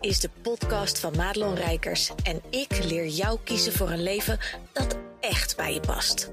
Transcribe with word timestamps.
Is 0.00 0.20
de 0.20 0.30
podcast 0.42 0.98
van 0.98 1.16
Madelon 1.16 1.54
Rijkers 1.54 2.12
en 2.22 2.42
ik 2.50 2.84
leer 2.84 3.06
jou 3.06 3.38
kiezen 3.44 3.72
voor 3.72 3.90
een 3.90 4.02
leven 4.02 4.38
dat 4.72 4.96
echt 5.20 5.56
bij 5.56 5.74
je 5.74 5.80
past. 5.80 6.30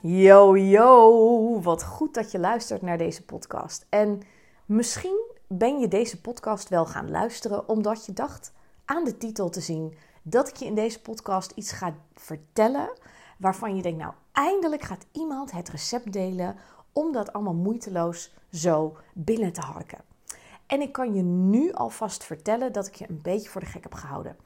Yo, 0.00 0.56
yo, 0.56 1.60
wat 1.62 1.84
goed 1.84 2.14
dat 2.14 2.30
je 2.30 2.38
luistert 2.38 2.82
naar 2.82 2.98
deze 2.98 3.24
podcast. 3.24 3.86
En 3.88 4.22
misschien 4.66 5.33
ben 5.46 5.78
je 5.78 5.88
deze 5.88 6.20
podcast 6.20 6.68
wel 6.68 6.86
gaan 6.86 7.10
luisteren 7.10 7.68
omdat 7.68 8.06
je 8.06 8.12
dacht 8.12 8.52
aan 8.84 9.04
de 9.04 9.16
titel 9.16 9.50
te 9.50 9.60
zien 9.60 9.94
dat 10.22 10.48
ik 10.48 10.56
je 10.56 10.64
in 10.64 10.74
deze 10.74 11.00
podcast 11.00 11.52
iets 11.54 11.72
ga 11.72 11.94
vertellen 12.14 12.92
waarvan 13.38 13.76
je 13.76 13.82
denkt, 13.82 13.98
nou 13.98 14.12
eindelijk 14.32 14.82
gaat 14.82 15.06
iemand 15.12 15.50
het 15.50 15.68
recept 15.68 16.12
delen 16.12 16.56
om 16.92 17.12
dat 17.12 17.32
allemaal 17.32 17.54
moeiteloos 17.54 18.34
zo 18.52 18.96
binnen 19.14 19.52
te 19.52 19.60
harken. 19.60 19.98
En 20.66 20.80
ik 20.80 20.92
kan 20.92 21.14
je 21.14 21.22
nu 21.22 21.72
alvast 21.72 22.24
vertellen 22.24 22.72
dat 22.72 22.86
ik 22.86 22.94
je 22.94 23.08
een 23.08 23.22
beetje 23.22 23.48
voor 23.48 23.60
de 23.60 23.66
gek 23.66 23.82
heb 23.82 23.94
gehouden. 23.94 24.36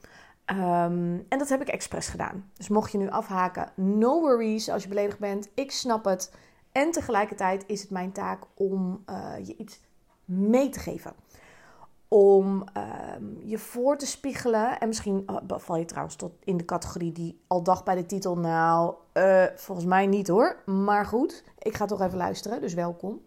Um, 0.46 1.26
en 1.28 1.38
dat 1.38 1.48
heb 1.48 1.60
ik 1.60 1.68
expres 1.68 2.08
gedaan. 2.08 2.50
Dus 2.56 2.68
mocht 2.68 2.92
je 2.92 2.98
nu 2.98 3.10
afhaken, 3.10 3.72
no 3.74 4.20
worries 4.20 4.68
als 4.68 4.82
je 4.82 4.88
beledigd 4.88 5.18
bent. 5.18 5.48
Ik 5.54 5.70
snap 5.70 6.04
het. 6.04 6.32
En 6.72 6.90
tegelijkertijd 6.90 7.64
is 7.66 7.80
het 7.80 7.90
mijn 7.90 8.12
taak 8.12 8.42
om 8.54 9.04
uh, 9.10 9.32
je 9.46 9.56
iets 9.56 9.80
mee 10.28 10.68
te 10.68 10.78
geven. 10.78 11.12
Om 12.08 12.64
um, 13.16 13.38
je 13.44 13.58
voor 13.58 13.96
te 13.96 14.06
spiegelen. 14.06 14.78
En 14.80 14.88
misschien 14.88 15.26
uh, 15.30 15.58
val 15.58 15.76
je 15.76 15.84
trouwens 15.84 16.16
tot 16.16 16.32
in 16.44 16.56
de 16.56 16.64
categorie 16.64 17.12
die 17.12 17.40
al 17.46 17.62
dacht 17.62 17.84
bij 17.84 17.94
de 17.94 18.06
titel. 18.06 18.38
Nou, 18.38 18.94
uh, 19.14 19.44
volgens 19.54 19.86
mij 19.86 20.06
niet 20.06 20.28
hoor. 20.28 20.62
Maar 20.64 21.06
goed, 21.06 21.44
ik 21.58 21.74
ga 21.74 21.84
toch 21.84 22.00
even 22.00 22.18
luisteren. 22.18 22.60
Dus 22.60 22.74
welkom. 22.74 23.20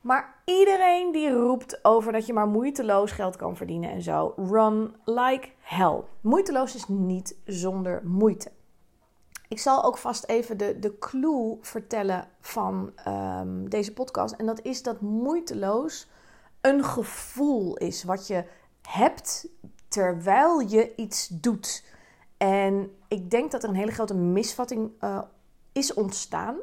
Maar 0.00 0.34
iedereen 0.44 1.12
die 1.12 1.30
roept 1.30 1.84
over 1.84 2.12
dat 2.12 2.26
je 2.26 2.32
maar 2.32 2.48
moeiteloos 2.48 3.12
geld 3.12 3.36
kan 3.36 3.56
verdienen 3.56 3.90
en 3.90 4.02
zo, 4.02 4.34
run 4.36 4.94
like 5.04 5.48
hell. 5.60 6.00
Moeiteloos 6.20 6.74
is 6.74 6.88
niet 6.88 7.36
zonder 7.44 8.00
moeite. 8.04 8.50
Ik 9.50 9.58
zal 9.58 9.84
ook 9.84 9.98
vast 9.98 10.24
even 10.24 10.56
de, 10.56 10.78
de 10.78 10.98
clue 10.98 11.58
vertellen 11.60 12.28
van 12.40 12.92
um, 13.08 13.68
deze 13.68 13.92
podcast. 13.92 14.34
En 14.34 14.46
dat 14.46 14.62
is 14.62 14.82
dat 14.82 15.00
moeiteloos 15.00 16.08
een 16.60 16.84
gevoel 16.84 17.76
is 17.76 18.04
wat 18.04 18.26
je 18.26 18.44
hebt 18.82 19.48
terwijl 19.88 20.60
je 20.60 20.94
iets 20.96 21.28
doet. 21.28 21.84
En 22.36 22.96
ik 23.08 23.30
denk 23.30 23.50
dat 23.50 23.62
er 23.62 23.68
een 23.68 23.74
hele 23.74 23.92
grote 23.92 24.14
misvatting 24.14 24.90
uh, 25.00 25.22
is 25.72 25.94
ontstaan. 25.94 26.56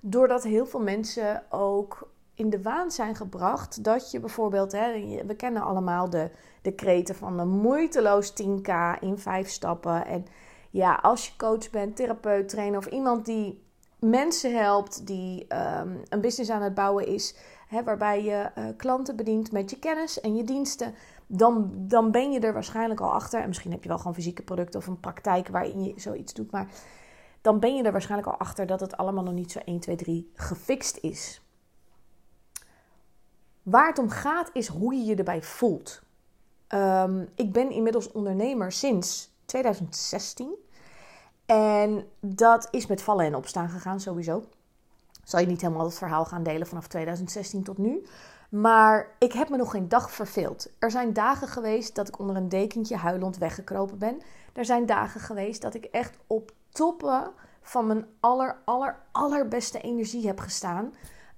Doordat 0.00 0.42
heel 0.42 0.66
veel 0.66 0.80
mensen 0.80 1.42
ook 1.50 2.10
in 2.34 2.50
de 2.50 2.62
waan 2.62 2.90
zijn 2.90 3.16
gebracht 3.16 3.84
dat 3.84 4.10
je 4.10 4.20
bijvoorbeeld, 4.20 4.72
hè, 4.72 4.92
we 5.26 5.34
kennen 5.34 5.62
allemaal 5.62 6.10
de, 6.10 6.30
de 6.62 6.72
kreten 6.72 7.14
van 7.14 7.38
een 7.38 7.48
moeiteloos 7.48 8.32
10k 8.32 8.72
in 9.00 9.18
vijf 9.18 9.48
stappen. 9.48 10.06
En 10.06 10.26
ja, 10.70 10.94
als 10.94 11.26
je 11.26 11.36
coach 11.36 11.70
bent, 11.70 11.96
therapeut, 11.96 12.48
trainer 12.48 12.78
of 12.78 12.86
iemand 12.86 13.24
die 13.24 13.62
mensen 13.98 14.56
helpt, 14.56 15.06
die 15.06 15.46
um, 15.54 16.02
een 16.08 16.20
business 16.20 16.50
aan 16.50 16.62
het 16.62 16.74
bouwen 16.74 17.06
is, 17.06 17.34
hè, 17.68 17.82
waarbij 17.82 18.24
je 18.24 18.50
uh, 18.58 18.64
klanten 18.76 19.16
bedient 19.16 19.52
met 19.52 19.70
je 19.70 19.78
kennis 19.78 20.20
en 20.20 20.36
je 20.36 20.44
diensten, 20.44 20.94
dan, 21.26 21.70
dan 21.74 22.10
ben 22.10 22.32
je 22.32 22.40
er 22.40 22.52
waarschijnlijk 22.52 23.00
al 23.00 23.12
achter. 23.12 23.40
En 23.40 23.48
misschien 23.48 23.70
heb 23.70 23.82
je 23.82 23.88
wel 23.88 23.98
gewoon 23.98 24.14
fysieke 24.14 24.42
producten 24.42 24.80
of 24.80 24.86
een 24.86 25.00
praktijk 25.00 25.48
waarin 25.48 25.84
je 25.84 25.92
zoiets 25.96 26.34
doet, 26.34 26.50
maar 26.50 26.68
dan 27.40 27.60
ben 27.60 27.76
je 27.76 27.82
er 27.82 27.92
waarschijnlijk 27.92 28.32
al 28.32 28.38
achter 28.38 28.66
dat 28.66 28.80
het 28.80 28.96
allemaal 28.96 29.24
nog 29.24 29.34
niet 29.34 29.52
zo 29.52 29.58
1, 29.64 29.80
2, 29.80 29.96
3 29.96 30.30
gefixt 30.34 30.96
is. 30.96 31.42
Waar 33.62 33.86
het 33.86 33.98
om 33.98 34.08
gaat 34.08 34.50
is 34.52 34.66
hoe 34.66 34.94
je 34.94 35.04
je 35.04 35.14
erbij 35.14 35.42
voelt. 35.42 36.02
Um, 36.68 37.28
ik 37.34 37.52
ben 37.52 37.70
inmiddels 37.70 38.12
ondernemer 38.12 38.72
sinds 38.72 39.29
2016. 39.50 40.54
En 41.46 42.06
dat 42.20 42.68
is 42.70 42.86
met 42.86 43.02
vallen 43.02 43.26
en 43.26 43.34
opstaan 43.34 43.68
gegaan 43.68 44.00
sowieso. 44.00 44.44
Zal 45.24 45.40
je 45.40 45.46
niet 45.46 45.60
helemaal 45.60 45.84
het 45.84 45.98
verhaal 45.98 46.24
gaan 46.24 46.42
delen 46.42 46.66
vanaf 46.66 46.86
2016 46.86 47.62
tot 47.62 47.78
nu. 47.78 48.06
Maar 48.50 49.10
ik 49.18 49.32
heb 49.32 49.48
me 49.48 49.56
nog 49.56 49.70
geen 49.70 49.88
dag 49.88 50.10
verveeld. 50.10 50.70
Er 50.78 50.90
zijn 50.90 51.12
dagen 51.12 51.48
geweest 51.48 51.94
dat 51.94 52.08
ik 52.08 52.18
onder 52.18 52.36
een 52.36 52.48
dekentje 52.48 52.96
huilend 52.96 53.38
weggekropen 53.38 53.98
ben. 53.98 54.20
Er 54.52 54.64
zijn 54.64 54.86
dagen 54.86 55.20
geweest 55.20 55.62
dat 55.62 55.74
ik 55.74 55.84
echt 55.84 56.16
op 56.26 56.52
toppen 56.68 57.32
van 57.62 57.86
mijn 57.86 58.06
aller, 58.20 58.56
aller, 58.64 58.98
allerbeste 59.12 59.80
energie 59.80 60.26
heb 60.26 60.38
gestaan. 60.38 60.94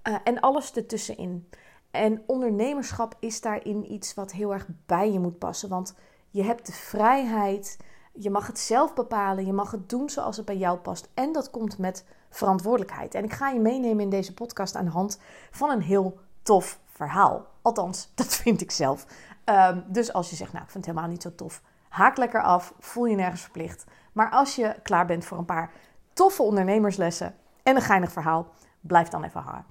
Uh, 0.09 0.17
en 0.25 0.41
alles 0.41 0.72
ertussenin. 0.72 1.49
En 1.91 2.22
ondernemerschap 2.27 3.17
is 3.19 3.41
daarin 3.41 3.93
iets 3.93 4.15
wat 4.15 4.33
heel 4.33 4.53
erg 4.53 4.67
bij 4.87 5.12
je 5.12 5.19
moet 5.19 5.39
passen. 5.39 5.69
Want 5.69 5.95
je 6.31 6.43
hebt 6.43 6.67
de 6.67 6.72
vrijheid, 6.72 7.78
je 8.12 8.31
mag 8.31 8.47
het 8.47 8.59
zelf 8.59 8.95
bepalen, 8.95 9.47
je 9.47 9.53
mag 9.53 9.71
het 9.71 9.89
doen 9.89 10.11
zoals 10.11 10.37
het 10.37 10.47
bij 10.47 10.56
jou 10.56 10.78
past. 10.78 11.09
En 11.15 11.33
dat 11.33 11.50
komt 11.50 11.78
met 11.78 12.05
verantwoordelijkheid. 12.31 13.15
En 13.15 13.25
ik 13.25 13.33
ga 13.33 13.49
je 13.49 13.61
meenemen 13.61 14.00
in 14.00 14.11
deze 14.11 14.34
podcast 14.34 14.75
aan 14.75 14.84
de 14.84 14.91
hand 14.91 15.21
van 15.50 15.71
een 15.71 15.83
heel 15.83 16.19
tof 16.43 16.81
verhaal. 16.87 17.47
Althans, 17.62 18.11
dat 18.15 18.34
vind 18.34 18.61
ik 18.61 18.71
zelf. 18.71 19.06
Um, 19.45 19.84
dus 19.87 20.12
als 20.12 20.31
je 20.31 20.37
zegt, 20.37 20.53
nou, 20.53 20.65
ik 20.65 20.71
vind 20.71 20.87
het 20.87 20.95
helemaal 20.95 21.15
niet 21.15 21.22
zo 21.22 21.34
tof, 21.34 21.62
haak 21.89 22.17
lekker 22.17 22.43
af, 22.43 22.75
voel 22.78 23.05
je 23.05 23.17
nergens 23.17 23.41
verplicht. 23.41 23.84
Maar 24.12 24.31
als 24.31 24.56
je 24.56 24.77
klaar 24.83 25.06
bent 25.06 25.25
voor 25.25 25.39
een 25.39 25.45
paar 25.45 25.71
toffe 26.12 26.43
ondernemerslessen 26.43 27.34
en 27.62 27.77
een 27.77 27.83
geinig 27.83 28.12
verhaal, 28.12 28.49
blijf 28.81 29.09
dan 29.09 29.25
even 29.25 29.41
hangen. 29.41 29.65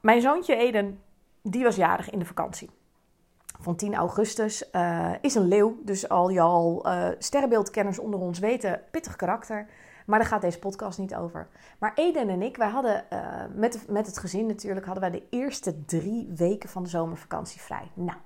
Mijn 0.00 0.20
zoontje 0.20 0.56
Eden 0.56 1.02
die 1.42 1.62
was 1.62 1.76
jarig 1.76 2.10
in 2.10 2.18
de 2.18 2.24
vakantie. 2.24 2.70
Van 3.64 3.76
10 3.76 3.94
augustus 3.94 4.64
uh, 4.72 5.12
is 5.20 5.34
een 5.34 5.48
leeuw. 5.48 5.78
Dus 5.82 6.08
al 6.08 6.28
je 6.28 6.40
al 6.40 6.86
uh, 6.86 7.08
sterrenbeeldkenners 7.18 7.98
onder 7.98 8.20
ons 8.20 8.38
weten, 8.38 8.80
pittig 8.90 9.16
karakter. 9.16 9.66
Maar 10.06 10.18
daar 10.18 10.28
gaat 10.28 10.40
deze 10.40 10.58
podcast 10.58 10.98
niet 10.98 11.14
over. 11.14 11.48
Maar 11.78 11.92
Eden 11.94 12.28
en 12.28 12.42
ik, 12.42 12.56
wij 12.56 12.68
hadden 12.68 13.04
uh, 13.12 13.18
met, 13.54 13.84
met 13.88 14.06
het 14.06 14.18
gezin 14.18 14.46
natuurlijk, 14.46 14.86
hadden 14.86 15.10
wij 15.10 15.20
de 15.20 15.26
eerste 15.30 15.84
drie 15.84 16.32
weken 16.36 16.68
van 16.68 16.82
de 16.82 16.88
zomervakantie 16.88 17.60
vrij. 17.60 17.90
Nou, 17.94 18.18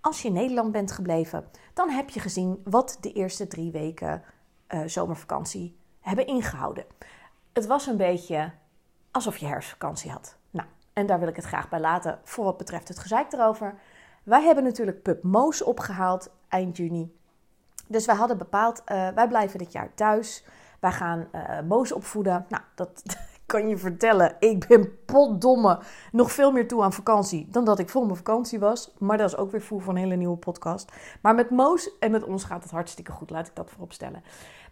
als 0.00 0.22
je 0.22 0.28
in 0.28 0.34
Nederland 0.34 0.72
bent 0.72 0.92
gebleven, 0.92 1.44
dan 1.74 1.90
heb 1.90 2.10
je 2.10 2.20
gezien 2.20 2.60
wat 2.64 2.98
de 3.00 3.12
eerste 3.12 3.46
drie 3.46 3.70
weken 3.70 4.22
zomervakantie 4.86 5.76
hebben 6.00 6.26
ingehouden. 6.26 6.84
Het 7.52 7.66
was 7.66 7.86
een 7.86 7.96
beetje 7.96 8.52
alsof 9.10 9.36
je 9.36 9.46
herfstvakantie 9.46 10.10
had. 10.10 10.36
Nou, 10.50 10.68
en 10.92 11.06
daar 11.06 11.18
wil 11.18 11.28
ik 11.28 11.36
het 11.36 11.44
graag 11.44 11.68
bij 11.68 11.80
laten 11.80 12.18
voor 12.24 12.44
wat 12.44 12.56
betreft 12.56 12.88
het 12.88 12.98
gezeik 12.98 13.32
erover. 13.32 13.74
Wij 14.26 14.42
hebben 14.42 14.64
natuurlijk 14.64 15.02
Pup 15.02 15.22
Moos 15.22 15.62
opgehaald 15.62 16.30
eind 16.48 16.76
juni. 16.76 17.16
Dus 17.88 18.06
wij 18.06 18.14
hadden 18.14 18.38
bepaald, 18.38 18.82
uh, 18.92 19.08
wij 19.08 19.28
blijven 19.28 19.58
dit 19.58 19.72
jaar 19.72 19.94
thuis. 19.94 20.44
Wij 20.80 20.92
gaan 20.92 21.28
uh, 21.34 21.60
Moos 21.60 21.92
opvoeden. 21.92 22.46
Nou, 22.48 22.62
dat 22.74 23.02
kan 23.46 23.68
je 23.68 23.76
vertellen. 23.76 24.36
Ik 24.38 24.66
ben 24.66 25.04
potdomme 25.04 25.78
nog 26.12 26.32
veel 26.32 26.52
meer 26.52 26.68
toe 26.68 26.82
aan 26.82 26.92
vakantie 26.92 27.48
dan 27.50 27.64
dat 27.64 27.78
ik 27.78 27.88
voor 27.88 28.04
mijn 28.04 28.16
vakantie 28.16 28.58
was. 28.58 28.94
Maar 28.98 29.18
dat 29.18 29.28
is 29.28 29.36
ook 29.36 29.50
weer 29.50 29.62
voor 29.62 29.88
een 29.88 29.96
hele 29.96 30.16
nieuwe 30.16 30.36
podcast. 30.36 30.92
Maar 31.22 31.34
met 31.34 31.50
Moos 31.50 31.98
en 31.98 32.10
met 32.10 32.24
ons 32.24 32.44
gaat 32.44 32.62
het 32.62 32.72
hartstikke 32.72 33.12
goed, 33.12 33.30
laat 33.30 33.46
ik 33.46 33.54
dat 33.54 33.70
voorop 33.70 33.92
stellen. 33.92 34.22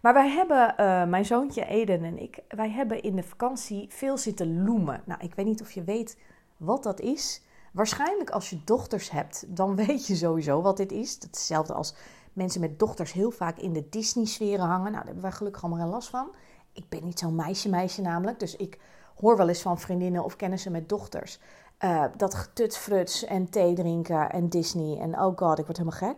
Maar 0.00 0.15
wij 0.15 0.29
hebben, 0.29 0.75
uh, 0.81 1.05
mijn 1.05 1.25
zoontje 1.25 1.65
Eden 1.65 2.05
en 2.05 2.19
ik, 2.19 2.39
wij 2.49 2.71
hebben 2.71 3.03
in 3.03 3.17
de 3.17 3.23
vakantie 3.23 3.87
veel 3.89 4.17
zitten 4.17 4.65
loemen. 4.65 5.03
Nou, 5.05 5.21
ik 5.23 5.35
weet 5.35 5.47
niet 5.47 5.62
of 5.62 5.71
je 5.71 5.85
weet 5.85 6.19
wat 6.57 6.83
dat 6.83 7.00
is. 7.00 7.43
Waarschijnlijk 7.75 8.31
als 8.31 8.50
je 8.50 8.65
dochters 8.65 9.11
hebt, 9.11 9.44
dan 9.49 9.76
weet 9.87 10.06
je 10.06 10.15
sowieso 10.17 10.62
wat 10.62 10.76
dit 10.76 10.93
is. 10.93 11.19
Hetzelfde 11.21 11.73
als 11.73 11.94
mensen 12.32 12.61
met 12.61 12.79
dochters 12.79 13.12
heel 13.12 13.31
vaak 13.31 13.59
in 13.59 13.73
de 13.73 13.88
Disney-sferen 13.88 14.67
hangen. 14.67 14.82
Nou, 14.82 14.94
daar 14.94 15.05
hebben 15.05 15.23
wij 15.23 15.32
gelukkig 15.32 15.62
allemaal 15.62 15.82
geen 15.82 15.93
last 15.93 16.09
van. 16.09 16.29
Ik 16.73 16.88
ben 16.88 17.05
niet 17.05 17.19
zo'n 17.19 17.35
meisje-meisje 17.35 18.00
namelijk, 18.00 18.38
dus 18.38 18.56
ik 18.56 18.79
hoor 19.15 19.37
wel 19.37 19.49
eens 19.49 19.62
van 19.62 19.79
vriendinnen 19.79 20.25
of 20.25 20.37
kennissen 20.37 20.73
met 20.73 20.88
dochters. 20.88 21.38
Uh, 21.81 22.05
dat 22.17 22.35
getutsfruts 22.35 23.25
en 23.25 23.50
thee 23.50 23.75
drinken 23.75 24.31
en 24.31 24.49
Disney 24.49 24.99
en 24.99 25.21
oh 25.21 25.37
god, 25.37 25.59
ik 25.59 25.67
word 25.67 25.79
helemaal 25.79 25.99
gek. 25.99 26.17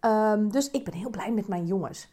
Um, 0.00 0.50
dus 0.50 0.70
ik 0.70 0.84
ben 0.84 0.94
heel 0.94 1.10
blij 1.10 1.32
met 1.32 1.48
mijn 1.48 1.66
jongens. 1.66 2.08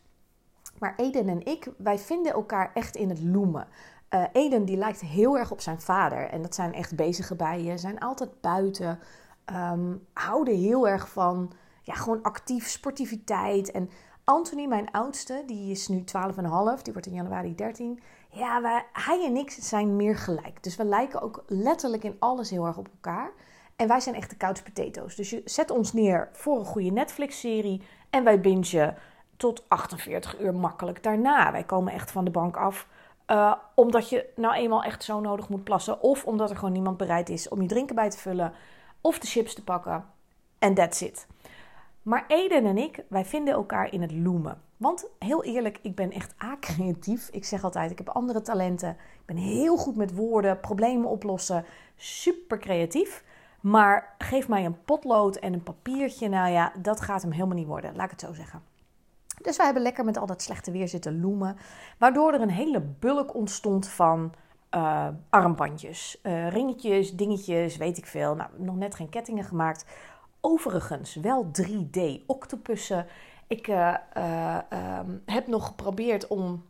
Maar 0.80 0.94
Eden 0.98 1.30
en 1.30 1.46
ik, 1.46 1.72
wij 1.78 2.00
vinden 2.00 2.34
elkaar 2.34 2.72
echt 2.74 2.96
in 2.96 3.10
het 3.10 3.20
loemen. 3.24 3.68
Uh, 4.10 4.24
Eden 4.32 4.66
die 4.66 4.78
lijkt 4.78 5.02
heel 5.02 5.38
erg 5.38 5.52
op 5.52 5.62
zijn 5.62 5.82
vader. 5.82 6.30
En 6.30 6.42
dat 6.42 6.56
zijn 6.56 6.74
echt 6.74 6.96
bezige 6.96 7.36
bijen. 7.36 7.80
Zijn 7.80 8.00
altijd 8.00 8.42
buiten. 8.42 9.00
Um, 9.54 10.08
houden 10.14 10.58
heel 10.58 10.88
erg 10.88 11.10
van 11.10 11.52
ja, 11.84 11.94
gewoon 11.94 12.22
actief 12.22 12.68
sportiviteit. 12.68 13.72
En 13.72 13.90
Anthony, 14.24 14.66
mijn 14.66 14.92
oudste, 14.92 15.44
die 15.46 15.72
is 15.72 15.88
nu 15.88 16.00
12,5. 16.00 16.06
Die 16.82 16.94
wordt 16.94 17.08
in 17.08 17.14
januari 17.14 17.56
13. 17.56 18.00
Ja, 18.30 18.62
wij, 18.62 18.86
hij 18.94 19.26
en 19.26 19.36
ik 19.36 19.52
zijn 19.52 19.96
meer 19.96 20.18
gelijk. 20.18 20.64
Dus 20.64 20.76
we 20.76 20.84
lijken 20.84 21.22
ook 21.22 21.44
letterlijk 21.48 22.04
in 22.04 22.16
alles 22.20 22.50
heel 22.50 22.66
erg 22.66 22.78
op 22.78 22.88
elkaar. 22.88 23.32
En 23.76 23.88
wij 23.88 24.00
zijn 24.00 24.16
echt 24.16 24.30
de 24.30 24.38
couch 24.38 24.64
potatoes. 24.64 25.16
Dus 25.16 25.30
je 25.30 25.42
zet 25.46 25.72
ons 25.72 25.94
neer 25.94 26.30
voor 26.34 26.60
een 26.60 26.66
goede 26.66 26.90
Netflix-serie. 26.90 27.82
En 28.10 28.24
wij 28.24 28.42
bingen 28.42 28.96
tot 29.38 29.64
48 29.68 30.40
uur 30.40 30.56
makkelijk 30.56 31.04
daarna. 31.04 31.52
Wij 31.52 31.64
komen 31.64 31.94
echt 31.94 32.12
van 32.12 32.26
de 32.26 32.32
bank 32.32 32.58
af. 32.58 32.88
Uh, 33.32 33.54
omdat 33.76 34.10
je 34.10 34.30
nou 34.36 34.56
eenmaal 34.56 34.84
echt 34.84 35.04
zo 35.04 35.20
nodig 35.20 35.50
moet 35.50 35.64
plassen. 35.64 36.02
Of 36.02 36.26
omdat 36.26 36.50
er 36.50 36.56
gewoon 36.56 36.74
niemand 36.74 36.98
bereid 36.98 37.30
is 37.30 37.50
om 37.50 37.62
je 37.62 37.68
drinken 37.68 37.96
bij 37.96 38.10
te 38.10 38.18
vullen. 38.18 38.54
Of 39.02 39.20
de 39.20 39.28
chips 39.28 39.54
te 39.54 39.64
pakken. 39.64 40.06
En 40.60 40.74
that's 40.74 41.02
it. 41.02 41.28
Maar 42.02 42.26
Eden 42.28 42.66
en 42.66 42.78
ik, 42.78 43.04
wij 43.08 43.26
vinden 43.26 43.54
elkaar 43.54 43.94
in 43.94 44.02
het 44.02 44.12
loemen. 44.12 44.62
Want 44.78 45.06
heel 45.20 45.44
eerlijk, 45.44 45.80
ik 45.82 45.96
ben 45.96 46.12
echt 46.12 46.36
a-creatief. 46.44 47.30
Ik 47.32 47.46
zeg 47.46 47.64
altijd, 47.64 47.92
ik 47.92 47.98
heb 47.98 48.10
andere 48.10 48.42
talenten. 48.42 48.90
Ik 48.90 49.26
ben 49.26 49.36
heel 49.36 49.78
goed 49.78 49.96
met 49.96 50.16
woorden, 50.16 50.60
problemen 50.60 51.10
oplossen. 51.10 51.66
Super 51.96 52.58
creatief. 52.58 53.24
Maar 53.62 54.16
geef 54.18 54.48
mij 54.48 54.66
een 54.66 54.84
potlood 54.84 55.36
en 55.36 55.54
een 55.54 55.64
papiertje. 55.64 56.30
Nou 56.30 56.52
ja, 56.52 56.72
dat 56.82 57.02
gaat 57.02 57.22
hem 57.22 57.32
helemaal 57.32 57.58
niet 57.58 57.68
worden. 57.68 57.96
Laat 57.96 58.06
ik 58.06 58.12
het 58.12 58.22
zo 58.22 58.34
zeggen. 58.34 58.62
Dus 59.42 59.58
wij 59.58 59.66
hebben 59.66 59.84
lekker 59.84 60.06
met 60.06 60.18
al 60.18 60.26
dat 60.26 60.42
slechte 60.42 60.72
weer 60.72 60.88
zitten 60.88 61.22
loemen. 61.22 61.58
Waardoor 61.98 62.34
er 62.34 62.42
een 62.42 62.50
hele 62.50 62.82
bulk 62.82 63.36
ontstond 63.36 63.88
van 63.88 64.34
uh, 64.76 65.08
armbandjes, 65.30 66.20
uh, 66.24 66.50
ringetjes, 66.50 67.16
dingetjes, 67.16 67.78
weet 67.78 67.98
ik 67.98 68.06
veel. 68.06 68.36
Nou, 68.36 68.50
nog 68.58 68.76
net 68.76 68.96
geen 68.96 69.10
kettingen 69.10 69.44
gemaakt. 69.44 69.86
Overigens 70.42 71.16
wel 71.16 71.52
3D 71.62 72.26
octopussen. 72.26 73.06
Ik 73.48 73.68
uh, 73.68 73.96
um, 75.00 75.22
heb 75.26 75.48
nog 75.48 75.66
geprobeerd 75.66 76.28
om. 76.28 76.66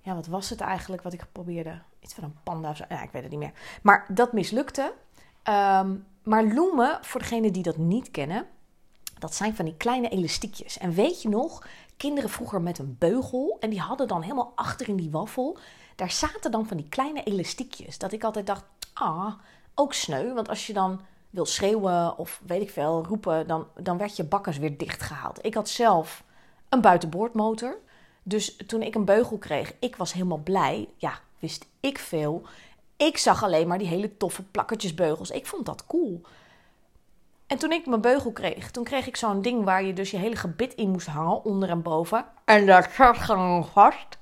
Ja, 0.00 0.14
wat 0.14 0.26
was 0.26 0.50
het 0.50 0.60
eigenlijk 0.60 1.02
wat 1.02 1.12
ik 1.12 1.26
probeerde? 1.32 1.78
Iets 2.00 2.14
van 2.14 2.24
een 2.24 2.36
panda 2.42 2.70
of 2.70 2.76
zo. 2.76 2.84
Ja, 2.88 3.02
ik 3.02 3.10
weet 3.10 3.22
het 3.22 3.30
niet 3.30 3.40
meer. 3.40 3.52
Maar 3.82 4.06
dat 4.08 4.32
mislukte. 4.32 4.92
Um, 5.48 6.06
maar 6.22 6.44
loemen, 6.44 6.98
voor 7.00 7.20
degenen 7.20 7.52
die 7.52 7.62
dat 7.62 7.76
niet 7.76 8.10
kennen, 8.10 8.46
dat 9.18 9.34
zijn 9.34 9.56
van 9.56 9.64
die 9.64 9.76
kleine 9.76 10.08
elastiekjes. 10.08 10.78
En 10.78 10.92
weet 10.92 11.22
je 11.22 11.28
nog, 11.28 11.66
kinderen 11.96 12.30
vroeger 12.30 12.62
met 12.62 12.78
een 12.78 12.96
beugel 12.98 13.56
en 13.60 13.70
die 13.70 13.80
hadden 13.80 14.08
dan 14.08 14.22
helemaal 14.22 14.52
achter 14.54 14.88
in 14.88 14.96
die 14.96 15.10
waffel, 15.10 15.58
daar 15.96 16.10
zaten 16.10 16.50
dan 16.50 16.66
van 16.66 16.76
die 16.76 16.88
kleine 16.88 17.22
elastiekjes. 17.22 17.98
Dat 17.98 18.12
ik 18.12 18.24
altijd 18.24 18.46
dacht, 18.46 18.64
ah, 18.92 19.32
ook 19.74 19.92
sneu. 19.92 20.32
Want 20.32 20.48
als 20.48 20.66
je 20.66 20.72
dan 20.72 21.00
wil 21.30 21.46
schreeuwen 21.46 22.18
of 22.18 22.40
weet 22.46 22.62
ik 22.62 22.70
veel, 22.70 23.04
roepen, 23.04 23.46
dan, 23.46 23.66
dan 23.76 23.98
werd 23.98 24.16
je 24.16 24.24
bakkers 24.24 24.58
weer 24.58 24.78
dichtgehaald. 24.78 25.44
Ik 25.44 25.54
had 25.54 25.68
zelf 25.68 26.24
een 26.68 26.80
buitenboordmotor. 26.80 27.76
Dus 28.22 28.56
toen 28.66 28.82
ik 28.82 28.94
een 28.94 29.04
beugel 29.04 29.38
kreeg, 29.38 29.74
ik 29.78 29.96
was 29.96 30.12
helemaal 30.12 30.38
blij. 30.38 30.88
Ja, 30.96 31.18
wist 31.38 31.66
ik 31.80 31.98
veel. 31.98 32.42
Ik 32.96 33.18
zag 33.18 33.42
alleen 33.42 33.68
maar 33.68 33.78
die 33.78 33.86
hele 33.86 34.16
toffe 34.16 34.42
plakkertjesbeugels. 34.42 35.30
Ik 35.30 35.46
vond 35.46 35.66
dat 35.66 35.86
cool. 35.86 36.20
En 37.54 37.60
toen 37.60 37.72
ik 37.72 37.86
mijn 37.86 38.00
beugel 38.00 38.32
kreeg, 38.32 38.70
toen 38.70 38.84
kreeg 38.84 39.06
ik 39.06 39.16
zo'n 39.16 39.42
ding 39.42 39.64
waar 39.64 39.84
je 39.84 39.92
dus 39.92 40.10
je 40.10 40.16
hele 40.16 40.36
gebit 40.36 40.74
in 40.74 40.90
moest 40.90 41.06
hangen, 41.06 41.44
onder 41.44 41.68
en 41.68 41.82
boven. 41.82 42.24
En 42.44 42.66
dat 42.66 42.88
zat 42.92 43.16
gewoon 43.16 43.66
vast. 43.66 44.18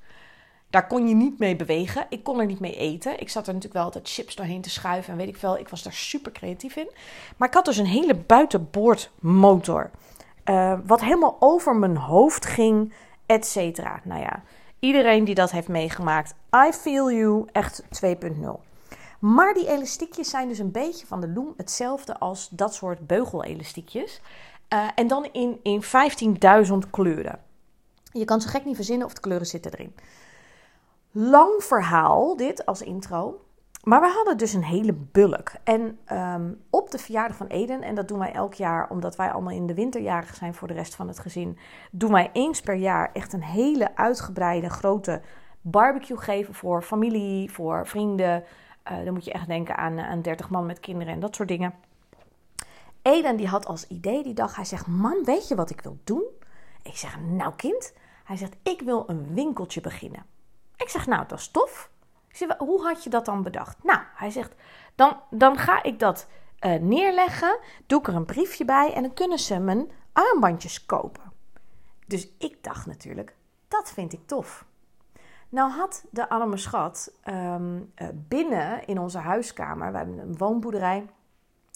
Daar 0.69 0.87
kon 0.87 1.07
je 1.07 1.15
niet 1.15 1.39
mee 1.39 1.55
bewegen. 1.55 2.05
Ik 2.09 2.23
kon 2.23 2.39
er 2.39 2.45
niet 2.45 2.59
mee 2.59 2.75
eten. 2.75 3.19
Ik 3.19 3.29
zat 3.29 3.47
er 3.47 3.53
natuurlijk 3.53 3.73
wel 3.73 3.83
altijd 3.83 4.09
chips 4.09 4.35
doorheen 4.35 4.61
te 4.61 4.69
schuiven 4.69 5.11
en 5.11 5.17
weet 5.17 5.27
ik 5.27 5.37
veel. 5.37 5.57
Ik 5.57 5.69
was 5.69 5.83
daar 5.83 5.93
super 5.93 6.31
creatief 6.31 6.75
in. 6.75 6.89
Maar 7.37 7.47
ik 7.47 7.53
had 7.53 7.65
dus 7.65 7.77
een 7.77 7.85
hele 7.85 8.15
buitenboordmotor. 8.15 9.91
Uh, 10.45 10.79
wat 10.85 11.01
helemaal 11.01 11.37
over 11.39 11.75
mijn 11.75 11.97
hoofd 11.97 12.45
ging, 12.45 12.93
et 13.25 13.45
cetera. 13.45 14.01
Nou 14.03 14.21
ja, 14.21 14.43
iedereen 14.79 15.23
die 15.23 15.35
dat 15.35 15.51
heeft 15.51 15.67
meegemaakt, 15.67 16.35
I 16.67 16.71
feel 16.71 17.11
you, 17.11 17.45
echt 17.51 17.83
2.0. 18.05 18.72
Maar 19.23 19.53
die 19.53 19.67
elastiekjes 19.67 20.29
zijn 20.29 20.47
dus 20.47 20.59
een 20.59 20.71
beetje 20.71 21.05
van 21.05 21.21
de 21.21 21.29
loom 21.29 21.53
hetzelfde 21.57 22.19
als 22.19 22.49
dat 22.49 22.73
soort 22.73 23.07
beugelelastiekjes. 23.07 24.21
Uh, 24.73 24.87
en 24.95 25.07
dan 25.07 25.27
in, 25.31 25.59
in 25.63 25.83
15.000 25.83 26.89
kleuren. 26.89 27.39
Je 28.11 28.25
kan 28.25 28.41
zo 28.41 28.49
gek 28.49 28.65
niet 28.65 28.75
verzinnen 28.75 29.07
of 29.07 29.13
de 29.13 29.21
kleuren 29.21 29.47
zitten 29.47 29.71
erin. 29.73 29.95
Lang 31.11 31.63
verhaal, 31.63 32.35
dit 32.35 32.65
als 32.65 32.81
intro. 32.81 33.45
Maar 33.83 34.01
we 34.01 34.07
hadden 34.07 34.37
dus 34.37 34.53
een 34.53 34.63
hele 34.63 34.93
bulk. 34.93 35.51
En 35.63 35.99
um, 36.11 36.61
op 36.69 36.91
de 36.91 36.97
verjaardag 36.97 37.37
van 37.37 37.47
Eden, 37.47 37.81
en 37.81 37.95
dat 37.95 38.07
doen 38.07 38.19
wij 38.19 38.31
elk 38.31 38.53
jaar 38.53 38.89
omdat 38.89 39.15
wij 39.15 39.31
allemaal 39.31 39.53
in 39.53 39.67
de 39.67 39.73
winterjarig 39.73 40.35
zijn 40.35 40.53
voor 40.53 40.67
de 40.67 40.73
rest 40.73 40.95
van 40.95 41.07
het 41.07 41.19
gezin, 41.19 41.57
doen 41.91 42.11
wij 42.11 42.29
eens 42.33 42.61
per 42.61 42.75
jaar 42.75 43.09
echt 43.13 43.33
een 43.33 43.43
hele 43.43 43.95
uitgebreide 43.95 44.69
grote 44.69 45.21
barbecue 45.61 46.17
geven 46.17 46.53
voor 46.53 46.81
familie, 46.81 47.51
voor 47.51 47.87
vrienden. 47.87 48.43
Uh, 48.91 49.03
dan 49.03 49.13
moet 49.13 49.25
je 49.25 49.31
echt 49.31 49.47
denken 49.47 49.77
aan, 49.77 49.99
aan 49.99 50.21
30 50.21 50.49
man 50.49 50.65
met 50.65 50.79
kinderen 50.79 51.13
en 51.13 51.19
dat 51.19 51.35
soort 51.35 51.47
dingen. 51.47 51.73
Eden 53.01 53.35
die 53.35 53.47
had 53.47 53.65
als 53.65 53.87
idee 53.87 54.23
die 54.23 54.33
dag, 54.33 54.55
hij 54.55 54.65
zegt, 54.65 54.87
man, 54.87 55.23
weet 55.23 55.47
je 55.47 55.55
wat 55.55 55.69
ik 55.69 55.81
wil 55.81 55.97
doen? 56.03 56.23
Ik 56.81 56.97
zeg, 56.97 57.19
nou 57.19 57.55
kind, 57.55 57.93
hij 58.23 58.37
zegt, 58.37 58.55
ik 58.63 58.81
wil 58.81 59.03
een 59.07 59.33
winkeltje 59.33 59.81
beginnen. 59.81 60.25
Ik 60.77 60.89
zeg, 60.89 61.07
nou, 61.07 61.27
dat 61.27 61.39
is 61.39 61.47
tof. 61.47 61.91
Hoe 62.57 62.83
had 62.83 63.03
je 63.03 63.09
dat 63.09 63.25
dan 63.25 63.43
bedacht? 63.43 63.83
Nou, 63.83 63.99
hij 64.15 64.29
zegt, 64.29 64.53
dan, 64.95 65.19
dan 65.29 65.57
ga 65.57 65.83
ik 65.83 65.99
dat 65.99 66.27
uh, 66.65 66.73
neerleggen, 66.75 67.59
doe 67.85 67.99
ik 67.99 68.07
er 68.07 68.15
een 68.15 68.25
briefje 68.25 68.65
bij 68.65 68.93
en 68.93 69.01
dan 69.01 69.13
kunnen 69.13 69.39
ze 69.39 69.59
mijn 69.59 69.91
armbandjes 70.13 70.85
kopen. 70.85 71.31
Dus 72.07 72.27
ik 72.37 72.63
dacht 72.63 72.85
natuurlijk, 72.85 73.35
dat 73.67 73.91
vind 73.91 74.13
ik 74.13 74.27
tof. 74.27 74.65
Nou 75.53 75.71
had 75.71 76.05
de 76.09 76.29
arme 76.29 76.57
schat 76.57 77.13
um, 77.25 77.93
binnen 78.13 78.87
in 78.87 78.99
onze 78.99 79.17
huiskamer, 79.17 79.91
we 79.91 79.97
hebben 79.97 80.17
een 80.17 80.37
woonboerderij. 80.37 81.05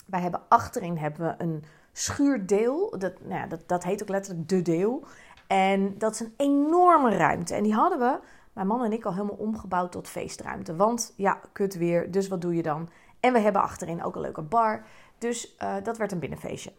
Wij 0.05 0.21
hebben 0.21 0.41
achterin 0.47 0.97
hebben 0.97 1.27
we 1.27 1.43
een 1.43 1.63
schuurdeel. 1.91 2.95
Dat, 2.97 3.21
nou 3.21 3.33
ja, 3.33 3.47
dat, 3.47 3.67
dat 3.67 3.83
heet 3.83 4.01
ook 4.01 4.09
letterlijk 4.09 4.49
de 4.49 4.61
deel. 4.61 5.05
En 5.47 5.97
dat 5.97 6.13
is 6.13 6.19
een 6.19 6.33
enorme 6.37 7.17
ruimte. 7.17 7.55
En 7.55 7.63
die 7.63 7.73
hadden 7.73 7.99
we, 7.99 8.19
mijn 8.53 8.67
man 8.67 8.83
en 8.83 8.93
ik, 8.93 9.05
al 9.05 9.13
helemaal 9.13 9.35
omgebouwd 9.35 9.91
tot 9.91 10.07
feestruimte. 10.07 10.75
Want 10.75 11.13
ja, 11.15 11.39
kut 11.51 11.75
weer, 11.75 12.11
dus 12.11 12.27
wat 12.27 12.41
doe 12.41 12.55
je 12.55 12.63
dan? 12.63 12.89
En 13.19 13.33
we 13.33 13.39
hebben 13.39 13.61
achterin 13.61 14.03
ook 14.03 14.15
een 14.15 14.21
leuke 14.21 14.41
bar. 14.41 14.85
Dus 15.17 15.55
uh, 15.59 15.75
dat 15.83 15.97
werd 15.97 16.11
een 16.11 16.19
binnenfeestje. 16.19 16.73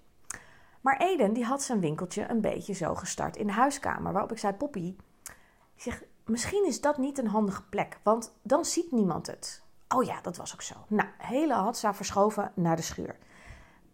Maar 0.81 0.97
Eden 0.97 1.33
die 1.33 1.45
had 1.45 1.63
zijn 1.63 1.81
winkeltje 1.81 2.31
een 2.31 2.41
beetje 2.41 2.73
zo 2.73 2.95
gestart 2.95 3.37
in 3.37 3.47
de 3.47 3.53
huiskamer. 3.53 4.13
Waarop 4.13 4.33
ik 4.33 4.39
zei, 4.39 4.53
Poppy, 4.53 4.97
ik 5.75 5.83
zeg, 5.83 6.03
misschien 6.29 6.67
is 6.67 6.81
dat 6.81 6.99
niet 6.99 7.19
een 7.19 7.27
handige 7.27 7.63
plek, 7.63 7.99
want 8.03 8.33
dan 8.43 8.65
ziet 8.65 8.93
niemand 8.93 9.27
het. 9.27 9.63
Oh 9.89 10.05
ja, 10.05 10.21
dat 10.21 10.37
was 10.37 10.53
ook 10.53 10.63
zo. 10.63 10.75
Nou, 10.89 11.09
hele 11.19 11.55
hadza 11.55 11.95
verschoven 11.95 12.53
naar 12.55 12.77
de 12.77 12.83
schuur. 12.83 13.17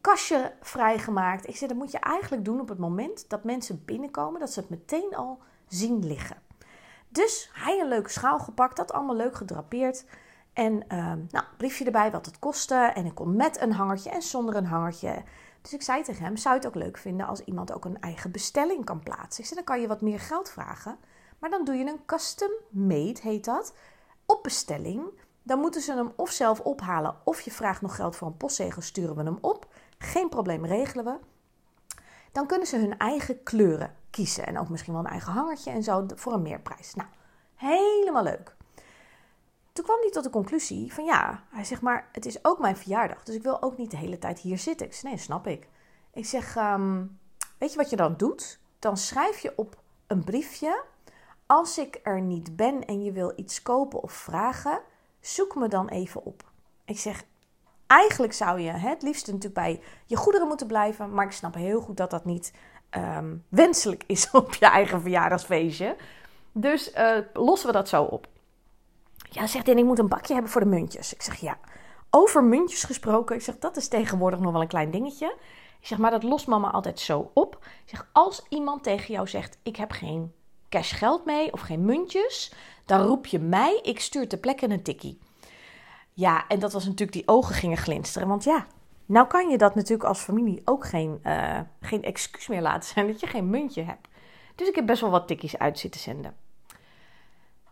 Kastje 0.00 0.54
vrijgemaakt. 0.60 1.48
Ik 1.48 1.56
zei, 1.56 1.68
dat 1.68 1.78
moet 1.78 1.90
je 1.90 1.98
eigenlijk 1.98 2.44
doen 2.44 2.60
op 2.60 2.68
het 2.68 2.78
moment 2.78 3.24
dat 3.28 3.44
mensen 3.44 3.84
binnenkomen, 3.84 4.40
dat 4.40 4.52
ze 4.52 4.60
het 4.60 4.70
meteen 4.70 5.14
al 5.14 5.38
zien 5.68 6.06
liggen. 6.06 6.36
Dus 7.08 7.50
hij 7.52 7.80
een 7.80 7.88
leuke 7.88 8.10
schaal 8.10 8.38
gepakt, 8.38 8.76
dat 8.76 8.92
allemaal 8.92 9.16
leuk 9.16 9.34
gedrapeerd. 9.34 10.04
En 10.52 10.72
uh, 10.72 11.12
nou, 11.30 11.44
briefje 11.56 11.84
erbij 11.84 12.10
wat 12.10 12.26
het 12.26 12.38
kostte. 12.38 12.74
En 12.74 13.06
ik 13.06 13.14
kon 13.14 13.36
met 13.36 13.60
een 13.60 13.72
hangertje 13.72 14.10
en 14.10 14.22
zonder 14.22 14.56
een 14.56 14.66
hangertje. 14.66 15.22
Dus 15.62 15.74
ik 15.74 15.82
zei 15.82 16.02
tegen 16.02 16.24
hem, 16.24 16.36
zou 16.36 16.54
je 16.54 16.60
het 16.60 16.68
ook 16.68 16.82
leuk 16.82 16.98
vinden 16.98 17.26
als 17.26 17.40
iemand 17.40 17.72
ook 17.72 17.84
een 17.84 18.00
eigen 18.00 18.30
bestelling 18.30 18.84
kan 18.84 19.00
plaatsen? 19.00 19.42
Ik 19.42 19.48
zei, 19.48 19.54
dan 19.54 19.64
kan 19.64 19.80
je 19.80 19.88
wat 19.88 20.00
meer 20.00 20.20
geld 20.20 20.50
vragen. 20.50 20.98
Maar 21.44 21.52
dan 21.52 21.64
doe 21.64 21.74
je 21.74 21.86
een 21.86 22.04
custom 22.06 22.50
made, 22.68 23.20
heet 23.22 23.44
dat, 23.44 23.74
op 24.26 24.42
bestelling. 24.42 25.02
Dan 25.42 25.58
moeten 25.58 25.80
ze 25.80 25.92
hem 25.92 26.12
of 26.16 26.30
zelf 26.30 26.60
ophalen 26.60 27.16
of 27.24 27.40
je 27.40 27.50
vraagt 27.50 27.80
nog 27.80 27.96
geld 27.96 28.16
voor 28.16 28.26
een 28.26 28.36
postzegel, 28.36 28.82
sturen 28.82 29.16
we 29.16 29.22
hem 29.22 29.38
op. 29.40 29.66
Geen 29.98 30.28
probleem, 30.28 30.66
regelen 30.66 31.04
we. 31.04 31.16
Dan 32.32 32.46
kunnen 32.46 32.66
ze 32.66 32.76
hun 32.76 32.98
eigen 32.98 33.42
kleuren 33.42 33.94
kiezen 34.10 34.46
en 34.46 34.58
ook 34.58 34.68
misschien 34.68 34.92
wel 34.92 35.04
een 35.04 35.10
eigen 35.10 35.32
hangertje 35.32 35.70
en 35.70 35.82
zo 35.82 36.06
voor 36.14 36.32
een 36.32 36.42
meerprijs. 36.42 36.94
Nou, 36.94 37.08
helemaal 37.54 38.22
leuk. 38.22 38.56
Toen 39.72 39.84
kwam 39.84 40.00
hij 40.00 40.10
tot 40.10 40.24
de 40.24 40.30
conclusie 40.30 40.92
van 40.92 41.04
ja, 41.04 41.44
hij 41.48 41.64
zegt 41.64 41.82
maar 41.82 42.08
het 42.12 42.26
is 42.26 42.44
ook 42.44 42.58
mijn 42.58 42.76
verjaardag, 42.76 43.22
dus 43.22 43.34
ik 43.34 43.42
wil 43.42 43.62
ook 43.62 43.76
niet 43.76 43.90
de 43.90 43.96
hele 43.96 44.18
tijd 44.18 44.38
hier 44.38 44.58
zitten. 44.58 44.86
Ik 44.86 44.92
zeg 44.92 45.02
nee, 45.02 45.18
snap 45.18 45.46
ik. 45.46 45.68
Ik 46.12 46.26
zeg, 46.26 46.56
ehm, 46.56 47.06
weet 47.58 47.70
je 47.70 47.78
wat 47.78 47.90
je 47.90 47.96
dan 47.96 48.16
doet? 48.16 48.58
Dan 48.78 48.96
schrijf 48.96 49.38
je 49.38 49.52
op 49.56 49.82
een 50.06 50.24
briefje 50.24 50.92
als 51.46 51.78
ik 51.78 52.00
er 52.02 52.20
niet 52.20 52.56
ben 52.56 52.84
en 52.84 53.04
je 53.04 53.12
wil 53.12 53.32
iets 53.36 53.62
kopen 53.62 54.02
of 54.02 54.12
vragen, 54.12 54.80
zoek 55.20 55.54
me 55.54 55.68
dan 55.68 55.88
even 55.88 56.24
op. 56.24 56.50
Ik 56.84 56.98
zeg, 56.98 57.24
eigenlijk 57.86 58.32
zou 58.32 58.60
je 58.60 58.70
hè, 58.70 58.88
het 58.88 59.02
liefst 59.02 59.26
natuurlijk 59.26 59.54
bij 59.54 59.80
je 60.06 60.16
goederen 60.16 60.48
moeten 60.48 60.66
blijven, 60.66 61.14
maar 61.14 61.26
ik 61.26 61.32
snap 61.32 61.54
heel 61.54 61.80
goed 61.80 61.96
dat 61.96 62.10
dat 62.10 62.24
niet 62.24 62.52
um, 62.90 63.44
wenselijk 63.48 64.04
is 64.06 64.30
op 64.32 64.54
je 64.54 64.66
eigen 64.66 65.00
verjaardagsfeestje. 65.00 65.96
Dus 66.52 66.94
uh, 66.94 67.18
lossen 67.32 67.66
we 67.66 67.72
dat 67.72 67.88
zo 67.88 68.02
op. 68.02 68.26
Ja, 69.30 69.46
zegt 69.46 69.66
hij, 69.66 69.74
ik 69.74 69.84
moet 69.84 69.98
een 69.98 70.08
bakje 70.08 70.32
hebben 70.32 70.52
voor 70.52 70.60
de 70.60 70.66
muntjes. 70.66 71.14
Ik 71.14 71.22
zeg, 71.22 71.36
ja, 71.36 71.58
over 72.10 72.44
muntjes 72.44 72.84
gesproken. 72.84 73.36
Ik 73.36 73.42
zeg, 73.42 73.58
dat 73.58 73.76
is 73.76 73.88
tegenwoordig 73.88 74.40
nog 74.40 74.52
wel 74.52 74.60
een 74.60 74.68
klein 74.68 74.90
dingetje. 74.90 75.36
Ik 75.80 75.86
zeg, 75.86 75.98
maar 75.98 76.10
dat 76.10 76.22
lost 76.22 76.46
mama 76.46 76.70
altijd 76.70 77.00
zo 77.00 77.30
op. 77.34 77.58
Ik 77.62 77.90
zeg, 77.90 78.08
als 78.12 78.46
iemand 78.48 78.82
tegen 78.82 79.14
jou 79.14 79.28
zegt, 79.28 79.58
ik 79.62 79.76
heb 79.76 79.90
geen 79.90 80.32
cash 80.74 80.94
geld 80.98 81.24
mee 81.24 81.52
of 81.52 81.60
geen 81.60 81.84
muntjes, 81.84 82.52
dan 82.84 83.00
roep 83.00 83.26
je 83.26 83.38
mij, 83.38 83.80
ik 83.82 84.00
stuur 84.00 84.28
ter 84.28 84.38
plekke 84.38 84.70
een 84.70 84.82
tikkie. 84.82 85.18
Ja, 86.12 86.46
en 86.48 86.58
dat 86.58 86.72
was 86.72 86.84
natuurlijk, 86.84 87.12
die 87.12 87.28
ogen 87.28 87.54
gingen 87.54 87.76
glinsteren. 87.76 88.28
Want 88.28 88.44
ja, 88.44 88.66
Nou 89.06 89.26
kan 89.26 89.48
je 89.48 89.58
dat 89.58 89.74
natuurlijk 89.74 90.08
als 90.08 90.20
familie 90.20 90.62
ook 90.64 90.86
geen, 90.86 91.20
uh, 91.22 91.60
geen 91.80 92.02
excuus 92.02 92.46
meer 92.48 92.62
laten 92.62 92.88
zijn 92.88 93.06
dat 93.06 93.20
je 93.20 93.26
geen 93.26 93.50
muntje 93.50 93.82
hebt. 93.82 94.08
Dus 94.54 94.68
ik 94.68 94.74
heb 94.74 94.86
best 94.86 95.00
wel 95.00 95.10
wat 95.10 95.26
tikjes 95.26 95.58
uit 95.58 95.78
zitten 95.78 96.00
zenden. 96.00 96.36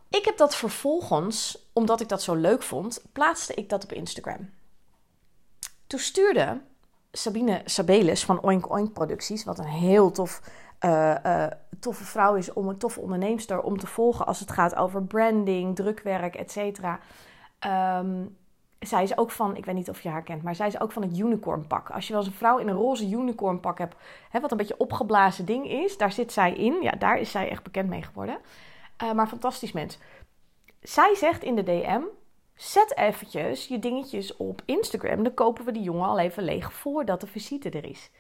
Ik 0.09 0.25
heb 0.25 0.37
dat 0.37 0.57
vervolgens, 0.57 1.69
omdat 1.73 2.01
ik 2.01 2.09
dat 2.09 2.23
zo 2.23 2.35
leuk 2.35 2.63
vond, 2.63 3.03
plaatste 3.13 3.55
ik 3.55 3.69
dat 3.69 3.85
op 3.85 3.93
Instagram. 3.93 4.51
Toen 5.87 5.99
stuurde 5.99 6.61
Sabine 7.13 7.63
Sabelis 7.65 8.25
van 8.25 8.45
Oink 8.45 8.71
Oink 8.71 8.93
Producties, 8.93 9.45
wat 9.45 9.59
een 9.59 9.65
heel 9.65 10.11
tof, 10.11 10.41
uh, 10.81 11.47
toffe 11.83 12.05
vrouw 12.05 12.35
is, 12.35 12.53
om 12.53 12.69
een 12.69 12.79
toffe 12.79 13.01
onderneemster 13.01 13.63
om 13.63 13.79
te 13.79 13.87
volgen 13.87 14.27
als 14.27 14.41
het 14.41 14.51
gaat 14.51 14.75
over 14.77 15.03
branding, 15.03 15.77
drukwerk, 15.77 16.35
etc. 16.35 16.81
Ehm, 17.59 18.25
zij 18.79 19.03
is 19.03 19.19
ook 19.19 19.31
van, 19.31 19.57
ik 19.57 19.65
weet 19.65 19.75
niet 19.75 19.91
of 19.91 20.01
je 20.01 20.09
haar 20.09 20.23
kent, 20.23 20.43
maar 20.43 20.55
zij 20.55 20.67
is 20.67 20.81
ook 20.81 20.93
van 20.93 21.03
het 21.03 21.19
unicorn 21.19 21.67
pak. 21.67 21.91
Als 21.91 22.07
je 22.07 22.13
wel 22.13 22.23
eens 22.23 22.31
een 22.31 22.37
vrouw 22.37 22.59
in 22.59 22.69
een 22.69 22.77
roze 22.77 23.09
unicorn 23.09 23.61
pak 23.61 23.79
hebt, 23.79 23.97
hè, 24.31 24.41
wat 24.41 24.51
een 24.51 24.57
beetje 24.57 24.79
opgeblazen 24.79 25.45
ding 25.45 25.71
is, 25.71 25.99
daar 25.99 26.13
zit 26.13 26.33
zij 26.33 26.53
in. 26.53 26.83
Ja, 26.83 26.91
daar 26.91 27.19
is 27.19 27.31
zij 27.31 27.49
echt 27.51 27.63
bekend 27.63 27.89
mee 27.89 28.03
geworden. 28.03 28.39
Uh, 29.03 29.13
maar 29.13 29.27
fantastisch 29.29 29.73
mens. 29.73 29.99
Zij 30.81 31.15
zegt 31.15 31.43
in 31.43 31.55
de 31.55 31.63
DM, 31.63 32.03
zet 32.55 32.97
eventjes 32.97 33.67
je 33.67 33.79
dingetjes 33.79 34.37
op 34.37 34.63
Instagram. 34.65 35.23
Dan 35.23 35.35
kopen 35.35 35.65
we 35.65 35.73
die 35.73 35.83
jongen 35.83 36.09
al 36.09 36.19
even 36.19 36.43
leeg 36.43 36.73
voordat 36.73 37.21
de 37.21 37.27
visite 37.27 37.71
er 37.71 37.85
is. 37.85 38.11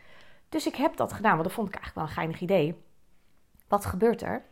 Dus 0.48 0.66
ik 0.66 0.74
heb 0.74 0.96
dat 0.96 1.12
gedaan, 1.12 1.32
want 1.32 1.44
dat 1.44 1.52
vond 1.52 1.68
ik 1.68 1.74
eigenlijk 1.74 2.06
wel 2.06 2.08
een 2.08 2.20
geinig 2.20 2.40
idee. 2.40 2.76
Wat 3.72 3.84
gebeurt 3.84 4.22
er? 4.22 4.44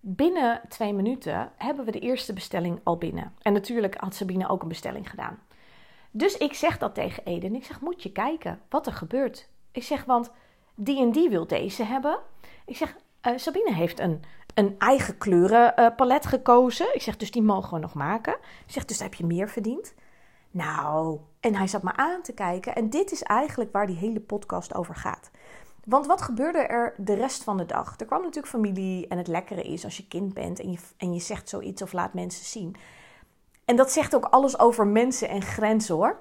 Binnen 0.00 0.60
twee 0.68 0.94
minuten 0.94 1.52
hebben 1.56 1.84
we 1.84 1.90
de 1.90 1.98
eerste 1.98 2.32
bestelling 2.32 2.80
al 2.82 2.98
binnen. 2.98 3.32
En 3.42 3.52
natuurlijk 3.52 3.94
had 3.96 4.14
Sabine 4.14 4.48
ook 4.48 4.62
een 4.62 4.68
bestelling 4.68 5.10
gedaan. 5.10 5.38
Dus 6.10 6.36
ik 6.36 6.54
zeg 6.54 6.78
dat 6.78 6.94
tegen 6.94 7.24
Eden. 7.24 7.54
Ik 7.54 7.64
zeg, 7.64 7.80
moet 7.80 8.02
je 8.02 8.12
kijken 8.12 8.60
wat 8.68 8.86
er 8.86 8.92
gebeurt. 8.92 9.48
Ik 9.72 9.82
zeg, 9.82 10.04
want 10.04 10.30
die 10.74 11.00
en 11.00 11.12
die 11.12 11.28
wil 11.28 11.46
deze 11.46 11.84
hebben. 11.84 12.18
Ik 12.66 12.76
zeg, 12.76 12.96
uh, 13.22 13.32
Sabine 13.36 13.72
heeft 13.72 14.00
een, 14.00 14.22
een 14.54 14.74
eigen 14.78 15.18
kleurenpalet 15.18 16.26
gekozen. 16.26 16.94
Ik 16.94 17.02
zeg, 17.02 17.16
dus 17.16 17.30
die 17.30 17.42
mogen 17.42 17.74
we 17.74 17.80
nog 17.80 17.94
maken. 17.94 18.34
Ik 18.66 18.72
zeg, 18.72 18.84
dus 18.84 19.00
heb 19.00 19.14
je 19.14 19.26
meer 19.26 19.48
verdiend. 19.48 19.94
Nou, 20.50 21.18
en 21.40 21.54
hij 21.54 21.66
zat 21.66 21.82
me 21.82 21.96
aan 21.96 22.22
te 22.22 22.32
kijken. 22.32 22.74
En 22.74 22.90
dit 22.90 23.12
is 23.12 23.22
eigenlijk 23.22 23.72
waar 23.72 23.86
die 23.86 23.96
hele 23.96 24.20
podcast 24.20 24.74
over 24.74 24.94
gaat. 24.94 25.30
Want 25.84 26.06
wat 26.06 26.22
gebeurde 26.22 26.58
er 26.58 26.94
de 26.96 27.14
rest 27.14 27.42
van 27.42 27.56
de 27.56 27.66
dag? 27.66 27.94
Er 28.00 28.06
kwam 28.06 28.20
natuurlijk 28.20 28.48
familie 28.48 29.08
en 29.08 29.18
het 29.18 29.26
lekkere 29.26 29.62
is 29.62 29.84
als 29.84 29.96
je 29.96 30.08
kind 30.08 30.34
bent 30.34 30.60
en 30.60 30.70
je, 30.70 30.78
en 30.96 31.14
je 31.14 31.20
zegt 31.20 31.48
zoiets 31.48 31.82
of 31.82 31.92
laat 31.92 32.14
mensen 32.14 32.44
zien. 32.44 32.76
En 33.64 33.76
dat 33.76 33.92
zegt 33.92 34.14
ook 34.14 34.24
alles 34.24 34.58
over 34.58 34.86
mensen 34.86 35.28
en 35.28 35.42
grenzen 35.42 35.94
hoor. 35.94 36.18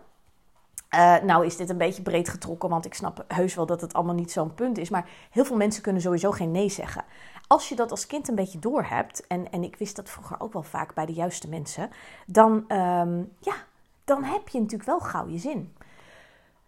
Uh, 0.95 1.21
nou 1.21 1.45
is 1.45 1.57
dit 1.57 1.69
een 1.69 1.77
beetje 1.77 2.01
breed 2.01 2.29
getrokken, 2.29 2.69
want 2.69 2.85
ik 2.85 2.93
snap 2.93 3.25
heus 3.27 3.55
wel 3.55 3.65
dat 3.65 3.81
het 3.81 3.93
allemaal 3.93 4.15
niet 4.15 4.31
zo'n 4.31 4.53
punt 4.53 4.77
is. 4.77 4.89
Maar 4.89 5.09
heel 5.29 5.45
veel 5.45 5.55
mensen 5.55 5.81
kunnen 5.81 6.01
sowieso 6.01 6.31
geen 6.31 6.51
nee 6.51 6.69
zeggen. 6.69 7.05
Als 7.47 7.69
je 7.69 7.75
dat 7.75 7.91
als 7.91 8.07
kind 8.07 8.27
een 8.27 8.35
beetje 8.35 8.59
doorhebt, 8.59 9.27
en, 9.27 9.51
en 9.51 9.63
ik 9.63 9.75
wist 9.75 9.95
dat 9.95 10.09
vroeger 10.09 10.39
ook 10.39 10.53
wel 10.53 10.63
vaak 10.63 10.93
bij 10.93 11.05
de 11.05 11.13
juiste 11.13 11.49
mensen, 11.49 11.89
dan, 12.25 12.51
um, 12.51 13.31
ja, 13.39 13.55
dan 14.03 14.23
heb 14.23 14.49
je 14.49 14.59
natuurlijk 14.59 14.89
wel 14.89 14.99
gauw 14.99 15.27
je 15.27 15.37
zin. 15.37 15.75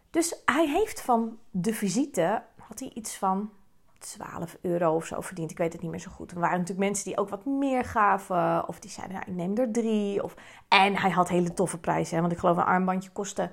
Dus 0.09 0.41
hij 0.45 0.67
heeft 0.67 1.01
van 1.01 1.37
de 1.51 1.73
visite, 1.73 2.43
had 2.67 2.79
hij 2.79 2.91
iets 2.93 3.17
van 3.17 3.51
12 3.99 4.57
euro 4.61 4.95
of 4.95 5.05
zo 5.05 5.21
verdiend. 5.21 5.51
Ik 5.51 5.57
weet 5.57 5.73
het 5.73 5.81
niet 5.81 5.91
meer 5.91 5.99
zo 5.99 6.11
goed. 6.11 6.31
Er 6.31 6.39
waren 6.39 6.59
natuurlijk 6.59 6.87
mensen 6.87 7.05
die 7.05 7.17
ook 7.17 7.29
wat 7.29 7.45
meer 7.45 7.83
gaven. 7.83 8.67
Of 8.67 8.79
die 8.79 8.91
zeiden, 8.91 9.15
nou, 9.15 9.29
ik 9.29 9.35
neem 9.35 9.57
er 9.57 9.71
drie. 9.71 10.23
Of... 10.23 10.35
En 10.67 10.95
hij 10.95 11.11
had 11.11 11.29
hele 11.29 11.53
toffe 11.53 11.77
prijzen. 11.77 12.15
Hè? 12.15 12.21
Want 12.21 12.33
ik 12.33 12.39
geloof 12.39 12.57
een 12.57 12.63
armbandje 12.63 13.09
kostte 13.09 13.51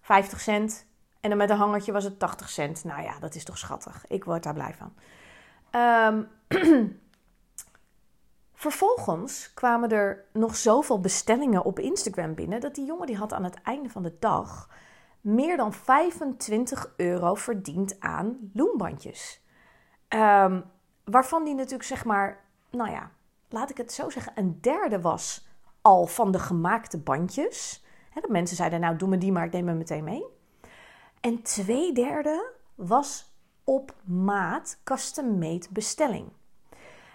50 0.00 0.40
cent. 0.40 0.86
En 1.20 1.28
dan 1.28 1.38
met 1.38 1.50
een 1.50 1.56
hangertje 1.56 1.92
was 1.92 2.04
het 2.04 2.18
80 2.18 2.50
cent. 2.50 2.84
Nou 2.84 3.02
ja, 3.02 3.18
dat 3.18 3.34
is 3.34 3.44
toch 3.44 3.58
schattig. 3.58 4.04
Ik 4.08 4.24
word 4.24 4.42
daar 4.42 4.54
blij 4.54 4.74
van. 4.74 4.92
Um, 5.80 6.28
Vervolgens 8.64 9.54
kwamen 9.54 9.90
er 9.90 10.24
nog 10.32 10.56
zoveel 10.56 11.00
bestellingen 11.00 11.64
op 11.64 11.78
Instagram 11.78 12.34
binnen 12.34 12.60
dat 12.60 12.74
die 12.74 12.86
jongen 12.86 13.06
die 13.06 13.16
had 13.16 13.32
aan 13.32 13.44
het 13.44 13.62
einde 13.62 13.88
van 13.88 14.02
de 14.02 14.16
dag 14.18 14.68
meer 15.24 15.56
dan 15.56 15.72
25 15.72 16.92
euro 16.96 17.34
verdiend 17.34 18.00
aan 18.00 18.50
loembandjes. 18.52 19.42
Um, 20.08 20.64
waarvan 21.04 21.44
die 21.44 21.54
natuurlijk 21.54 21.88
zeg 21.88 22.04
maar, 22.04 22.44
nou 22.70 22.90
ja, 22.90 23.10
laat 23.48 23.70
ik 23.70 23.76
het 23.76 23.92
zo 23.92 24.10
zeggen, 24.10 24.32
een 24.34 24.58
derde 24.60 25.00
was 25.00 25.48
al 25.80 26.06
van 26.06 26.32
de 26.32 26.38
gemaakte 26.38 26.98
bandjes. 26.98 27.84
Dat 28.14 28.28
mensen 28.28 28.56
zeiden, 28.56 28.80
nou 28.80 28.96
doe 28.96 29.08
me 29.08 29.18
die 29.18 29.32
maar, 29.32 29.44
ik 29.44 29.52
neem 29.52 29.68
hem 29.68 29.76
meteen 29.76 30.04
mee. 30.04 30.24
En 31.20 31.42
twee 31.42 31.92
derde 31.92 32.52
was 32.74 33.34
op 33.64 33.94
maat 34.04 34.80
custom-made 34.84 35.66
bestelling. 35.70 36.28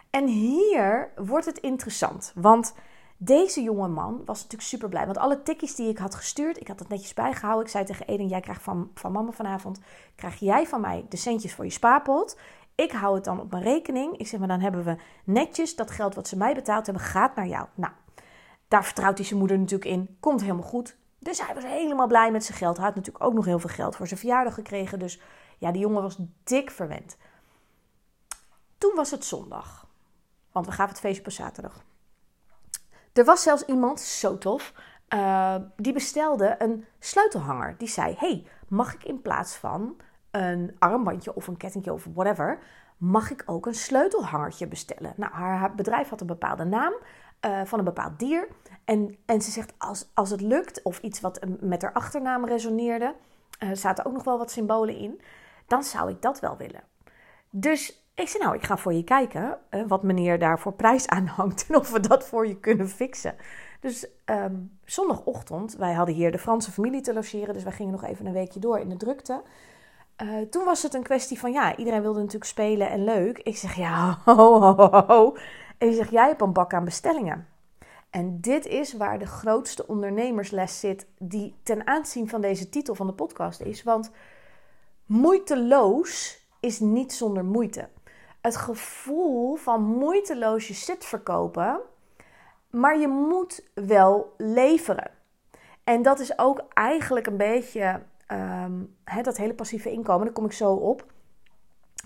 En 0.09 0.27
hier 0.27 1.11
wordt 1.15 1.45
het 1.45 1.57
interessant, 1.57 2.31
want 2.35 2.73
deze 3.21 3.61
jonge 3.61 3.88
man 3.88 4.21
was 4.25 4.38
natuurlijk 4.38 4.69
super 4.69 4.89
blij. 4.89 5.05
Want 5.05 5.17
alle 5.17 5.43
tikjes 5.43 5.75
die 5.75 5.89
ik 5.89 5.97
had 5.97 6.15
gestuurd, 6.15 6.59
ik 6.59 6.67
had 6.67 6.79
het 6.79 6.89
netjes 6.89 7.13
bijgehouden. 7.13 7.65
Ik 7.65 7.71
zei 7.71 7.85
tegen 7.85 8.07
Eden, 8.07 8.27
jij 8.27 8.39
krijgt 8.39 8.61
van, 8.61 8.91
van 8.93 9.11
mama 9.11 9.31
vanavond, 9.31 9.79
krijg 10.15 10.39
jij 10.39 10.67
van 10.67 10.81
mij 10.81 11.05
de 11.09 11.17
centjes 11.17 11.53
voor 11.53 11.65
je 11.65 11.71
spaarpot. 11.71 12.38
Ik 12.75 12.91
hou 12.91 13.15
het 13.15 13.23
dan 13.23 13.39
op 13.39 13.51
mijn 13.51 13.63
rekening. 13.63 14.17
Ik 14.17 14.27
zeg 14.27 14.39
maar, 14.39 14.47
dan 14.47 14.59
hebben 14.59 14.83
we 14.83 14.95
netjes 15.23 15.75
dat 15.75 15.91
geld 15.91 16.15
wat 16.15 16.27
ze 16.27 16.38
mij 16.38 16.53
betaald 16.53 16.85
hebben, 16.85 17.03
gaat 17.03 17.35
naar 17.35 17.47
jou. 17.47 17.67
Nou, 17.75 17.93
daar 18.67 18.85
vertrouwt 18.85 19.17
hij 19.17 19.27
zijn 19.27 19.39
moeder 19.39 19.59
natuurlijk 19.59 19.91
in. 19.91 20.17
Komt 20.19 20.41
helemaal 20.41 20.63
goed. 20.63 20.97
Dus 21.19 21.45
hij 21.45 21.55
was 21.55 21.63
helemaal 21.63 22.07
blij 22.07 22.31
met 22.31 22.43
zijn 22.43 22.57
geld. 22.57 22.77
Hij 22.77 22.85
had 22.85 22.95
natuurlijk 22.95 23.23
ook 23.23 23.33
nog 23.33 23.45
heel 23.45 23.59
veel 23.59 23.69
geld 23.69 23.95
voor 23.95 24.07
zijn 24.07 24.19
verjaardag 24.19 24.53
gekregen. 24.53 24.99
Dus 24.99 25.21
ja, 25.57 25.71
die 25.71 25.81
jongen 25.81 26.01
was 26.01 26.17
dik 26.43 26.71
verwend. 26.71 27.17
Toen 28.77 28.95
was 28.95 29.11
het 29.11 29.25
zondag. 29.25 29.88
Want 30.51 30.65
we 30.65 30.71
gaven 30.71 30.91
het 30.91 30.99
feestje 30.99 31.25
op 31.25 31.31
zaterdag. 31.31 31.83
Er 33.19 33.25
was 33.25 33.43
zelfs 33.43 33.65
iemand, 33.65 33.99
zo 33.99 34.38
tof, 34.38 34.73
uh, 35.13 35.55
die 35.75 35.93
bestelde 35.93 36.55
een 36.57 36.85
sleutelhanger. 36.99 37.75
Die 37.77 37.88
zei: 37.88 38.15
Hey, 38.17 38.45
mag 38.67 38.93
ik 38.93 39.03
in 39.03 39.21
plaats 39.21 39.55
van 39.55 39.95
een 40.31 40.75
armbandje 40.77 41.35
of 41.35 41.47
een 41.47 41.57
kettingje 41.57 41.93
of 41.93 42.07
whatever, 42.13 42.59
mag 42.97 43.31
ik 43.31 43.43
ook 43.45 43.65
een 43.65 43.75
sleutelhangertje 43.75 44.67
bestellen? 44.67 45.13
Nou, 45.15 45.33
haar 45.33 45.75
bedrijf 45.75 46.09
had 46.09 46.21
een 46.21 46.27
bepaalde 46.27 46.63
naam 46.63 46.93
uh, 47.45 47.61
van 47.65 47.79
een 47.79 47.85
bepaald 47.85 48.19
dier. 48.19 48.47
En, 48.85 49.17
en 49.25 49.41
ze 49.41 49.51
zegt: 49.51 49.73
als, 49.77 50.09
als 50.13 50.29
het 50.29 50.41
lukt, 50.41 50.81
of 50.81 50.99
iets 50.99 51.21
wat 51.21 51.39
met 51.59 51.81
haar 51.81 51.93
achternaam 51.93 52.45
resoneerde, 52.45 53.15
zaten 53.73 54.05
ook 54.05 54.13
nog 54.13 54.23
wel 54.23 54.38
wat 54.38 54.51
symbolen 54.51 54.95
in, 54.95 55.21
dan 55.67 55.83
zou 55.83 56.09
ik 56.09 56.21
dat 56.21 56.39
wel 56.39 56.57
willen. 56.57 56.83
Dus 57.49 58.08
ik 58.19 58.27
zei, 58.27 58.43
nou, 58.43 58.55
ik 58.55 58.63
ga 58.63 58.77
voor 58.77 58.93
je 58.93 59.03
kijken 59.03 59.57
uh, 59.71 59.83
wat 59.88 60.03
meneer 60.03 60.39
daar 60.39 60.59
voor 60.59 60.73
prijs 60.73 61.07
aan 61.07 61.25
hangt 61.25 61.65
en 61.67 61.75
of 61.75 61.91
we 61.91 61.99
dat 61.99 62.23
voor 62.23 62.47
je 62.47 62.59
kunnen 62.59 62.89
fixen. 62.89 63.35
Dus 63.79 64.07
um, 64.25 64.79
zondagochtend, 64.85 65.75
wij 65.75 65.93
hadden 65.93 66.15
hier 66.15 66.31
de 66.31 66.39
Franse 66.39 66.71
familie 66.71 67.01
te 67.01 67.13
logeren, 67.13 67.53
dus 67.53 67.63
wij 67.63 67.71
gingen 67.71 67.91
nog 67.91 68.03
even 68.03 68.25
een 68.25 68.33
weekje 68.33 68.59
door 68.59 68.79
in 68.79 68.89
de 68.89 68.97
drukte. 68.97 69.41
Uh, 70.23 70.38
toen 70.49 70.65
was 70.65 70.83
het 70.83 70.93
een 70.93 71.03
kwestie 71.03 71.39
van, 71.39 71.51
ja, 71.51 71.75
iedereen 71.75 72.01
wilde 72.01 72.19
natuurlijk 72.19 72.45
spelen 72.45 72.89
en 72.89 73.03
leuk. 73.03 73.38
Ik 73.38 73.57
zeg, 73.57 73.75
ja, 73.75 74.17
ho, 74.25 74.59
ho, 74.59 75.03
ho. 75.07 75.35
En 75.77 75.88
ik 75.88 75.95
zeg, 75.95 76.09
jij 76.09 76.27
hebt 76.27 76.41
een 76.41 76.53
bak 76.53 76.73
aan 76.73 76.85
bestellingen. 76.85 77.47
En 78.09 78.41
dit 78.41 78.65
is 78.65 78.93
waar 78.93 79.19
de 79.19 79.25
grootste 79.25 79.88
ondernemersles 79.88 80.79
zit, 80.79 81.07
die 81.17 81.55
ten 81.63 81.88
aanzien 81.88 82.29
van 82.29 82.41
deze 82.41 82.69
titel 82.69 82.95
van 82.95 83.07
de 83.07 83.13
podcast 83.13 83.61
is. 83.61 83.83
Want 83.83 84.11
moeiteloos 85.05 86.39
is 86.59 86.79
niet 86.79 87.13
zonder 87.13 87.45
moeite 87.45 87.89
het 88.41 88.55
gevoel 88.55 89.55
van 89.55 89.84
moeiteloos 89.84 90.67
je 90.67 90.74
zit 90.74 91.05
verkopen, 91.05 91.79
maar 92.69 93.00
je 93.00 93.08
moet 93.08 93.69
wel 93.74 94.34
leveren. 94.38 95.12
En 95.84 96.01
dat 96.01 96.19
is 96.19 96.39
ook 96.39 96.63
eigenlijk 96.74 97.27
een 97.27 97.38
beetje 97.38 98.01
um, 98.65 98.96
dat 99.22 99.38
hele 99.38 99.53
passieve 99.53 99.91
inkomen, 99.91 100.25
daar 100.25 100.34
kom 100.34 100.46
ik 100.46 100.51
zo 100.51 100.74
op. 100.74 101.05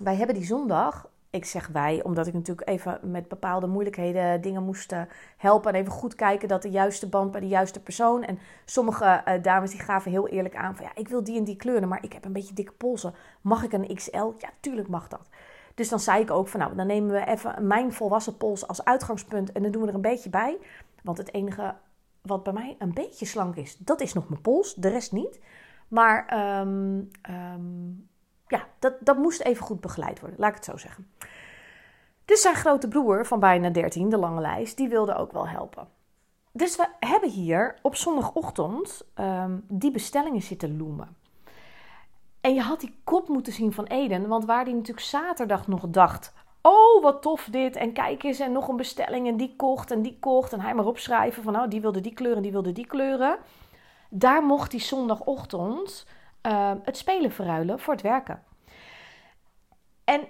Wij 0.02 0.16
hebben 0.16 0.34
die 0.34 0.44
zondag, 0.44 1.08
ik 1.34 1.44
zeg 1.44 1.66
wij, 1.66 2.02
omdat 2.02 2.26
ik 2.26 2.34
natuurlijk 2.34 2.68
even 2.68 2.98
met 3.02 3.28
bepaalde 3.28 3.66
moeilijkheden 3.66 4.40
dingen 4.40 4.62
moest 4.62 4.92
eh, 4.92 5.00
helpen. 5.36 5.72
En 5.72 5.80
even 5.80 5.92
goed 5.92 6.14
kijken 6.14 6.48
dat 6.48 6.62
de 6.62 6.70
juiste 6.70 7.08
band 7.08 7.30
bij 7.30 7.40
de 7.40 7.48
juiste 7.48 7.82
persoon. 7.82 8.24
En 8.24 8.38
sommige 8.64 9.22
uh, 9.28 9.42
dames 9.42 9.70
die 9.70 9.80
gaven 9.80 10.10
heel 10.10 10.28
eerlijk 10.28 10.56
aan 10.56 10.76
van 10.76 10.84
ja, 10.84 10.90
ik 10.94 11.08
wil 11.08 11.24
die 11.24 11.38
en 11.38 11.44
die 11.44 11.56
kleuren, 11.56 11.88
maar 11.88 12.02
ik 12.02 12.12
heb 12.12 12.24
een 12.24 12.32
beetje 12.32 12.54
dikke 12.54 12.72
polsen. 12.72 13.14
Mag 13.40 13.62
ik 13.62 13.72
een 13.72 13.94
XL? 13.94 14.32
Ja, 14.38 14.50
tuurlijk 14.60 14.88
mag 14.88 15.08
dat. 15.08 15.28
Dus 15.74 15.88
dan 15.88 16.00
zei 16.00 16.22
ik 16.22 16.30
ook 16.30 16.48
van 16.48 16.60
nou, 16.60 16.76
dan 16.76 16.86
nemen 16.86 17.10
we 17.10 17.26
even 17.26 17.66
mijn 17.66 17.92
volwassen 17.92 18.36
pols 18.36 18.66
als 18.66 18.84
uitgangspunt 18.84 19.52
en 19.52 19.62
dan 19.62 19.70
doen 19.70 19.82
we 19.82 19.88
er 19.88 19.94
een 19.94 20.00
beetje 20.00 20.30
bij. 20.30 20.58
Want 21.02 21.18
het 21.18 21.34
enige 21.34 21.74
wat 22.22 22.42
bij 22.42 22.52
mij 22.52 22.76
een 22.78 22.94
beetje 22.94 23.26
slank 23.26 23.56
is, 23.56 23.76
dat 23.76 24.00
is 24.00 24.12
nog 24.12 24.28
mijn 24.28 24.40
pols, 24.40 24.74
de 24.74 24.88
rest 24.88 25.12
niet. 25.12 25.40
Maar 25.88 26.26
ehm, 26.26 27.00
ehm, 27.22 27.88
ja, 28.46 28.66
dat, 28.78 28.94
dat 29.00 29.16
moest 29.16 29.40
even 29.40 29.64
goed 29.64 29.80
begeleid 29.80 30.20
worden, 30.20 30.38
laat 30.38 30.48
ik 30.48 30.56
het 30.56 30.64
zo 30.64 30.76
zeggen. 30.76 31.08
Dus 32.24 32.40
zijn 32.40 32.54
grote 32.54 32.88
broer 32.88 33.26
van 33.26 33.40
bijna 33.40 33.70
13, 33.70 34.08
de 34.08 34.16
lange 34.16 34.40
lijst, 34.40 34.76
die 34.76 34.88
wilde 34.88 35.14
ook 35.14 35.32
wel 35.32 35.48
helpen. 35.48 35.88
Dus 36.52 36.76
we 36.76 36.86
hebben 37.00 37.30
hier 37.30 37.78
op 37.82 37.96
zondagochtend 37.96 39.04
um, 39.14 39.64
die 39.68 39.90
bestellingen 39.90 40.42
zitten 40.42 40.76
loemen. 40.76 41.16
En 42.44 42.54
je 42.54 42.60
had 42.60 42.80
die 42.80 42.94
kop 43.04 43.28
moeten 43.28 43.52
zien 43.52 43.72
van 43.72 43.84
Eden. 43.84 44.28
Want 44.28 44.44
waar 44.44 44.64
die 44.64 44.74
natuurlijk 44.74 45.06
zaterdag 45.06 45.66
nog 45.66 45.88
dacht: 45.88 46.32
Oh, 46.62 47.02
wat 47.02 47.22
tof 47.22 47.48
dit. 47.50 47.76
En 47.76 47.92
kijk 47.92 48.22
eens, 48.22 48.40
en 48.40 48.52
nog 48.52 48.68
een 48.68 48.76
bestelling. 48.76 49.28
En 49.28 49.36
die 49.36 49.54
kocht 49.56 49.90
en 49.90 50.02
die 50.02 50.18
kocht. 50.20 50.52
En 50.52 50.60
hij 50.60 50.74
maar 50.74 50.86
opschrijven 50.86 51.42
van: 51.42 51.56
Oh, 51.56 51.68
die 51.68 51.80
wilde 51.80 52.00
die 52.00 52.14
kleuren, 52.14 52.42
die 52.42 52.52
wilde 52.52 52.72
die 52.72 52.86
kleuren. 52.86 53.38
Daar 54.10 54.42
mocht 54.42 54.72
hij 54.72 54.80
zondagochtend 54.80 56.06
uh, 56.42 56.72
het 56.82 56.96
spelen 56.96 57.32
verruilen 57.32 57.80
voor 57.80 57.92
het 57.92 58.02
werken. 58.02 58.42
En 60.04 60.20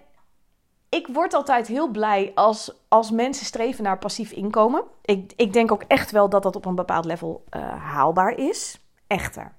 ik 0.89 1.07
word 1.07 1.35
altijd 1.35 1.67
heel 1.67 1.89
blij 1.89 2.33
als, 2.35 2.73
als 2.89 3.11
mensen 3.11 3.47
streven 3.47 3.85
naar 3.85 3.99
passief 3.99 4.31
inkomen. 4.31 4.85
Ik, 5.03 5.33
ik 5.37 5.53
denk 5.53 5.73
ook 5.73 5.83
echt 5.83 6.11
wel 6.11 6.29
dat 6.29 6.43
dat 6.43 6.57
op 6.57 6.65
een 6.65 6.75
bepaald 6.75 7.05
level 7.05 7.45
uh, 7.51 7.63
haalbaar 7.93 8.37
is. 8.37 8.81
Echter. 9.07 9.53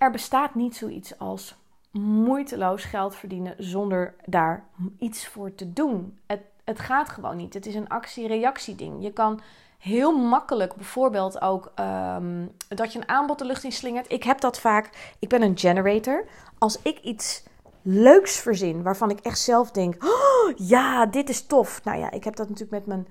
Er 0.00 0.10
bestaat 0.10 0.54
niet 0.54 0.76
zoiets 0.76 1.18
als 1.18 1.56
moeiteloos 1.92 2.84
geld 2.84 3.14
verdienen 3.14 3.54
zonder 3.58 4.14
daar 4.24 4.64
iets 4.98 5.26
voor 5.26 5.54
te 5.54 5.72
doen. 5.72 6.18
Het, 6.26 6.40
het 6.64 6.78
gaat 6.78 7.08
gewoon 7.08 7.36
niet. 7.36 7.54
Het 7.54 7.66
is 7.66 7.74
een 7.74 7.88
actie-reactie 7.88 8.74
ding. 8.74 9.02
Je 9.02 9.12
kan 9.12 9.40
heel 9.78 10.18
makkelijk 10.18 10.74
bijvoorbeeld 10.74 11.40
ook 11.40 11.72
um, 11.80 12.52
dat 12.68 12.92
je 12.92 12.98
een 12.98 13.08
aanbod 13.08 13.38
de 13.38 13.44
lucht 13.44 13.64
in 13.64 13.72
slingert. 13.72 14.12
Ik 14.12 14.22
heb 14.22 14.40
dat 14.40 14.60
vaak. 14.60 15.14
Ik 15.18 15.28
ben 15.28 15.42
een 15.42 15.58
generator. 15.58 16.24
Als 16.58 16.82
ik 16.82 16.98
iets 16.98 17.42
leuks 17.82 18.36
verzin 18.36 18.82
waarvan 18.82 19.10
ik 19.10 19.20
echt 19.20 19.38
zelf 19.38 19.70
denk: 19.70 20.04
oh, 20.04 20.56
ja, 20.56 21.06
dit 21.06 21.28
is 21.28 21.46
tof. 21.46 21.84
Nou 21.84 21.98
ja, 21.98 22.10
ik 22.10 22.24
heb 22.24 22.36
dat 22.36 22.48
natuurlijk 22.48 22.86
met 22.86 22.86
mijn. 22.86 23.06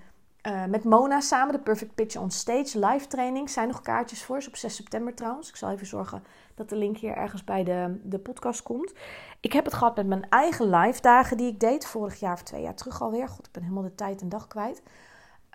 Uh, 0.47 0.65
met 0.65 0.83
Mona 0.83 1.19
samen, 1.19 1.53
de 1.53 1.59
Perfect 1.59 1.95
Pitch 1.95 2.15
on 2.15 2.31
Stage 2.31 2.79
live 2.79 3.07
training. 3.07 3.49
Zijn 3.49 3.67
nog 3.67 3.81
kaartjes 3.81 4.23
voor, 4.23 4.37
is 4.37 4.47
op 4.47 4.55
6 4.55 4.75
september 4.75 5.15
trouwens. 5.15 5.49
Ik 5.49 5.55
zal 5.55 5.69
even 5.69 5.87
zorgen 5.87 6.23
dat 6.55 6.69
de 6.69 6.75
link 6.75 6.97
hier 6.97 7.15
ergens 7.15 7.43
bij 7.43 7.63
de, 7.63 7.99
de 8.03 8.19
podcast 8.19 8.63
komt. 8.63 8.93
Ik 9.39 9.53
heb 9.53 9.65
het 9.65 9.73
gehad 9.73 9.95
met 9.95 10.07
mijn 10.07 10.29
eigen 10.29 10.69
live 10.69 11.01
dagen 11.01 11.37
die 11.37 11.47
ik 11.47 11.59
deed. 11.59 11.85
Vorig 11.85 12.19
jaar 12.19 12.33
of 12.33 12.43
twee 12.43 12.61
jaar 12.61 12.75
terug 12.75 13.01
alweer. 13.01 13.27
God, 13.27 13.45
ik 13.45 13.51
ben 13.51 13.61
helemaal 13.63 13.83
de 13.83 13.95
tijd 13.95 14.21
en 14.21 14.29
dag 14.29 14.47
kwijt. 14.47 14.81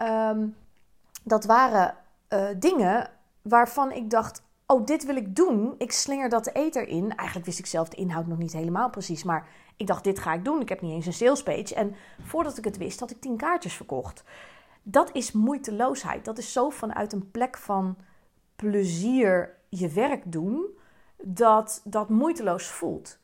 Um, 0.03 0.57
dat 1.23 1.45
waren 1.45 1.95
uh, 2.29 2.49
dingen 2.57 3.11
waarvan 3.43 3.93
ik 3.93 4.11
dacht: 4.11 4.43
oh, 4.67 4.87
dit 4.87 5.05
wil 5.05 5.17
ik 5.17 5.37
doen. 5.37 5.75
Ik 5.79 5.93
slinger 5.93 6.29
dat 6.29 6.45
de 6.45 6.53
eter 6.53 6.89
in. 6.89 7.17
Eigenlijk 7.17 7.47
wist 7.47 7.59
ik 7.59 7.67
zelf 7.67 7.89
de 7.89 7.97
inhoud 7.97 8.27
nog 8.27 8.39
niet 8.39 8.53
helemaal 8.53 8.91
precies. 8.91 9.25
Maar 9.25 9.49
ik 9.77 9.87
dacht, 9.87 10.05
dit 10.05 10.19
ga 10.19 10.33
ik 10.33 10.45
doen. 10.45 10.61
Ik 10.61 10.69
heb 10.69 10.81
niet 10.81 10.93
eens 10.93 11.07
een 11.07 11.13
sales 11.13 11.43
page. 11.43 11.75
En 11.75 11.95
voordat 12.23 12.59
ik 12.59 12.65
het 12.65 12.77
wist, 12.77 13.01
had 13.01 13.11
ik 13.11 13.21
tien 13.21 13.37
kaartjes 13.37 13.75
verkocht. 13.75 14.25
Dat 14.87 15.11
is 15.13 15.33
moeiteloosheid. 15.33 16.25
Dat 16.25 16.39
is 16.39 16.53
zo 16.53 16.71
vanuit 16.71 17.13
een 17.13 17.31
plek 17.31 17.57
van 17.57 17.97
plezier 18.57 19.57
je 19.69 19.89
werk 19.89 20.33
doen. 20.33 20.79
Dat 21.23 21.81
dat 21.85 22.09
moeiteloos 22.09 22.67
voelt. 22.67 23.19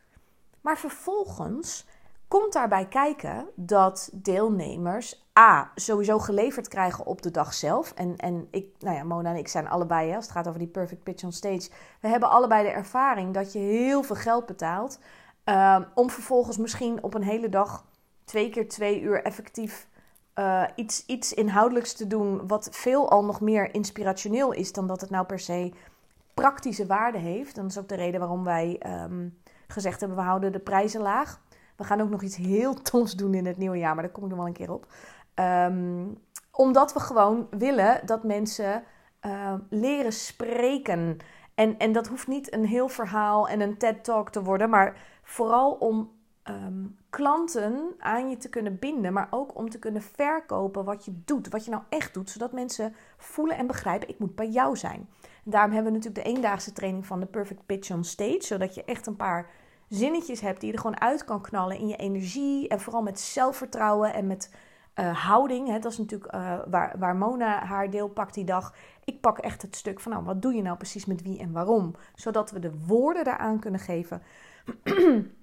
Maar 0.60 0.78
vervolgens 0.78 1.86
komt 2.28 2.52
daarbij 2.52 2.86
kijken 2.86 3.46
dat 3.54 4.10
deelnemers 4.12 5.28
A, 5.38 5.70
sowieso 5.74 6.18
geleverd 6.18 6.68
krijgen 6.68 7.06
op 7.06 7.22
de 7.22 7.30
dag 7.30 7.54
zelf. 7.54 7.92
En, 7.92 8.16
en 8.16 8.48
ik, 8.50 8.66
nou 8.78 8.96
ja, 8.96 9.04
Mona 9.04 9.30
en 9.30 9.36
ik 9.36 9.48
zijn 9.48 9.68
allebei, 9.68 10.08
hè, 10.08 10.16
als 10.16 10.24
het 10.24 10.34
gaat 10.34 10.46
over 10.46 10.58
die 10.58 10.68
perfect 10.68 11.02
pitch 11.02 11.24
on 11.24 11.32
stage. 11.32 11.70
We 12.00 12.08
hebben 12.08 12.30
allebei 12.30 12.64
de 12.64 12.70
ervaring 12.70 13.34
dat 13.34 13.52
je 13.52 13.58
heel 13.58 14.02
veel 14.02 14.16
geld 14.16 14.46
betaalt. 14.46 14.98
Uh, 15.44 15.80
om 15.94 16.10
vervolgens 16.10 16.58
misschien 16.58 17.02
op 17.02 17.14
een 17.14 17.22
hele 17.22 17.48
dag 17.48 17.84
twee 18.24 18.50
keer 18.50 18.68
twee 18.68 19.00
uur 19.00 19.22
effectief 19.22 19.88
uh, 20.34 20.64
iets, 20.74 21.06
iets 21.06 21.34
inhoudelijks 21.34 21.92
te 21.92 22.06
doen. 22.06 22.46
Wat 22.46 22.68
veel 22.70 23.10
al 23.10 23.24
nog 23.24 23.40
meer 23.40 23.74
inspirationeel 23.74 24.52
is 24.52 24.72
dan 24.72 24.86
dat 24.86 25.00
het 25.00 25.10
nou 25.10 25.26
per 25.26 25.38
se 25.38 25.72
praktische 26.34 26.86
waarde 26.86 27.18
heeft. 27.18 27.56
En 27.56 27.62
dat 27.62 27.70
is 27.70 27.78
ook 27.78 27.88
de 27.88 27.94
reden 27.94 28.20
waarom 28.20 28.44
wij 28.44 28.80
um, 29.04 29.38
gezegd 29.68 30.00
hebben: 30.00 30.18
we 30.18 30.24
houden 30.24 30.52
de 30.52 30.58
prijzen 30.58 31.00
laag. 31.00 31.40
We 31.76 31.84
gaan 31.84 32.00
ook 32.00 32.10
nog 32.10 32.22
iets 32.22 32.36
heel 32.36 32.74
tofs 32.90 33.16
doen 33.16 33.34
in 33.34 33.46
het 33.46 33.56
nieuwe 33.56 33.78
jaar, 33.78 33.94
maar 33.94 34.04
daar 34.04 34.12
kom 34.12 34.22
ik 34.22 34.28
nog 34.28 34.38
wel 34.38 34.46
een 34.46 34.52
keer 34.52 34.72
op. 34.72 34.86
Um, 35.34 36.18
omdat 36.52 36.92
we 36.92 37.00
gewoon 37.00 37.46
willen 37.50 38.00
dat 38.06 38.24
mensen 38.24 38.82
uh, 39.26 39.54
leren 39.68 40.12
spreken. 40.12 41.16
En, 41.54 41.78
en 41.78 41.92
dat 41.92 42.06
hoeft 42.06 42.26
niet 42.26 42.52
een 42.52 42.64
heel 42.64 42.88
verhaal 42.88 43.48
en 43.48 43.60
een 43.60 43.78
TED-talk 43.78 44.30
te 44.30 44.42
worden, 44.42 44.70
maar 44.70 44.96
vooral 45.22 45.72
om 45.72 46.10
um, 46.44 46.96
klanten 47.10 47.94
aan 47.98 48.30
je 48.30 48.36
te 48.36 48.48
kunnen 48.48 48.78
binden, 48.78 49.12
maar 49.12 49.28
ook 49.30 49.56
om 49.56 49.70
te 49.70 49.78
kunnen 49.78 50.02
verkopen 50.02 50.84
wat 50.84 51.04
je 51.04 51.22
doet, 51.24 51.48
wat 51.48 51.64
je 51.64 51.70
nou 51.70 51.82
echt 51.88 52.14
doet, 52.14 52.30
zodat 52.30 52.52
mensen 52.52 52.94
voelen 53.16 53.56
en 53.56 53.66
begrijpen: 53.66 54.08
ik 54.08 54.18
moet 54.18 54.34
bij 54.34 54.48
jou 54.48 54.76
zijn. 54.76 55.08
En 55.44 55.50
daarom 55.50 55.72
hebben 55.72 55.92
we 55.92 55.98
natuurlijk 55.98 56.24
de 56.24 56.32
eendaagse 56.34 56.72
training 56.72 57.06
van 57.06 57.20
de 57.20 57.26
Perfect 57.26 57.66
Pitch 57.66 57.90
on 57.90 58.04
Stage, 58.04 58.42
zodat 58.42 58.74
je 58.74 58.84
echt 58.84 59.06
een 59.06 59.16
paar 59.16 59.50
zinnetjes 59.88 60.40
hebt 60.40 60.60
die 60.60 60.68
je 60.68 60.74
er 60.74 60.80
gewoon 60.80 61.00
uit 61.00 61.24
kan 61.24 61.40
knallen 61.40 61.78
in 61.78 61.88
je 61.88 61.96
energie 61.96 62.68
en 62.68 62.80
vooral 62.80 63.02
met 63.02 63.20
zelfvertrouwen 63.20 64.14
en 64.14 64.26
met 64.26 64.54
uh, 64.94 65.24
houding. 65.26 65.68
Hè, 65.68 65.78
dat 65.78 65.92
is 65.92 65.98
natuurlijk 65.98 66.34
uh, 66.34 66.58
waar, 66.66 66.94
waar 66.98 67.16
Mona 67.16 67.64
haar 67.64 67.90
deel 67.90 68.08
pakt 68.08 68.34
die 68.34 68.44
dag. 68.44 68.74
Ik 69.04 69.20
pak 69.20 69.38
echt 69.38 69.62
het 69.62 69.76
stuk 69.76 70.00
van 70.00 70.12
nou, 70.12 70.24
wat 70.24 70.42
doe 70.42 70.54
je 70.54 70.62
nou 70.62 70.76
precies 70.76 71.04
met 71.04 71.22
wie 71.22 71.38
en 71.38 71.52
waarom? 71.52 71.94
Zodat 72.14 72.50
we 72.50 72.58
de 72.58 72.72
woorden 72.86 73.24
daaraan 73.24 73.58
kunnen 73.58 73.80
geven. 73.80 74.22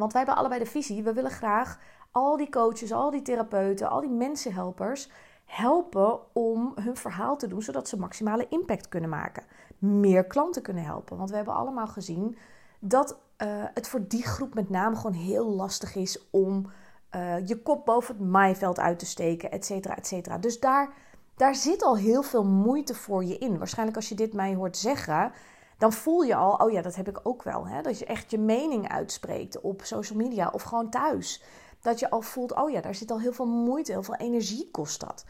Want 0.00 0.12
wij 0.12 0.20
hebben 0.20 0.38
allebei 0.40 0.64
de 0.64 0.70
visie. 0.70 1.02
We 1.02 1.12
willen 1.12 1.30
graag 1.30 1.78
al 2.10 2.36
die 2.36 2.48
coaches, 2.48 2.92
al 2.92 3.10
die 3.10 3.22
therapeuten, 3.22 3.90
al 3.90 4.00
die 4.00 4.10
mensenhelpers 4.10 5.10
helpen 5.44 6.18
om 6.32 6.72
hun 6.74 6.96
verhaal 6.96 7.36
te 7.36 7.48
doen, 7.48 7.62
zodat 7.62 7.88
ze 7.88 7.98
maximale 7.98 8.46
impact 8.48 8.88
kunnen 8.88 9.10
maken. 9.10 9.42
Meer 9.78 10.24
klanten 10.24 10.62
kunnen 10.62 10.84
helpen. 10.84 11.16
Want 11.16 11.30
we 11.30 11.36
hebben 11.36 11.54
allemaal 11.54 11.86
gezien 11.86 12.36
dat 12.78 13.10
uh, 13.12 13.48
het 13.74 13.88
voor 13.88 14.06
die 14.08 14.22
groep 14.22 14.54
met 14.54 14.70
name 14.70 14.96
gewoon 14.96 15.12
heel 15.12 15.46
lastig 15.46 15.94
is 15.94 16.30
om 16.30 16.70
uh, 17.16 17.46
je 17.46 17.62
kop 17.62 17.84
boven 17.84 18.16
het 18.16 18.24
maaiveld 18.24 18.78
uit 18.78 18.98
te 18.98 19.06
steken, 19.06 19.50
et 19.50 19.64
cetera, 19.64 19.96
et 19.96 20.06
cetera. 20.06 20.38
Dus 20.38 20.60
daar, 20.60 20.92
daar 21.36 21.54
zit 21.54 21.82
al 21.82 21.96
heel 21.96 22.22
veel 22.22 22.44
moeite 22.44 22.94
voor 22.94 23.24
je 23.24 23.38
in. 23.38 23.58
Waarschijnlijk 23.58 23.96
als 23.96 24.08
je 24.08 24.14
dit 24.14 24.32
mij 24.32 24.54
hoort 24.54 24.76
zeggen, 24.76 25.32
dan 25.80 25.92
voel 25.92 26.22
je 26.22 26.34
al, 26.34 26.54
oh 26.54 26.70
ja, 26.70 26.82
dat 26.82 26.94
heb 26.94 27.08
ik 27.08 27.20
ook 27.22 27.42
wel. 27.42 27.66
Hè? 27.66 27.82
Dat 27.82 27.98
je 27.98 28.04
echt 28.04 28.30
je 28.30 28.38
mening 28.38 28.88
uitspreekt 28.88 29.60
op 29.60 29.82
social 29.84 30.18
media 30.18 30.48
of 30.52 30.62
gewoon 30.62 30.90
thuis. 30.90 31.42
Dat 31.80 31.98
je 31.98 32.10
al 32.10 32.22
voelt, 32.22 32.54
oh 32.54 32.70
ja, 32.70 32.80
daar 32.80 32.94
zit 32.94 33.10
al 33.10 33.20
heel 33.20 33.32
veel 33.32 33.46
moeite, 33.46 33.92
heel 33.92 34.02
veel 34.02 34.14
energie 34.14 34.70
kost 34.70 35.00
dat. 35.00 35.24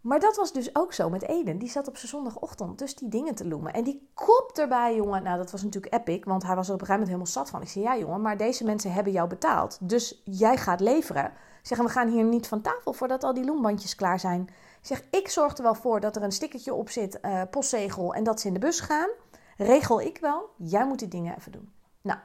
Maar 0.00 0.20
dat 0.20 0.36
was 0.36 0.52
dus 0.52 0.76
ook 0.76 0.92
zo 0.92 1.10
met 1.10 1.22
Eden. 1.22 1.58
Die 1.58 1.68
zat 1.68 1.88
op 1.88 1.96
zijn 1.96 2.08
zondagochtend 2.08 2.78
dus 2.78 2.94
die 2.94 3.08
dingen 3.08 3.34
te 3.34 3.48
loemen. 3.48 3.72
En 3.72 3.84
die 3.84 4.10
kop 4.14 4.50
erbij, 4.54 4.94
jongen. 4.94 5.22
Nou, 5.22 5.38
dat 5.38 5.50
was 5.50 5.62
natuurlijk 5.62 5.94
epic. 5.94 6.24
Want 6.24 6.42
hij 6.42 6.54
was 6.54 6.68
er 6.68 6.74
op 6.74 6.80
een 6.80 6.86
gegeven 6.86 7.06
moment 7.08 7.26
helemaal 7.26 7.44
zat 7.44 7.50
van. 7.50 7.62
Ik 7.62 7.68
zei, 7.68 7.84
ja 7.84 7.98
jongen, 7.98 8.20
maar 8.20 8.36
deze 8.36 8.64
mensen 8.64 8.92
hebben 8.92 9.12
jou 9.12 9.28
betaald. 9.28 9.78
Dus 9.80 10.22
jij 10.24 10.56
gaat 10.56 10.80
leveren. 10.80 11.32
Zeggen, 11.62 11.86
we 11.86 11.92
gaan 11.92 12.08
hier 12.08 12.24
niet 12.24 12.48
van 12.48 12.60
tafel 12.60 12.92
voordat 12.92 13.24
al 13.24 13.34
die 13.34 13.44
loembandjes 13.44 13.94
klaar 13.94 14.20
zijn. 14.20 14.48
Zeg, 14.80 15.02
ik 15.10 15.28
zorg 15.28 15.56
er 15.56 15.62
wel 15.62 15.74
voor 15.74 16.00
dat 16.00 16.16
er 16.16 16.22
een 16.22 16.32
stickertje 16.32 16.74
op 16.74 16.90
zit, 16.90 17.18
uh, 17.22 17.42
postzegel, 17.50 18.14
en 18.14 18.24
dat 18.24 18.40
ze 18.40 18.46
in 18.46 18.52
de 18.52 18.60
bus 18.60 18.80
gaan. 18.80 19.08
Regel 19.56 20.00
ik 20.00 20.18
wel. 20.18 20.50
Jij 20.56 20.86
moet 20.86 20.98
die 20.98 21.08
dingen 21.08 21.36
even 21.36 21.52
doen. 21.52 21.72
Nou, 22.00 22.18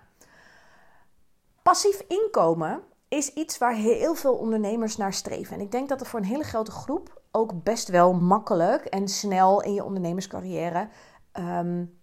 passief 1.62 2.04
inkomen 2.08 2.84
is 3.08 3.34
iets 3.34 3.58
waar 3.58 3.74
heel 3.74 4.16
veel 4.16 4.36
ondernemers 4.36 4.98
naar 4.98 5.14
streven. 5.14 5.56
En 5.56 5.62
ik 5.62 5.72
denk 5.72 5.90
dat 5.90 6.02
er 6.02 6.06
voor 6.06 6.20
een 6.20 6.26
hele 6.26 6.44
grote 6.44 6.72
groep 6.72 7.22
ook 7.32 7.64
best 7.64 7.88
wel 7.88 8.14
makkelijk 8.14 8.86
en 8.86 9.08
snel 9.08 9.62
in 9.62 9.74
je 9.74 9.84
ondernemerscarrière 9.84 10.90
um, 11.34 12.00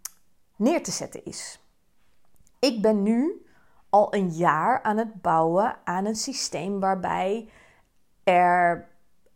neer 0.57 0.83
te 0.83 0.91
zetten 0.91 1.25
is. 1.25 1.61
Ik 2.59 2.83
ben 2.83 3.03
nu 3.03 3.47
al 3.91 4.15
een 4.15 4.31
jaar 4.31 4.83
aan 4.83 4.97
het 4.97 5.23
bouwen 5.23 5.77
aan 5.85 6.05
een 6.05 6.17
systeem 6.17 6.81
waarbij 6.81 7.49
er. 8.25 8.89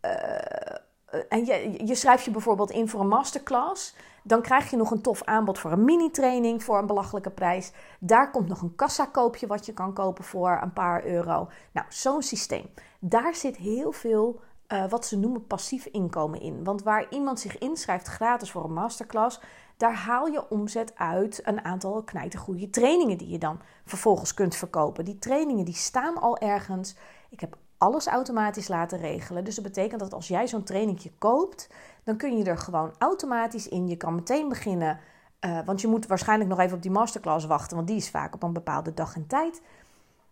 Uh, 0.02 0.84
en 1.28 1.44
je, 1.86 1.94
schrijft 1.94 2.24
je 2.24 2.30
bijvoorbeeld 2.30 2.70
in 2.70 2.88
voor 2.88 3.00
een 3.00 3.08
masterclass. 3.08 3.94
Dan 4.22 4.42
krijg 4.42 4.70
je 4.70 4.76
nog 4.76 4.90
een 4.90 5.00
tof 5.00 5.22
aanbod 5.22 5.58
voor 5.58 5.72
een 5.72 5.84
mini-training 5.84 6.62
voor 6.62 6.78
een 6.78 6.86
belachelijke 6.86 7.30
prijs. 7.30 7.72
Daar 8.00 8.30
komt 8.30 8.48
nog 8.48 8.60
een 8.62 8.74
kassakoopje 8.74 9.46
wat 9.46 9.66
je 9.66 9.72
kan 9.72 9.92
kopen 9.92 10.24
voor 10.24 10.58
een 10.62 10.72
paar 10.72 11.04
euro. 11.04 11.48
Nou, 11.72 11.86
zo'n 11.88 12.22
systeem. 12.22 12.66
Daar 12.98 13.34
zit 13.34 13.56
heel 13.56 13.92
veel 13.92 14.40
uh, 14.68 14.88
wat 14.88 15.06
ze 15.06 15.18
noemen 15.18 15.46
passief 15.46 15.86
inkomen 15.86 16.40
in. 16.40 16.64
Want 16.64 16.82
waar 16.82 17.06
iemand 17.10 17.40
zich 17.40 17.58
inschrijft 17.58 18.06
gratis 18.06 18.50
voor 18.50 18.64
een 18.64 18.72
masterclass, 18.72 19.40
daar 19.76 19.94
haal 19.94 20.26
je 20.26 20.48
omzet 20.48 20.92
uit 20.96 21.40
een 21.44 21.64
aantal 21.64 22.02
knijtergoede 22.02 22.70
trainingen 22.70 23.18
die 23.18 23.28
je 23.28 23.38
dan 23.38 23.60
vervolgens 23.84 24.34
kunt 24.34 24.56
verkopen. 24.56 25.04
Die 25.04 25.18
trainingen 25.18 25.64
die 25.64 25.74
staan 25.74 26.20
al 26.20 26.38
ergens. 26.38 26.96
Ik 27.30 27.40
heb 27.40 27.56
alles 27.78 28.06
automatisch 28.06 28.68
laten 28.68 28.98
regelen. 28.98 29.44
Dus 29.44 29.54
dat 29.54 29.64
betekent 29.64 30.00
dat 30.00 30.14
als 30.14 30.28
jij 30.28 30.48
zo'n 30.48 30.62
trainingje 30.62 31.12
koopt, 31.18 31.68
dan 32.04 32.16
kun 32.16 32.38
je 32.38 32.44
er 32.44 32.58
gewoon 32.58 32.94
automatisch 32.98 33.68
in. 33.68 33.88
Je 33.88 33.96
kan 33.96 34.14
meteen 34.14 34.48
beginnen, 34.48 34.98
uh, 35.40 35.58
want 35.64 35.80
je 35.80 35.88
moet 35.88 36.06
waarschijnlijk 36.06 36.50
nog 36.50 36.58
even 36.58 36.76
op 36.76 36.82
die 36.82 36.90
masterclass 36.90 37.46
wachten, 37.46 37.76
want 37.76 37.88
die 37.88 37.96
is 37.96 38.10
vaak 38.10 38.34
op 38.34 38.42
een 38.42 38.52
bepaalde 38.52 38.94
dag 38.94 39.14
en 39.14 39.26
tijd. 39.26 39.62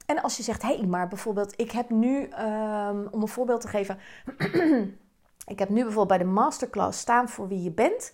En 0.07 0.23
als 0.23 0.37
je 0.37 0.43
zegt, 0.43 0.63
hé, 0.63 0.77
hey, 0.77 0.87
maar 0.87 1.09
bijvoorbeeld, 1.09 1.61
ik 1.61 1.71
heb 1.71 1.91
nu, 1.91 2.17
um, 2.23 3.09
om 3.11 3.23
een 3.23 3.29
voorbeeld 3.29 3.61
te 3.61 3.69
geven, 3.69 3.99
ik 5.55 5.59
heb 5.59 5.69
nu 5.69 5.83
bijvoorbeeld 5.83 6.09
bij 6.09 6.19
de 6.19 6.33
masterclass 6.33 7.01
staan 7.01 7.29
voor 7.29 7.49
wie 7.49 7.63
je 7.63 7.71
bent. 7.71 8.13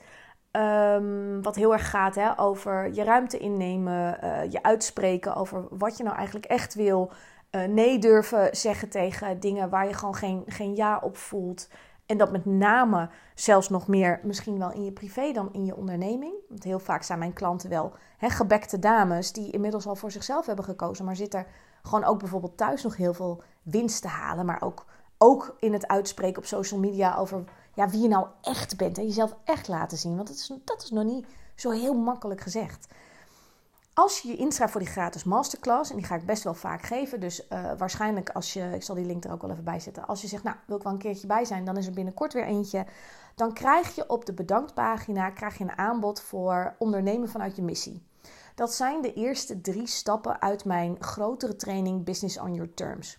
Ehm, 0.50 1.40
wat 1.42 1.56
heel 1.56 1.72
erg 1.72 1.90
gaat 1.90 2.14
hè, 2.14 2.38
over 2.38 2.94
je 2.94 3.04
ruimte 3.04 3.38
innemen, 3.38 4.18
uh, 4.24 4.50
je 4.50 4.62
uitspreken 4.62 5.34
over 5.34 5.64
wat 5.70 5.96
je 5.96 6.04
nou 6.04 6.16
eigenlijk 6.16 6.46
echt 6.46 6.74
wil. 6.74 7.12
Uh, 7.50 7.64
nee 7.64 7.98
durven 7.98 8.56
zeggen 8.56 8.88
tegen 8.88 9.40
dingen 9.40 9.70
waar 9.70 9.86
je 9.86 9.94
gewoon 9.94 10.14
geen, 10.14 10.42
geen 10.46 10.76
ja 10.76 10.98
op 11.02 11.16
voelt. 11.16 11.68
En 12.06 12.18
dat 12.18 12.32
met 12.32 12.44
name 12.44 13.08
zelfs 13.34 13.68
nog 13.68 13.88
meer 13.88 14.20
misschien 14.22 14.58
wel 14.58 14.72
in 14.72 14.84
je 14.84 14.92
privé 14.92 15.32
dan 15.32 15.48
in 15.52 15.64
je 15.64 15.76
onderneming. 15.76 16.34
Want 16.48 16.64
heel 16.64 16.78
vaak 16.78 17.02
zijn 17.02 17.18
mijn 17.18 17.32
klanten 17.32 17.70
wel 17.70 17.92
hè, 18.16 18.28
gebekte 18.28 18.78
dames 18.78 19.32
die 19.32 19.50
inmiddels 19.52 19.86
al 19.86 19.96
voor 19.96 20.10
zichzelf 20.10 20.46
hebben 20.46 20.64
gekozen. 20.64 21.04
Maar 21.04 21.16
zit 21.16 21.34
er 21.34 21.46
gewoon 21.82 22.04
ook 22.04 22.18
bijvoorbeeld 22.18 22.56
thuis 22.56 22.82
nog 22.82 22.96
heel 22.96 23.14
veel 23.14 23.42
winst 23.62 24.02
te 24.02 24.08
halen. 24.08 24.46
Maar 24.46 24.62
ook, 24.62 24.84
ook 25.18 25.56
in 25.58 25.72
het 25.72 25.88
uitspreken 25.88 26.38
op 26.38 26.48
social 26.48 26.80
media 26.80 27.16
over 27.16 27.44
ja, 27.74 27.88
wie 27.88 28.02
je 28.02 28.08
nou 28.08 28.26
echt 28.42 28.76
bent. 28.76 28.98
En 28.98 29.06
jezelf 29.06 29.36
echt 29.44 29.68
laten 29.68 29.98
zien. 29.98 30.16
Want 30.16 30.28
dat 30.28 30.36
is, 30.36 30.52
dat 30.64 30.82
is 30.82 30.90
nog 30.90 31.04
niet 31.04 31.26
zo 31.54 31.70
heel 31.70 31.94
makkelijk 31.94 32.40
gezegd. 32.40 32.88
Als 34.00 34.20
je 34.20 34.28
je 34.28 34.36
inschrijft 34.36 34.72
voor 34.72 34.80
die 34.80 34.90
gratis 34.90 35.24
masterclass, 35.24 35.90
en 35.90 35.96
die 35.96 36.04
ga 36.04 36.14
ik 36.14 36.26
best 36.26 36.42
wel 36.42 36.54
vaak 36.54 36.82
geven, 36.82 37.20
dus 37.20 37.46
uh, 37.48 37.72
waarschijnlijk 37.78 38.30
als 38.30 38.52
je, 38.52 38.70
ik 38.74 38.82
zal 38.82 38.94
die 38.94 39.04
link 39.04 39.24
er 39.24 39.32
ook 39.32 39.42
wel 39.42 39.50
even 39.50 39.64
bij 39.64 39.80
zetten, 39.80 40.06
als 40.06 40.20
je 40.20 40.28
zegt, 40.28 40.42
nou 40.42 40.56
wil 40.66 40.76
ik 40.76 40.82
wel 40.82 40.92
een 40.92 40.98
keertje 40.98 41.26
bij 41.26 41.44
zijn, 41.44 41.64
dan 41.64 41.76
is 41.76 41.86
er 41.86 41.92
binnenkort 41.92 42.32
weer 42.32 42.44
eentje. 42.44 42.86
Dan 43.34 43.52
krijg 43.52 43.94
je 43.94 44.08
op 44.08 44.24
de 44.26 44.32
bedanktpagina 44.32 45.30
krijg 45.30 45.58
je 45.58 45.64
een 45.64 45.78
aanbod 45.78 46.20
voor 46.20 46.74
ondernemen 46.78 47.28
vanuit 47.28 47.56
je 47.56 47.62
missie. 47.62 48.06
Dat 48.54 48.74
zijn 48.74 49.02
de 49.02 49.12
eerste 49.12 49.60
drie 49.60 49.86
stappen 49.86 50.40
uit 50.40 50.64
mijn 50.64 50.96
grotere 51.02 51.56
training 51.56 52.04
Business 52.04 52.38
on 52.38 52.54
Your 52.54 52.74
Terms. 52.74 53.18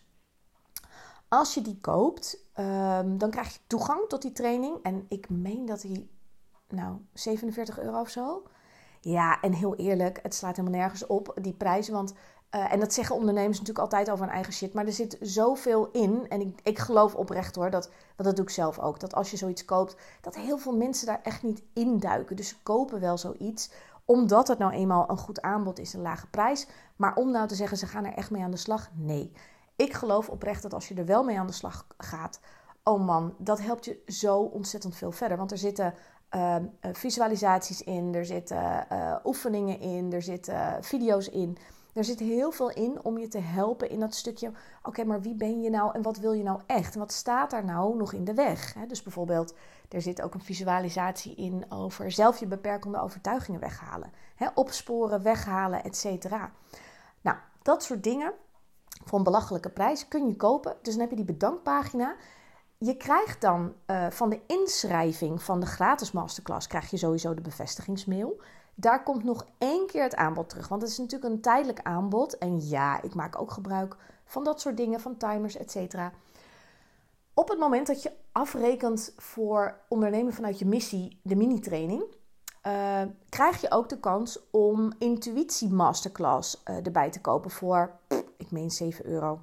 Als 1.28 1.54
je 1.54 1.62
die 1.62 1.78
koopt, 1.82 2.46
um, 2.60 3.18
dan 3.18 3.30
krijg 3.30 3.54
je 3.54 3.60
toegang 3.68 4.08
tot 4.08 4.22
die 4.22 4.32
training. 4.32 4.78
En 4.84 5.06
ik 5.10 5.30
meen 5.30 5.66
dat 5.66 5.82
die, 5.82 6.10
nou, 6.68 6.98
47 7.14 7.80
euro 7.80 8.00
of 8.00 8.10
zo. 8.10 8.44
Ja, 9.02 9.42
en 9.42 9.54
heel 9.54 9.76
eerlijk, 9.76 10.20
het 10.24 10.36
slaat 10.36 10.56
helemaal 10.56 10.80
nergens 10.80 11.08
op, 11.08 11.34
die 11.42 11.54
prijzen. 11.54 11.94
Want, 11.94 12.14
uh, 12.56 12.74
en 12.74 12.80
dat 12.80 12.94
zeggen 12.94 13.16
ondernemers 13.16 13.60
natuurlijk 13.60 13.86
altijd 13.86 14.12
over 14.12 14.26
hun 14.26 14.34
eigen 14.34 14.54
shit. 14.54 14.74
Maar 14.74 14.86
er 14.86 14.94
zit 14.94 15.18
zoveel 15.20 15.90
in. 15.92 16.26
En 16.30 16.42
ik, 16.42 16.60
ik 16.64 16.80
geloof 16.80 17.16
oprecht 17.16 17.56
hoor, 17.56 17.70
dat, 17.70 17.90
dat 18.16 18.36
doe 18.36 18.46
ik 18.46 18.52
zelf 18.52 18.80
ook. 18.80 19.00
Dat 19.00 19.14
als 19.14 19.32
je 19.32 19.38
zoiets 19.38 19.66
koopt, 19.66 19.96
dat 20.22 20.36
heel 20.36 20.58
veel 20.58 20.76
mensen 20.76 21.06
daar 21.06 21.20
echt 21.24 21.44
niet 21.44 21.64
induiken. 21.74 22.36
Dus 22.36 22.48
ze 22.48 22.56
kopen 22.64 23.00
wel 23.00 23.18
zoiets 23.18 23.72
omdat 24.06 24.48
het 24.48 24.58
nou 24.58 24.72
eenmaal 24.72 25.10
een 25.10 25.18
goed 25.18 25.42
aanbod 25.42 25.80
is, 25.80 25.94
een 25.94 26.02
lage 26.02 26.28
prijs. 26.28 26.68
Maar 26.96 27.16
om 27.16 27.32
nou 27.32 27.48
te 27.48 27.56
zeggen, 27.56 27.78
ze 27.78 27.88
gaan 27.88 28.06
er 28.06 28.14
echt 28.14 28.32
mee 28.32 28.44
aan 28.44 28.52
de 28.52 28.58
slag, 28.58 28.90
nee. 28.94 29.32
Ik 29.76 29.94
geloof 29.94 30.30
oprecht 30.30 30.62
dat 30.62 30.74
als 30.74 30.88
je 30.88 30.96
er 30.96 31.06
wel 31.06 31.24
mee 31.24 31.40
aan 31.40 31.48
de 31.48 31.54
slag 31.54 31.88
gaat, 31.98 32.40
oh 32.84 33.06
man, 33.06 33.36
dat 33.38 33.62
helpt 33.62 33.86
je 33.86 34.02
zo 34.08 34.38
ontzettend 34.38 34.96
veel 34.96 35.12
verder. 35.12 35.38
Want 35.38 35.52
er 35.52 35.58
zitten 35.58 35.94
uh, 36.36 36.56
visualisaties 36.92 37.84
in, 37.84 38.16
er 38.16 38.26
zitten 38.26 38.88
uh, 38.92 39.16
oefeningen 39.24 39.80
in, 39.80 40.14
er 40.14 40.22
zitten 40.22 40.84
video's 40.84 41.28
in. 41.28 41.58
Er 41.94 42.04
zit 42.04 42.20
heel 42.20 42.52
veel 42.52 42.70
in 42.70 43.04
om 43.04 43.18
je 43.18 43.28
te 43.28 43.40
helpen 43.40 43.90
in 43.90 44.00
dat 44.00 44.16
stukje. 44.16 44.52
Oké, 44.84 45.04
maar 45.04 45.22
wie 45.22 45.36
ben 45.36 45.62
je 45.62 45.70
nou 45.70 45.94
en 45.94 46.02
wat 46.02 46.18
wil 46.18 46.32
je 46.32 46.44
nou 46.44 46.60
echt? 46.66 46.94
En 46.94 47.00
wat 47.00 47.12
staat 47.12 47.52
daar 47.52 47.66
nou 47.66 47.98
nog 47.98 48.14
in 48.14 48.24
de 48.24 48.34
weg? 48.34 48.76
Dus 48.88 49.04
bijvoorbeeld, 49.04 49.56
er 49.90 50.02
zit 50.02 50.22
ook 50.22 50.34
een 50.34 50.44
visualisatie 50.44 51.36
in 51.36 51.66
over 51.70 52.12
zelf 52.12 52.40
je 52.40 52.48
beperkende 52.48 53.02
overtuigingen 53.02 53.60
weghalen. 53.60 54.12
Opsporen, 54.54 55.24
weghalen, 55.24 55.84
et 55.84 55.98
cetera. 55.98 56.52
Nou, 57.22 57.38
dat 57.62 57.84
soort 57.84 58.04
dingen 58.04 58.34
voor 59.06 59.18
een 59.18 59.24
belachelijke 59.24 59.70
prijs 59.70 60.08
kun 60.08 60.28
je 60.28 60.36
kopen. 60.36 60.76
Dus 60.82 60.94
dan 60.94 61.02
heb 61.02 61.10
je 61.10 61.16
die 61.16 61.26
bedankpagina. 61.26 62.16
Je 62.84 62.98
krijgt 62.98 63.42
dan 63.42 63.74
uh, 63.88 64.10
van 64.10 64.30
de 64.30 64.40
inschrijving 64.48 65.44
van 65.44 65.60
de 65.60 65.66
gratis 65.66 66.12
masterclass 66.12 66.68
krijg 66.68 66.90
je 66.90 66.98
sowieso 66.98 67.34
de 67.34 67.42
bevestigingsmail. 67.42 68.42
Daar 68.76 69.04
komt 69.04 69.24
nog 69.24 69.46
één 69.58 69.88
keer 69.88 70.04
het 70.04 70.16
aanbod 70.16 70.50
terug. 70.50 70.68
Want 70.68 70.82
het 70.82 70.92
is 70.92 70.98
natuurlijk 70.98 71.34
een 71.34 71.42
tijdelijk 71.42 71.80
aanbod. 71.82 72.38
En 72.38 72.70
ja, 72.70 73.02
ik 73.02 73.16
maak 73.16 73.42
ook 73.42 73.52
gebruik 73.52 73.96
van 74.26 74.44
dat 74.44 74.62
soort 74.62 74.78
dingen, 74.78 75.00
van 75.00 75.18
timers, 75.18 75.58
et 75.58 75.72
cetera. 75.72 76.12
Op 77.34 77.50
het 77.50 77.60
moment 77.60 77.88
dat 77.88 78.04
je 78.04 78.12
afrekent 78.32 79.14
voor 79.18 79.78
ondernemen 79.88 80.34
vanuit 80.34 80.60
je 80.60 80.66
missie, 80.66 81.20
de 81.24 81.36
mini-training, 81.36 82.04
uh, 82.68 83.02
krijg 83.30 83.62
je 83.62 83.72
ook 83.72 83.90
de 83.90 84.00
kans 84.00 84.40
om 84.52 84.92
Intuïtie 84.98 85.70
Masterclass 85.70 86.62
uh, 86.70 86.86
erbij 86.86 87.10
te 87.10 87.22
kopen 87.22 87.52
voor, 87.52 87.92
ik 88.38 88.52
meen 88.52 88.72
7 88.72 89.06
euro. 89.06 89.42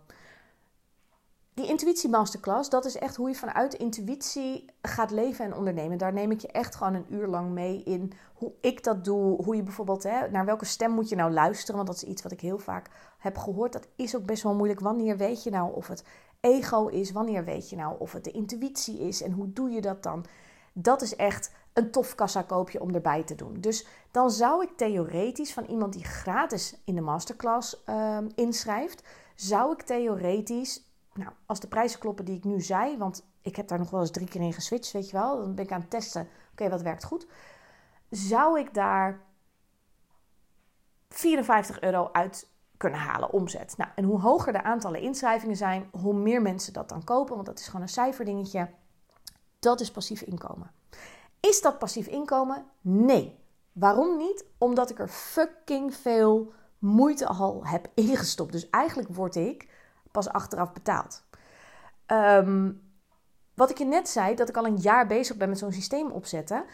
Die 1.58 1.66
Intuïtie 1.68 2.08
Masterclass, 2.08 2.70
dat 2.70 2.84
is 2.84 2.96
echt 2.96 3.16
hoe 3.16 3.28
je 3.28 3.34
vanuit 3.34 3.74
intuïtie 3.74 4.64
gaat 4.82 5.10
leven 5.10 5.44
en 5.44 5.54
ondernemen. 5.54 5.98
Daar 5.98 6.12
neem 6.12 6.30
ik 6.30 6.40
je 6.40 6.48
echt 6.48 6.74
gewoon 6.74 6.94
een 6.94 7.06
uur 7.08 7.26
lang 7.26 7.50
mee 7.50 7.82
in 7.82 8.12
hoe 8.34 8.52
ik 8.60 8.84
dat 8.84 9.04
doe. 9.04 9.42
Hoe 9.44 9.56
je 9.56 9.62
bijvoorbeeld, 9.62 10.02
hè, 10.02 10.30
naar 10.30 10.44
welke 10.44 10.64
stem 10.64 10.90
moet 10.90 11.08
je 11.08 11.16
nou 11.16 11.32
luisteren? 11.32 11.74
Want 11.74 11.86
dat 11.86 11.96
is 11.96 12.08
iets 12.08 12.22
wat 12.22 12.32
ik 12.32 12.40
heel 12.40 12.58
vaak 12.58 12.90
heb 13.18 13.36
gehoord. 13.36 13.72
Dat 13.72 13.88
is 13.96 14.16
ook 14.16 14.24
best 14.24 14.42
wel 14.42 14.54
moeilijk. 14.54 14.80
Wanneer 14.80 15.16
weet 15.16 15.42
je 15.42 15.50
nou 15.50 15.74
of 15.74 15.88
het 15.88 16.04
ego 16.40 16.86
is? 16.86 17.12
Wanneer 17.12 17.44
weet 17.44 17.70
je 17.70 17.76
nou 17.76 17.94
of 17.98 18.12
het 18.12 18.24
de 18.24 18.30
intuïtie 18.30 18.98
is? 18.98 19.22
En 19.22 19.32
hoe 19.32 19.52
doe 19.52 19.70
je 19.70 19.80
dat 19.80 20.02
dan? 20.02 20.24
Dat 20.72 21.02
is 21.02 21.16
echt 21.16 21.52
een 21.72 21.90
tof 21.90 22.14
kassakoopje 22.14 22.80
om 22.80 22.94
erbij 22.94 23.24
te 23.24 23.34
doen. 23.34 23.60
Dus 23.60 23.86
dan 24.10 24.30
zou 24.30 24.62
ik 24.62 24.76
theoretisch 24.76 25.52
van 25.52 25.64
iemand 25.64 25.92
die 25.92 26.04
gratis 26.04 26.74
in 26.84 26.94
de 26.94 27.00
masterclass 27.00 27.82
uh, 27.86 28.18
inschrijft, 28.34 29.02
zou 29.34 29.72
ik 29.72 29.82
theoretisch, 29.82 30.87
nou, 31.18 31.32
als 31.46 31.60
de 31.60 31.68
prijzen 31.68 32.00
kloppen 32.00 32.24
die 32.24 32.36
ik 32.36 32.44
nu 32.44 32.60
zei, 32.60 32.96
want 32.96 33.26
ik 33.42 33.56
heb 33.56 33.68
daar 33.68 33.78
nog 33.78 33.90
wel 33.90 34.00
eens 34.00 34.10
drie 34.10 34.28
keer 34.28 34.40
in 34.40 34.52
geswitcht, 34.52 34.92
weet 34.92 35.10
je 35.10 35.16
wel, 35.16 35.36
dan 35.36 35.54
ben 35.54 35.64
ik 35.64 35.72
aan 35.72 35.80
het 35.80 35.90
testen, 35.90 36.28
oké, 36.52 36.68
wat 36.68 36.82
werkt 36.82 37.04
goed, 37.04 37.26
zou 38.10 38.58
ik 38.58 38.74
daar 38.74 39.26
54 41.08 41.80
euro 41.80 42.08
uit 42.12 42.50
kunnen 42.76 43.00
halen, 43.00 43.32
omzet. 43.32 43.74
Nou, 43.76 43.90
en 43.94 44.04
hoe 44.04 44.20
hoger 44.20 44.52
de 44.52 44.62
aantallen 44.62 45.00
inschrijvingen 45.00 45.56
zijn, 45.56 45.88
hoe 45.92 46.14
meer 46.14 46.42
mensen 46.42 46.72
dat 46.72 46.88
dan 46.88 47.04
kopen, 47.04 47.34
want 47.34 47.46
dat 47.46 47.58
is 47.58 47.66
gewoon 47.66 47.82
een 47.82 47.88
cijferdingetje. 47.88 48.70
Dat 49.58 49.80
is 49.80 49.90
passief 49.90 50.22
inkomen. 50.22 50.70
Is 51.40 51.60
dat 51.60 51.78
passief 51.78 52.06
inkomen? 52.06 52.66
Nee. 52.80 53.38
Waarom 53.72 54.16
niet? 54.16 54.44
Omdat 54.58 54.90
ik 54.90 54.98
er 54.98 55.08
fucking 55.08 55.94
veel 55.94 56.52
moeite 56.78 57.26
al 57.26 57.66
heb 57.66 57.90
ingestopt. 57.94 58.52
Dus 58.52 58.70
eigenlijk 58.70 59.08
word 59.08 59.36
ik 59.36 59.67
pas 60.10 60.28
achteraf 60.28 60.72
betaald. 60.72 61.24
Um, 62.06 62.86
wat 63.54 63.70
ik 63.70 63.78
je 63.78 63.84
net 63.84 64.08
zei, 64.08 64.34
dat 64.34 64.48
ik 64.48 64.56
al 64.56 64.66
een 64.66 64.76
jaar 64.76 65.06
bezig 65.06 65.36
ben 65.36 65.48
met 65.48 65.58
zo'n 65.58 65.72
systeem 65.72 66.10
opzetten. 66.10 66.64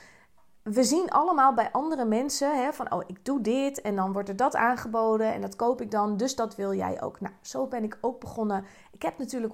We 0.62 0.84
zien 0.84 1.10
allemaal 1.10 1.54
bij 1.54 1.72
andere 1.72 2.04
mensen 2.04 2.64
hè, 2.64 2.72
van, 2.72 2.92
oh, 2.92 3.02
ik 3.06 3.24
doe 3.24 3.40
dit 3.40 3.80
en 3.80 3.96
dan 3.96 4.12
wordt 4.12 4.28
er 4.28 4.36
dat 4.36 4.56
aangeboden 4.56 5.32
en 5.32 5.40
dat 5.40 5.56
koop 5.56 5.80
ik 5.80 5.90
dan, 5.90 6.16
dus 6.16 6.34
dat 6.34 6.56
wil 6.56 6.74
jij 6.74 7.02
ook. 7.02 7.20
Nou, 7.20 7.34
zo 7.40 7.66
ben 7.66 7.84
ik 7.84 7.98
ook 8.00 8.20
begonnen. 8.20 8.64
Ik 8.92 9.02
heb 9.02 9.18
natuurlijk 9.18 9.52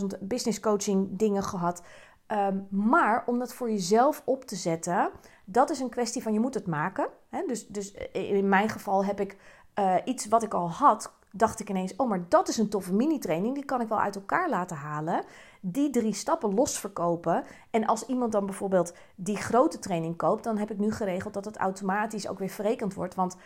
100.000 0.00 0.06
business 0.20 0.60
coaching 0.60 1.18
dingen 1.18 1.42
gehad. 1.42 1.82
Um, 2.28 2.66
maar 2.70 3.22
om 3.26 3.38
dat 3.38 3.54
voor 3.54 3.70
jezelf 3.70 4.22
op 4.24 4.44
te 4.44 4.56
zetten, 4.56 5.10
dat 5.44 5.70
is 5.70 5.80
een 5.80 5.90
kwestie 5.90 6.22
van 6.22 6.32
je 6.32 6.40
moet 6.40 6.54
het 6.54 6.66
maken. 6.66 7.08
Hè? 7.28 7.44
Dus, 7.46 7.66
dus 7.66 7.92
in 8.12 8.48
mijn 8.48 8.68
geval 8.68 9.04
heb 9.04 9.20
ik 9.20 9.36
uh, 9.78 9.94
iets 10.04 10.28
wat 10.28 10.42
ik 10.42 10.54
al 10.54 10.70
had, 10.70 11.12
dacht 11.32 11.60
ik 11.60 11.70
ineens, 11.70 11.96
oh 11.96 12.08
maar 12.08 12.24
dat 12.28 12.48
is 12.48 12.56
een 12.56 12.68
toffe 12.68 12.92
mini-training, 12.94 13.54
die 13.54 13.64
kan 13.64 13.80
ik 13.80 13.88
wel 13.88 14.00
uit 14.00 14.14
elkaar 14.14 14.50
laten 14.50 14.76
halen. 14.76 15.24
Die 15.60 15.90
drie 15.90 16.14
stappen 16.14 16.54
los 16.54 16.78
verkopen. 16.78 17.44
En 17.70 17.86
als 17.86 18.06
iemand 18.06 18.32
dan 18.32 18.46
bijvoorbeeld 18.46 18.94
die 19.14 19.36
grote 19.36 19.78
training 19.78 20.16
koopt, 20.16 20.44
dan 20.44 20.58
heb 20.58 20.70
ik 20.70 20.78
nu 20.78 20.92
geregeld 20.92 21.34
dat 21.34 21.44
het 21.44 21.56
automatisch 21.56 22.28
ook 22.28 22.38
weer 22.38 22.48
verrekend 22.48 22.94
wordt. 22.94 23.14
Want 23.14 23.36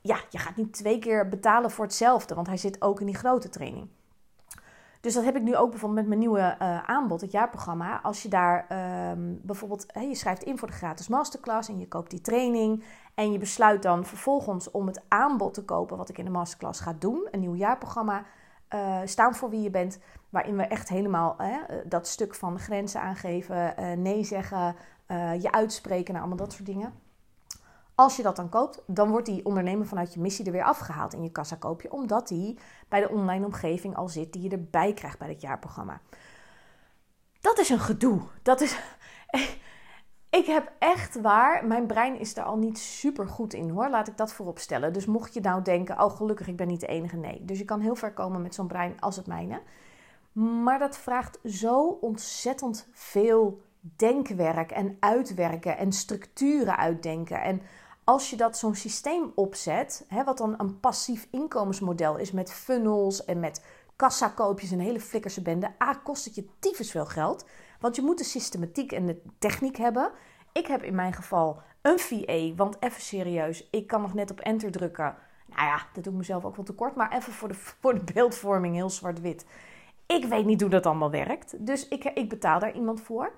ja, 0.00 0.16
je 0.30 0.38
gaat 0.38 0.56
niet 0.56 0.72
twee 0.72 0.98
keer 0.98 1.28
betalen 1.28 1.70
voor 1.70 1.84
hetzelfde, 1.84 2.34
want 2.34 2.46
hij 2.46 2.56
zit 2.56 2.82
ook 2.82 3.00
in 3.00 3.06
die 3.06 3.14
grote 3.14 3.48
training. 3.48 3.88
Dus 5.04 5.14
dat 5.14 5.24
heb 5.24 5.36
ik 5.36 5.42
nu 5.42 5.56
ook 5.56 5.70
bijvoorbeeld 5.70 6.00
met 6.00 6.08
mijn 6.08 6.20
nieuwe 6.20 6.56
uh, 6.62 6.82
aanbod, 6.84 7.20
het 7.20 7.30
jaarprogramma. 7.30 8.00
Als 8.02 8.22
je 8.22 8.28
daar 8.28 8.66
um, 9.10 9.40
bijvoorbeeld, 9.42 9.86
je 9.94 10.14
schrijft 10.14 10.42
in 10.42 10.58
voor 10.58 10.68
de 10.68 10.74
gratis 10.74 11.08
masterclass 11.08 11.68
en 11.68 11.78
je 11.78 11.88
koopt 11.88 12.10
die 12.10 12.20
training. 12.20 12.84
En 13.14 13.32
je 13.32 13.38
besluit 13.38 13.82
dan 13.82 14.04
vervolgens 14.04 14.70
om 14.70 14.86
het 14.86 15.02
aanbod 15.08 15.54
te 15.54 15.64
kopen 15.64 15.96
wat 15.96 16.08
ik 16.08 16.18
in 16.18 16.24
de 16.24 16.30
masterclass 16.30 16.80
ga 16.80 16.94
doen. 16.98 17.28
Een 17.30 17.40
nieuw 17.40 17.54
jaarprogramma. 17.54 18.24
Uh, 18.74 18.98
staan 19.04 19.34
voor 19.34 19.50
wie 19.50 19.62
je 19.62 19.70
bent, 19.70 19.98
waarin 20.30 20.56
we 20.56 20.62
echt 20.62 20.88
helemaal 20.88 21.36
uh, 21.40 21.56
dat 21.84 22.06
stuk 22.06 22.34
van 22.34 22.58
grenzen 22.58 23.00
aangeven, 23.00 23.74
nee 24.02 24.24
zeggen, 24.24 24.76
je 25.40 25.48
uitspreken, 25.50 26.14
nou, 26.14 26.26
allemaal 26.26 26.46
dat 26.46 26.52
soort 26.52 26.66
dingen. 26.66 26.92
Als 27.94 28.16
je 28.16 28.22
dat 28.22 28.36
dan 28.36 28.48
koopt, 28.48 28.82
dan 28.86 29.10
wordt 29.10 29.26
die 29.26 29.44
ondernemer 29.44 29.86
vanuit 29.86 30.14
je 30.14 30.20
missie 30.20 30.44
er 30.44 30.52
weer 30.52 30.64
afgehaald 30.64 31.12
in 31.12 31.22
je 31.22 31.30
kassakoopje, 31.30 31.92
omdat 31.92 32.28
die 32.28 32.58
bij 32.88 33.00
de 33.00 33.08
online 33.08 33.44
omgeving 33.44 33.96
al 33.96 34.08
zit 34.08 34.32
die 34.32 34.42
je 34.42 34.48
erbij 34.48 34.92
krijgt 34.92 35.18
bij 35.18 35.28
het 35.28 35.40
jaarprogramma. 35.40 36.00
Dat 37.40 37.58
is 37.58 37.68
een 37.68 37.80
gedoe. 37.80 38.20
Dat 38.42 38.60
is. 38.60 38.78
Ik 40.30 40.46
heb 40.46 40.72
echt 40.78 41.20
waar, 41.20 41.66
mijn 41.66 41.86
brein 41.86 42.18
is 42.18 42.36
er 42.36 42.42
al 42.42 42.56
niet 42.56 42.78
super 42.78 43.28
goed 43.28 43.52
in 43.52 43.70
hoor, 43.70 43.88
laat 43.88 44.08
ik 44.08 44.16
dat 44.16 44.32
voorop 44.32 44.58
stellen. 44.58 44.92
Dus 44.92 45.06
mocht 45.06 45.34
je 45.34 45.40
nou 45.40 45.62
denken, 45.62 46.02
oh 46.02 46.16
gelukkig, 46.16 46.48
ik 46.48 46.56
ben 46.56 46.66
niet 46.66 46.80
de 46.80 46.86
enige, 46.86 47.16
nee. 47.16 47.44
Dus 47.44 47.58
je 47.58 47.64
kan 47.64 47.80
heel 47.80 47.94
ver 47.94 48.12
komen 48.12 48.42
met 48.42 48.54
zo'n 48.54 48.66
brein 48.66 49.00
als 49.00 49.16
het 49.16 49.26
mijne. 49.26 49.60
Maar 50.32 50.78
dat 50.78 50.96
vraagt 50.96 51.38
zo 51.44 51.98
ontzettend 52.00 52.88
veel 52.92 53.62
denkwerk 53.96 54.70
en 54.70 54.96
uitwerken 55.00 55.78
en 55.78 55.92
structuren 55.92 56.76
uitdenken. 56.76 57.42
En 57.42 57.62
als 58.04 58.30
je 58.30 58.36
dat 58.36 58.58
zo'n 58.58 58.74
systeem 58.74 59.32
opzet, 59.34 60.04
hè, 60.08 60.24
wat 60.24 60.38
dan 60.38 60.54
een 60.58 60.80
passief 60.80 61.28
inkomensmodel 61.30 62.16
is 62.16 62.32
met 62.32 62.52
funnels 62.52 63.24
en 63.24 63.40
met 63.40 63.64
kassakoopjes 63.96 64.70
en 64.70 64.78
hele 64.78 65.00
flikkerse 65.00 65.42
bende, 65.42 65.72
A, 65.82 65.94
kost 65.94 66.24
het 66.24 66.34
je 66.34 66.48
tyfus 66.58 66.90
veel 66.90 67.06
geld. 67.06 67.46
Want 67.80 67.96
je 67.96 68.02
moet 68.02 68.18
de 68.18 68.24
systematiek 68.24 68.92
en 68.92 69.06
de 69.06 69.22
techniek 69.38 69.76
hebben. 69.76 70.10
Ik 70.52 70.66
heb 70.66 70.82
in 70.82 70.94
mijn 70.94 71.12
geval 71.12 71.62
een 71.82 71.98
VA, 71.98 72.54
want 72.54 72.76
even 72.80 73.02
serieus, 73.02 73.68
ik 73.70 73.86
kan 73.86 74.00
nog 74.00 74.14
net 74.14 74.30
op 74.30 74.40
enter 74.40 74.70
drukken. 74.70 75.16
Nou 75.46 75.66
ja, 75.66 75.86
dat 75.92 76.04
doe 76.04 76.12
ik 76.12 76.18
mezelf 76.18 76.44
ook 76.44 76.56
wel 76.56 76.64
tekort, 76.64 76.94
maar 76.94 77.12
even 77.12 77.32
voor 77.32 77.48
de, 77.48 77.54
voor 77.80 77.94
de 77.94 78.12
beeldvorming, 78.12 78.74
heel 78.74 78.90
zwart-wit. 78.90 79.46
Ik 80.06 80.24
weet 80.24 80.44
niet 80.44 80.60
hoe 80.60 80.70
dat 80.70 80.86
allemaal 80.86 81.10
werkt, 81.10 81.66
dus 81.66 81.88
ik, 81.88 82.04
ik 82.04 82.28
betaal 82.28 82.58
daar 82.58 82.74
iemand 82.74 83.00
voor. 83.00 83.32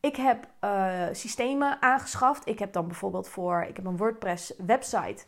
Ik 0.00 0.16
heb 0.16 0.46
uh, 0.64 1.06
systemen 1.12 1.82
aangeschaft. 1.82 2.48
Ik 2.48 2.58
heb 2.58 2.72
dan 2.72 2.86
bijvoorbeeld 2.86 3.28
voor, 3.28 3.62
ik 3.62 3.76
heb 3.76 3.86
een 3.86 3.96
WordPress 3.96 4.54
website. 4.66 5.24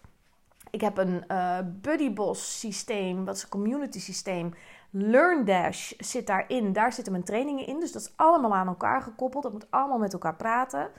Ik 0.71 0.81
heb 0.81 0.99
een 0.99 1.25
uh, 1.29 1.59
BuddyBoss 1.81 2.59
systeem, 2.59 3.25
dat 3.25 3.37
is 3.37 3.43
een 3.43 3.49
community 3.49 4.01
systeem. 4.01 4.55
LearnDash 4.91 5.93
zit 5.99 6.27
daarin, 6.27 6.73
daar 6.73 6.93
zitten 6.93 7.13
mijn 7.13 7.25
trainingen 7.25 7.67
in. 7.67 7.81
Dus 7.81 7.93
dat 7.93 8.03
is 8.03 8.13
allemaal 8.17 8.55
aan 8.55 8.67
elkaar 8.67 9.03
gekoppeld. 9.03 9.43
Dat 9.43 9.53
moet 9.53 9.71
allemaal 9.71 9.99
met 9.99 10.13
elkaar 10.13 10.37
praten. 10.37 10.91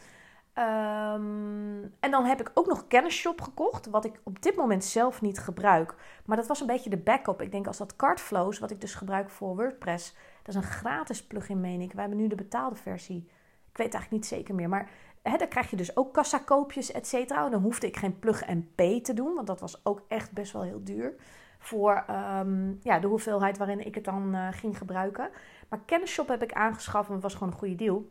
Um, 0.55 1.93
en 1.99 2.11
dan 2.11 2.25
heb 2.25 2.39
ik 2.39 2.51
ook 2.53 2.67
nog 2.67 2.87
Kennisshop 2.87 3.41
gekocht, 3.41 3.89
wat 3.89 4.05
ik 4.05 4.19
op 4.23 4.41
dit 4.41 4.55
moment 4.55 4.83
zelf 4.83 5.21
niet 5.21 5.39
gebruik. 5.39 5.95
Maar 6.25 6.37
dat 6.37 6.47
was 6.47 6.61
een 6.61 6.67
beetje 6.67 6.89
de 6.89 6.97
backup. 6.97 7.41
Ik 7.41 7.51
denk 7.51 7.67
als 7.67 7.77
dat 7.77 7.95
Cardflows, 7.95 8.59
wat 8.59 8.71
ik 8.71 8.81
dus 8.81 8.93
gebruik 8.93 9.29
voor 9.29 9.55
WordPress, 9.55 10.15
dat 10.43 10.55
is 10.55 10.61
een 10.61 10.69
gratis 10.69 11.27
plugin, 11.27 11.59
meen 11.59 11.81
ik. 11.81 11.93
We 11.93 11.99
hebben 11.99 12.17
nu 12.17 12.27
de 12.27 12.35
betaalde 12.35 12.75
versie. 12.75 13.29
Ik 13.71 13.77
weet 13.77 13.93
eigenlijk 13.93 14.11
niet 14.11 14.25
zeker 14.25 14.55
meer. 14.55 14.69
Maar 14.69 14.89
hè, 15.21 15.37
dan 15.37 15.47
krijg 15.47 15.69
je 15.69 15.75
dus 15.75 15.97
ook 15.97 16.13
kassakoopjes, 16.13 16.91
et 16.91 17.07
cetera. 17.07 17.49
Dan 17.49 17.61
hoefde 17.61 17.87
ik 17.87 17.97
geen 17.97 18.19
plug 18.19 18.43
en 18.43 18.71
pay 18.75 19.01
te 19.01 19.13
doen, 19.13 19.35
want 19.35 19.47
dat 19.47 19.59
was 19.59 19.85
ook 19.85 20.01
echt 20.07 20.31
best 20.31 20.53
wel 20.53 20.63
heel 20.63 20.83
duur. 20.83 21.15
Voor 21.59 22.05
um, 22.39 22.79
ja, 22.83 22.99
de 22.99 23.07
hoeveelheid 23.07 23.57
waarin 23.57 23.85
ik 23.85 23.95
het 23.95 24.03
dan 24.03 24.35
uh, 24.35 24.47
ging 24.51 24.77
gebruiken. 24.77 25.29
Maar 25.69 25.79
Kennisshop 25.85 26.27
heb 26.27 26.43
ik 26.43 26.53
aangeschaft 26.53 27.09
en 27.09 27.19
was 27.19 27.33
gewoon 27.33 27.53
een 27.53 27.59
goede 27.59 27.75
deal. 27.75 28.09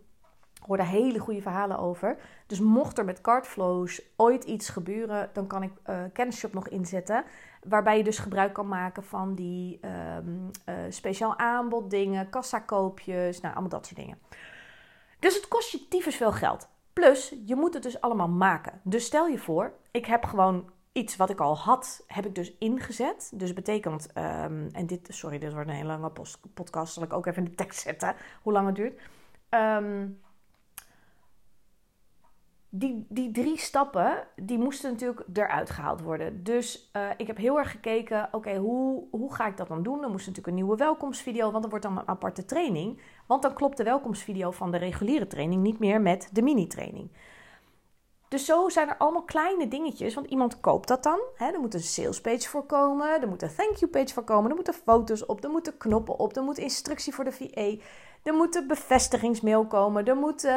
Ik 0.55 0.67
hoorde 0.67 0.85
hele 0.85 1.19
goede 1.19 1.43
verhalen 1.43 1.79
over. 1.79 2.17
Dus 2.47 2.61
mocht 2.61 2.99
er 2.99 3.05
met 3.05 3.21
Cardflows 3.21 4.03
ooit 4.17 4.45
iets 4.45 4.69
gebeuren, 4.69 5.31
dan 5.33 5.47
kan 5.47 5.63
ik 5.63 5.73
uh, 5.87 5.97
Kennisshop 6.13 6.53
nog 6.53 6.69
inzetten. 6.69 7.25
Waarbij 7.69 7.97
je 7.97 8.05
dus 8.05 8.19
gebruik 8.19 8.53
kan 8.53 8.69
maken 8.69 9.05
van 9.05 9.35
die 9.35 9.81
um, 10.17 10.51
uh, 10.69 10.75
speciaal 10.89 11.39
aanbod 11.39 11.91
dingen, 11.91 12.31
kassakoopjes, 12.31 13.41
nou 13.41 13.53
allemaal 13.53 13.71
dat 13.71 13.87
soort 13.87 14.01
dingen. 14.01 14.19
Dus 15.21 15.35
het 15.35 15.49
kost 15.49 15.71
je 15.71 15.89
tyfus 15.89 16.17
veel 16.17 16.33
geld. 16.33 16.69
Plus, 16.93 17.35
je 17.47 17.57
moet 17.57 17.75
het 17.75 17.83
dus 17.83 18.01
allemaal 18.01 18.29
maken. 18.29 18.81
Dus 18.83 19.05
stel 19.05 19.27
je 19.27 19.39
voor, 19.39 19.73
ik 19.91 20.07
heb 20.07 20.25
gewoon 20.25 20.71
iets 20.93 21.17
wat 21.17 21.31
ik 21.31 21.41
al 21.41 21.59
had, 21.59 22.05
heb 22.07 22.27
ik 22.27 22.35
dus 22.35 22.57
ingezet. 22.59 23.31
Dus 23.35 23.53
betekent, 23.53 24.09
um, 24.17 24.69
en 24.73 24.87
dit, 24.87 25.09
sorry, 25.11 25.39
dit 25.39 25.53
wordt 25.53 25.69
een 25.69 25.75
hele 25.75 25.89
lange 25.89 26.13
podcast, 26.55 26.93
zal 26.93 27.03
ik 27.03 27.13
ook 27.13 27.27
even 27.27 27.45
in 27.45 27.51
de 27.51 27.57
tekst 27.57 27.81
zetten, 27.81 28.15
hoe 28.43 28.53
lang 28.53 28.67
het 28.67 28.77
duurt. 28.77 29.01
Um, 29.51 30.21
die, 32.69 33.07
die 33.09 33.31
drie 33.31 33.59
stappen, 33.59 34.27
die 34.37 34.59
moesten 34.59 34.93
natuurlijk 34.93 35.27
eruit 35.33 35.71
gehaald 35.71 36.01
worden. 36.01 36.45
Dus 36.45 36.91
uh, 36.97 37.11
ik 37.17 37.27
heb 37.27 37.37
heel 37.37 37.59
erg 37.59 37.71
gekeken, 37.71 38.29
oké, 38.33 38.57
hoe, 38.57 39.05
hoe 39.11 39.35
ga 39.35 39.47
ik 39.47 39.57
dat 39.57 39.69
dan 39.69 39.83
doen? 39.83 40.01
Dan 40.01 40.11
moest 40.11 40.27
natuurlijk 40.27 40.47
een 40.47 40.63
nieuwe 40.63 40.77
welkomstvideo, 40.77 41.51
want 41.51 41.61
dan 41.61 41.71
wordt 41.71 41.85
dan 41.85 41.99
een 41.99 42.09
aparte 42.09 42.45
training. 42.45 43.01
Want 43.31 43.43
dan 43.43 43.55
klopt 43.55 43.77
de 43.77 43.85
welkomstvideo 43.85 44.51
van 44.51 44.71
de 44.71 44.77
reguliere 44.77 45.27
training 45.27 45.63
niet 45.63 45.79
meer 45.79 46.01
met 46.01 46.29
de 46.33 46.43
mini-training. 46.43 47.11
Dus 48.29 48.45
zo 48.45 48.69
zijn 48.69 48.89
er 48.89 48.97
allemaal 48.97 49.23
kleine 49.23 49.69
dingetjes, 49.69 50.15
want 50.15 50.27
iemand 50.27 50.61
koopt 50.61 50.89
dat 50.89 51.03
dan. 51.03 51.21
Hè? 51.35 51.47
Er 51.53 51.61
moet 51.61 51.75
een 51.75 51.81
sales 51.81 52.21
page 52.21 52.49
voor 52.49 52.65
komen, 52.67 53.21
er 53.21 53.29
moet 53.29 53.43
een 53.43 53.55
thank 53.55 53.77
you 53.77 53.91
page 53.91 54.15
voor 54.15 54.25
komen, 54.25 54.49
er 54.51 54.55
moeten 54.55 54.75
foto's 54.75 55.27
op, 55.27 55.45
er 55.45 55.51
moeten 55.51 55.77
knoppen 55.77 56.19
op, 56.19 56.37
er 56.37 56.43
moet 56.43 56.59
instructie 56.59 57.15
voor 57.15 57.25
de 57.25 57.33
VA. 57.33 57.83
Er 58.23 58.35
moet 58.35 58.57
een 58.57 58.67
bevestigingsmail 58.67 59.67
komen. 59.67 60.05
Er 60.05 60.17
moet, 60.17 60.45
uh, 60.45 60.51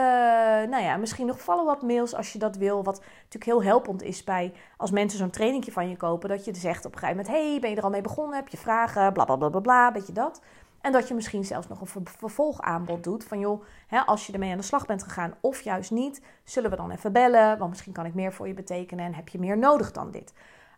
nou 0.70 0.84
ja, 0.84 0.98
misschien 0.98 1.26
nog 1.26 1.42
follow-up 1.42 1.82
mails 1.82 2.14
als 2.16 2.34
je 2.34 2.40
dat 2.40 2.56
wil. 2.56 2.84
Wat 2.84 3.00
natuurlijk 3.00 3.46
heel 3.46 3.64
helpend 3.64 4.02
is 4.02 4.24
bij 4.24 4.54
als 4.78 4.92
mensen 4.92 5.20
zo'n 5.20 5.30
trainingje 5.30 5.72
van 5.72 5.90
je 5.90 5.98
kopen. 5.98 6.30
Dat 6.30 6.46
je 6.46 6.56
zegt 6.56 6.86
op 6.86 6.94
een 6.94 7.00
gegeven 7.00 7.24
moment: 7.24 7.36
hey, 7.36 7.58
ben 7.60 7.70
je 7.70 7.76
er 7.76 7.84
al 7.84 7.90
mee 7.90 8.02
begonnen? 8.02 8.36
Heb 8.36 8.48
je 8.48 8.58
vragen? 8.58 9.14
Bla 9.14 9.26
bla 9.26 9.36
bla 9.36 9.50
bla 9.50 9.60
bla. 9.60 9.92
Beetje 9.92 10.14
dat. 10.14 10.42
En 10.84 10.91
dat 10.91 11.08
je 11.08 11.13
misschien 11.13 11.46
zelfs 11.46 11.67
nog 11.67 11.82
een 11.82 12.08
vervolgaanbod 12.08 13.04
doet. 13.04 13.24
Van 13.24 13.39
joh, 13.39 13.63
hè, 13.88 14.00
als 14.00 14.28
je 14.28 14.34
ermee 14.34 14.52
aan 14.52 14.58
de 14.58 14.63
slag 14.63 14.86
bent 14.86 15.04
gegaan 15.04 15.34
of 15.41 15.62
juist 15.62 15.91
niet, 15.91 16.22
zullen 16.43 16.69
we 16.69 16.76
dan 16.76 16.91
even 16.91 17.12
bellen. 17.12 17.58
Want 17.58 17.69
misschien 17.69 17.93
kan 17.93 18.06
ik 18.06 18.13
meer 18.13 18.34
voor 18.34 18.48
je 18.48 18.54
betekenen 18.54 19.06
en 19.06 19.13
heb 19.13 19.30
je 19.30 19.39
meer 19.39 19.58
nodig 19.58 19.91
dan 19.91 20.12
dit. 20.12 20.34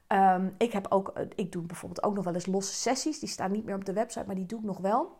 Um, 0.07 0.53
ik, 0.57 0.71
heb 0.71 0.85
ook, 0.89 1.13
ik 1.35 1.51
doe 1.51 1.63
bijvoorbeeld 1.63 2.03
ook 2.03 2.15
nog 2.15 2.23
wel 2.23 2.33
eens 2.33 2.45
losse 2.45 2.73
sessies. 2.73 3.19
Die 3.19 3.29
staan 3.29 3.51
niet 3.51 3.65
meer 3.65 3.75
op 3.75 3.85
de 3.85 3.93
website, 3.93 4.25
maar 4.25 4.35
die 4.35 4.45
doe 4.45 4.59
ik 4.59 4.65
nog 4.65 4.77
wel. 4.77 5.17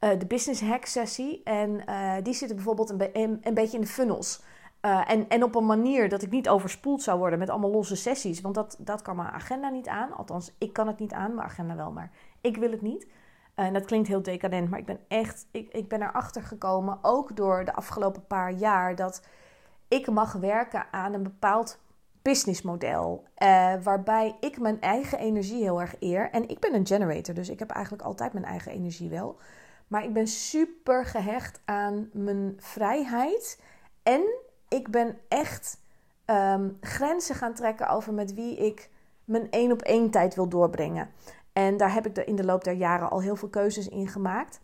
Uh, 0.00 0.18
de 0.18 0.26
business 0.26 0.62
hack 0.62 0.84
sessie. 0.84 1.42
En 1.42 1.82
uh, 1.88 2.14
die 2.22 2.34
zitten 2.34 2.56
bijvoorbeeld 2.56 2.90
een, 2.90 2.96
be 2.96 3.10
een, 3.12 3.40
een, 3.42 3.54
beetje 3.54 3.76
in 3.76 3.82
de 3.82 3.90
funnels. 3.90 4.42
En, 4.80 5.28
en 5.28 5.42
op 5.42 5.54
een 5.54 5.66
manier 5.66 6.08
dat 6.08 6.22
ik 6.22 6.30
niet 6.30 6.48
overspoeld 6.48 7.02
zou 7.02 7.18
worden 7.18 7.38
met 7.38 7.50
allemaal 7.50 7.70
losse 7.70 7.96
sessies. 7.96 8.40
Want 8.40 8.54
dat, 8.54 8.76
dat 8.78 9.02
kan 9.02 9.16
mijn 9.16 9.28
agenda 9.28 9.68
niet 9.68 9.88
aan. 9.88 10.12
Althans, 10.12 10.54
ik 10.58 10.72
kan 10.72 10.86
het 10.86 10.98
niet 10.98 11.12
aan, 11.12 11.34
mijn 11.34 11.48
agenda 11.48 11.76
wel, 11.76 11.92
maar 11.92 12.10
ik 12.40 12.56
wil 12.56 12.70
het 12.70 12.82
niet. 12.82 13.06
En 13.54 13.72
dat 13.72 13.84
klinkt 13.84 14.08
heel 14.08 14.22
decadent, 14.22 14.70
maar 14.70 14.78
ik 14.78 14.86
ben 14.86 15.00
echt, 15.08 15.46
ik, 15.50 15.72
ik 15.72 15.88
ben 15.88 16.02
erachter 16.02 16.42
gekomen, 16.42 16.98
ook 17.02 17.36
door 17.36 17.64
de 17.64 17.74
afgelopen 17.74 18.26
paar 18.26 18.52
jaar, 18.52 18.94
dat 18.94 19.22
ik 19.88 20.10
mag 20.10 20.32
werken 20.32 20.86
aan 20.90 21.12
een 21.12 21.22
bepaald 21.22 21.78
businessmodel. 22.22 23.24
Uh, 23.38 23.74
waarbij 23.82 24.36
ik 24.40 24.60
mijn 24.60 24.80
eigen 24.80 25.18
energie 25.18 25.62
heel 25.62 25.80
erg 25.80 25.94
eer. 26.00 26.30
En 26.30 26.48
ik 26.48 26.58
ben 26.58 26.74
een 26.74 26.86
generator, 26.86 27.34
dus 27.34 27.48
ik 27.48 27.58
heb 27.58 27.70
eigenlijk 27.70 28.04
altijd 28.04 28.32
mijn 28.32 28.44
eigen 28.44 28.72
energie 28.72 29.08
wel. 29.08 29.36
Maar 29.88 30.04
ik 30.04 30.12
ben 30.12 30.26
super 30.26 31.04
gehecht 31.04 31.60
aan 31.64 32.10
mijn 32.12 32.54
vrijheid. 32.58 33.60
En 34.02 34.22
ik 34.68 34.90
ben 34.90 35.18
echt 35.28 35.78
um, 36.26 36.78
grenzen 36.80 37.34
gaan 37.34 37.54
trekken 37.54 37.88
over 37.88 38.12
met 38.12 38.34
wie 38.34 38.56
ik 38.56 38.90
mijn 39.24 39.50
één 39.50 39.72
op 39.72 39.82
één 39.82 40.10
tijd 40.10 40.34
wil 40.34 40.48
doorbrengen. 40.48 41.10
En 41.54 41.76
daar 41.76 41.92
heb 41.92 42.06
ik 42.06 42.16
in 42.16 42.36
de 42.36 42.44
loop 42.44 42.64
der 42.64 42.74
jaren 42.74 43.10
al 43.10 43.20
heel 43.20 43.36
veel 43.36 43.48
keuzes 43.48 43.88
in 43.88 44.08
gemaakt. 44.08 44.60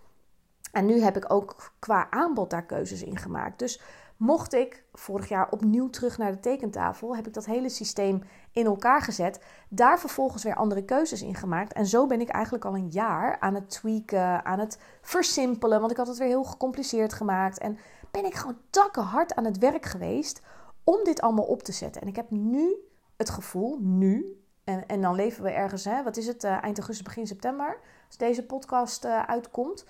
En 0.73 0.87
nu 0.87 1.01
heb 1.01 1.17
ik 1.17 1.33
ook 1.33 1.73
qua 1.79 2.11
aanbod 2.11 2.51
daar 2.51 2.67
keuzes 2.67 3.03
in 3.03 3.17
gemaakt. 3.17 3.59
Dus 3.59 3.81
mocht 4.17 4.55
ik 4.55 4.85
vorig 4.93 5.29
jaar 5.29 5.51
opnieuw 5.51 5.91
terug 5.91 6.19
naar 6.19 6.33
de 6.33 6.41
tekentafel, 6.41 7.17
heb 7.17 7.27
ik 7.27 7.35
dat 7.35 7.45
hele 7.45 7.69
systeem 7.69 8.23
in 8.53 8.67
elkaar 8.67 9.03
gezet. 9.03 9.41
Daar 9.69 10.01
vervolgens 10.01 10.43
weer 10.43 10.55
andere 10.55 10.85
keuzes 10.85 11.23
in 11.23 11.35
gemaakt. 11.35 11.73
En 11.73 11.87
zo 11.87 12.07
ben 12.07 12.21
ik 12.21 12.29
eigenlijk 12.29 12.65
al 12.65 12.75
een 12.75 12.89
jaar 12.89 13.41
aan 13.41 13.55
het 13.55 13.71
tweaken, 13.71 14.45
aan 14.45 14.59
het 14.59 14.79
versimpelen. 15.01 15.81
Want 15.81 15.91
ik 15.91 15.97
had 15.97 16.07
het 16.07 16.19
weer 16.19 16.29
heel 16.29 16.45
gecompliceerd 16.45 17.13
gemaakt. 17.13 17.59
En 17.59 17.79
ben 18.11 18.25
ik 18.25 18.35
gewoon 18.35 18.59
takken 18.71 19.03
hard 19.03 19.35
aan 19.35 19.45
het 19.45 19.59
werk 19.59 19.85
geweest 19.85 20.43
om 20.85 21.05
dit 21.05 21.21
allemaal 21.21 21.45
op 21.45 21.63
te 21.63 21.73
zetten. 21.73 22.03
En 22.03 22.09
ik 22.09 22.17
heb 22.17 22.31
nu 22.31 22.75
het 23.17 23.31
gevoel, 23.31 23.79
nu, 23.81 24.43
en, 24.87 25.01
dan 25.01 25.15
leven 25.15 25.43
we 25.43 25.51
ergens, 25.51 25.85
hè, 25.85 26.03
wat 26.03 26.17
is 26.17 26.27
het, 26.27 26.45
uh, 26.45 26.63
eind 26.63 26.79
augustus, 26.79 27.07
begin 27.07 27.27
september, 27.27 27.79
als 28.07 28.17
deze 28.17 28.47
podcast 28.47 29.05
uh, 29.05 29.23
uitkomt 29.23 29.85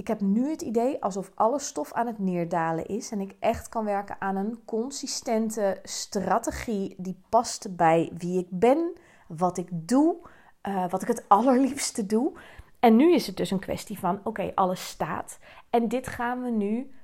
ik 0.00 0.08
heb 0.08 0.20
nu 0.20 0.50
het 0.50 0.62
idee 0.62 1.02
alsof 1.02 1.30
alle 1.34 1.58
stof 1.58 1.92
aan 1.92 2.06
het 2.06 2.18
neerdalen 2.18 2.86
is 2.86 3.10
en 3.10 3.20
ik 3.20 3.36
echt 3.40 3.68
kan 3.68 3.84
werken 3.84 4.16
aan 4.18 4.36
een 4.36 4.64
consistente 4.64 5.78
strategie 5.82 6.94
die 6.98 7.20
past 7.28 7.76
bij 7.76 8.10
wie 8.16 8.38
ik 8.38 8.46
ben, 8.50 8.92
wat 9.28 9.58
ik 9.58 9.68
doe, 9.70 10.16
uh, 10.68 10.88
wat 10.88 11.02
ik 11.02 11.08
het 11.08 11.24
allerliefste 11.38 12.06
doe. 12.06 12.32
En 12.78 12.96
nu 12.96 13.14
is 13.14 13.26
het 13.26 13.36
dus 13.36 13.50
een 13.50 13.58
kwestie 13.58 13.98
van: 13.98 14.20
oké, 14.24 14.52
alles 14.54 14.88
staat. 14.88 15.38
En 15.70 15.88
dit 15.88 16.06
gaan 16.06 16.42
we 16.42 16.50
nu 16.50 16.94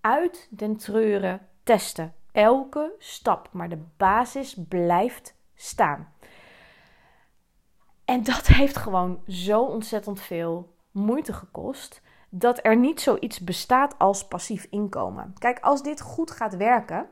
uit 0.00 0.48
den 0.50 0.76
treuren 0.76 1.40
testen. 1.62 2.14
Elke 2.32 2.94
stap, 2.98 3.48
maar 3.52 3.68
de 3.68 3.82
basis 3.96 4.56
blijft 4.68 5.34
staan. 5.54 6.12
En 8.06 8.22
dat 8.22 8.46
heeft 8.46 8.76
gewoon 8.76 9.20
zo 9.28 9.62
ontzettend 9.62 10.20
veel 10.20 10.74
moeite 10.90 11.32
gekost 11.32 12.02
dat 12.30 12.58
er 12.62 12.76
niet 12.76 13.00
zoiets 13.00 13.40
bestaat 13.40 13.98
als 13.98 14.28
passief 14.28 14.66
inkomen. 14.70 15.34
Kijk, 15.38 15.60
als 15.60 15.82
dit 15.82 16.00
goed 16.00 16.30
gaat 16.30 16.56
werken, 16.56 17.08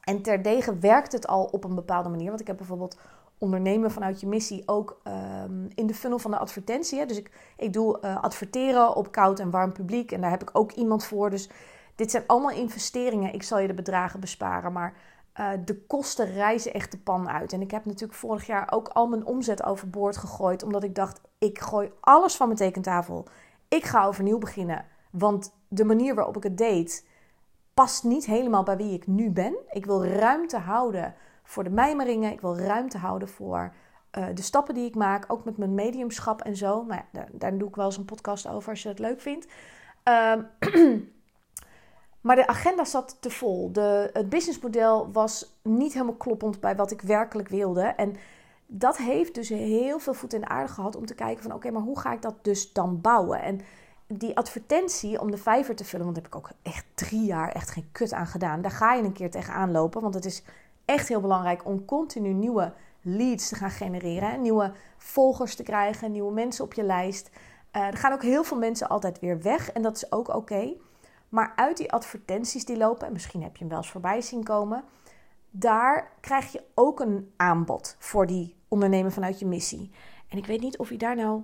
en 0.00 0.22
terdege 0.22 0.78
werkt 0.78 1.12
het 1.12 1.26
al 1.26 1.44
op 1.44 1.64
een 1.64 1.74
bepaalde 1.74 2.08
manier, 2.08 2.28
want 2.28 2.40
ik 2.40 2.46
heb 2.46 2.56
bijvoorbeeld 2.56 2.98
ondernemen 3.38 3.90
vanuit 3.90 4.20
je 4.20 4.26
missie 4.26 4.62
ook 4.66 5.00
um, 5.04 5.68
in 5.74 5.86
de 5.86 5.94
funnel 5.94 6.18
van 6.18 6.30
de 6.30 6.38
advertentie. 6.38 6.98
Hè? 6.98 7.06
Dus 7.06 7.18
ik, 7.18 7.30
ik 7.56 7.72
doe 7.72 7.98
uh, 8.00 8.22
adverteren 8.22 8.96
op 8.96 9.12
koud 9.12 9.38
en 9.38 9.50
warm 9.50 9.72
publiek 9.72 10.12
en 10.12 10.20
daar 10.20 10.30
heb 10.30 10.42
ik 10.42 10.50
ook 10.52 10.72
iemand 10.72 11.04
voor. 11.04 11.30
Dus 11.30 11.48
dit 11.94 12.10
zijn 12.10 12.24
allemaal 12.26 12.50
investeringen. 12.50 13.34
Ik 13.34 13.42
zal 13.42 13.58
je 13.58 13.66
de 13.66 13.74
bedragen 13.74 14.20
besparen, 14.20 14.72
maar 14.72 14.94
uh, 15.40 15.50
de 15.64 15.86
kosten 15.86 16.32
reizen 16.32 16.72
echt 16.72 16.92
de 16.92 16.98
pan 16.98 17.28
uit. 17.28 17.52
En 17.52 17.60
ik 17.60 17.70
heb 17.70 17.84
natuurlijk 17.84 18.18
vorig 18.18 18.46
jaar 18.46 18.72
ook 18.72 18.88
al 18.88 19.06
mijn 19.06 19.24
omzet 19.24 19.64
overboord 19.64 20.16
gegooid, 20.16 20.62
omdat 20.62 20.84
ik 20.84 20.94
dacht, 20.94 21.20
ik 21.38 21.58
gooi 21.58 21.92
alles 22.00 22.36
van 22.36 22.46
mijn 22.46 22.58
tekentafel 22.58 23.26
ik 23.72 23.84
ga 23.84 24.06
overnieuw 24.06 24.38
beginnen. 24.38 24.84
Want 25.10 25.54
de 25.68 25.84
manier 25.84 26.14
waarop 26.14 26.36
ik 26.36 26.42
het 26.42 26.58
deed, 26.58 27.06
past 27.74 28.04
niet 28.04 28.26
helemaal 28.26 28.62
bij 28.62 28.76
wie 28.76 28.92
ik 28.92 29.06
nu 29.06 29.30
ben. 29.30 29.56
Ik 29.70 29.86
wil 29.86 30.04
ruimte 30.04 30.58
houden 30.58 31.14
voor 31.42 31.64
de 31.64 31.70
mijmeringen. 31.70 32.32
Ik 32.32 32.40
wil 32.40 32.58
ruimte 32.58 32.98
houden 32.98 33.28
voor 33.28 33.74
uh, 34.18 34.26
de 34.34 34.42
stappen 34.42 34.74
die 34.74 34.86
ik 34.86 34.94
maak. 34.94 35.24
Ook 35.28 35.44
met 35.44 35.56
mijn 35.56 35.74
mediumschap 35.74 36.40
en 36.40 36.56
zo. 36.56 36.84
Maar 36.84 36.96
ja, 36.96 37.06
daar, 37.12 37.28
daar, 37.32 37.58
doe 37.58 37.68
ik 37.68 37.76
wel 37.76 37.84
eens 37.84 37.96
een 37.96 38.04
podcast 38.04 38.48
over 38.48 38.70
als 38.70 38.82
je 38.82 38.88
dat 38.88 38.98
leuk 38.98 39.20
vindt. 39.20 39.46
Um, 40.04 40.48
maar 42.22 42.36
de 42.36 42.46
agenda 42.46 42.84
zat 42.84 43.16
te 43.20 43.30
vol. 43.30 43.72
De, 43.72 44.10
het 44.12 44.28
businessmodel 44.28 45.12
was 45.12 45.54
niet 45.62 45.92
helemaal 45.92 46.14
kloppend 46.14 46.60
bij 46.60 46.76
wat 46.76 46.90
ik 46.90 47.00
werkelijk 47.00 47.48
wilde. 47.48 47.82
En 47.82 48.16
dat 48.66 48.96
heeft 48.96 49.34
dus 49.34 49.48
heel 49.48 49.98
veel 49.98 50.14
voet 50.14 50.32
in 50.32 50.40
de 50.40 50.48
aarde 50.48 50.72
gehad 50.72 50.96
om 50.96 51.06
te 51.06 51.14
kijken 51.14 51.42
van 51.42 51.52
oké, 51.52 51.70
maar 51.70 51.82
hoe 51.82 51.98
ga 51.98 52.12
ik 52.12 52.22
dat 52.22 52.34
dus 52.42 52.72
dan 52.72 53.00
bouwen? 53.00 53.42
En 53.42 53.60
die 54.06 54.36
advertentie 54.36 55.20
om 55.20 55.30
de 55.30 55.36
vijver 55.36 55.74
te 55.74 55.84
vullen, 55.84 56.04
want 56.04 56.16
daar 56.16 56.24
heb 56.24 56.34
ik 56.34 56.38
ook 56.38 56.56
echt 56.62 56.84
drie 56.94 57.24
jaar 57.24 57.52
echt 57.52 57.70
geen 57.70 57.88
kut 57.92 58.12
aan 58.12 58.26
gedaan. 58.26 58.62
Daar 58.62 58.70
ga 58.70 58.94
je 58.94 59.02
een 59.02 59.12
keer 59.12 59.30
tegenaan 59.30 59.70
lopen, 59.70 60.02
want 60.02 60.14
het 60.14 60.24
is 60.24 60.42
echt 60.84 61.08
heel 61.08 61.20
belangrijk 61.20 61.64
om 61.64 61.84
continu 61.84 62.32
nieuwe 62.32 62.72
leads 63.02 63.48
te 63.48 63.54
gaan 63.54 63.70
genereren. 63.70 64.42
Nieuwe 64.42 64.72
volgers 64.96 65.54
te 65.54 65.62
krijgen, 65.62 66.12
nieuwe 66.12 66.32
mensen 66.32 66.64
op 66.64 66.74
je 66.74 66.82
lijst. 66.82 67.30
Uh, 67.76 67.86
er 67.86 67.96
gaan 67.96 68.12
ook 68.12 68.22
heel 68.22 68.44
veel 68.44 68.58
mensen 68.58 68.88
altijd 68.88 69.20
weer 69.20 69.42
weg 69.42 69.72
en 69.72 69.82
dat 69.82 69.96
is 69.96 70.12
ook 70.12 70.34
oké. 70.34 70.72
Maar 71.32 71.52
uit 71.56 71.76
die 71.76 71.92
advertenties 71.92 72.64
die 72.64 72.76
lopen, 72.76 73.06
en 73.06 73.12
misschien 73.12 73.42
heb 73.42 73.52
je 73.52 73.58
hem 73.58 73.68
wel 73.68 73.78
eens 73.78 73.90
voorbij 73.90 74.20
zien 74.20 74.44
komen, 74.44 74.84
daar 75.50 76.12
krijg 76.20 76.52
je 76.52 76.64
ook 76.74 77.00
een 77.00 77.32
aanbod 77.36 77.96
voor 77.98 78.26
die 78.26 78.56
ondernemer 78.68 79.12
vanuit 79.12 79.38
je 79.38 79.46
missie. 79.46 79.90
En 80.28 80.38
ik 80.38 80.46
weet 80.46 80.60
niet 80.60 80.78
of 80.78 80.88
hij 80.88 80.96
daar 80.96 81.16
nou, 81.16 81.42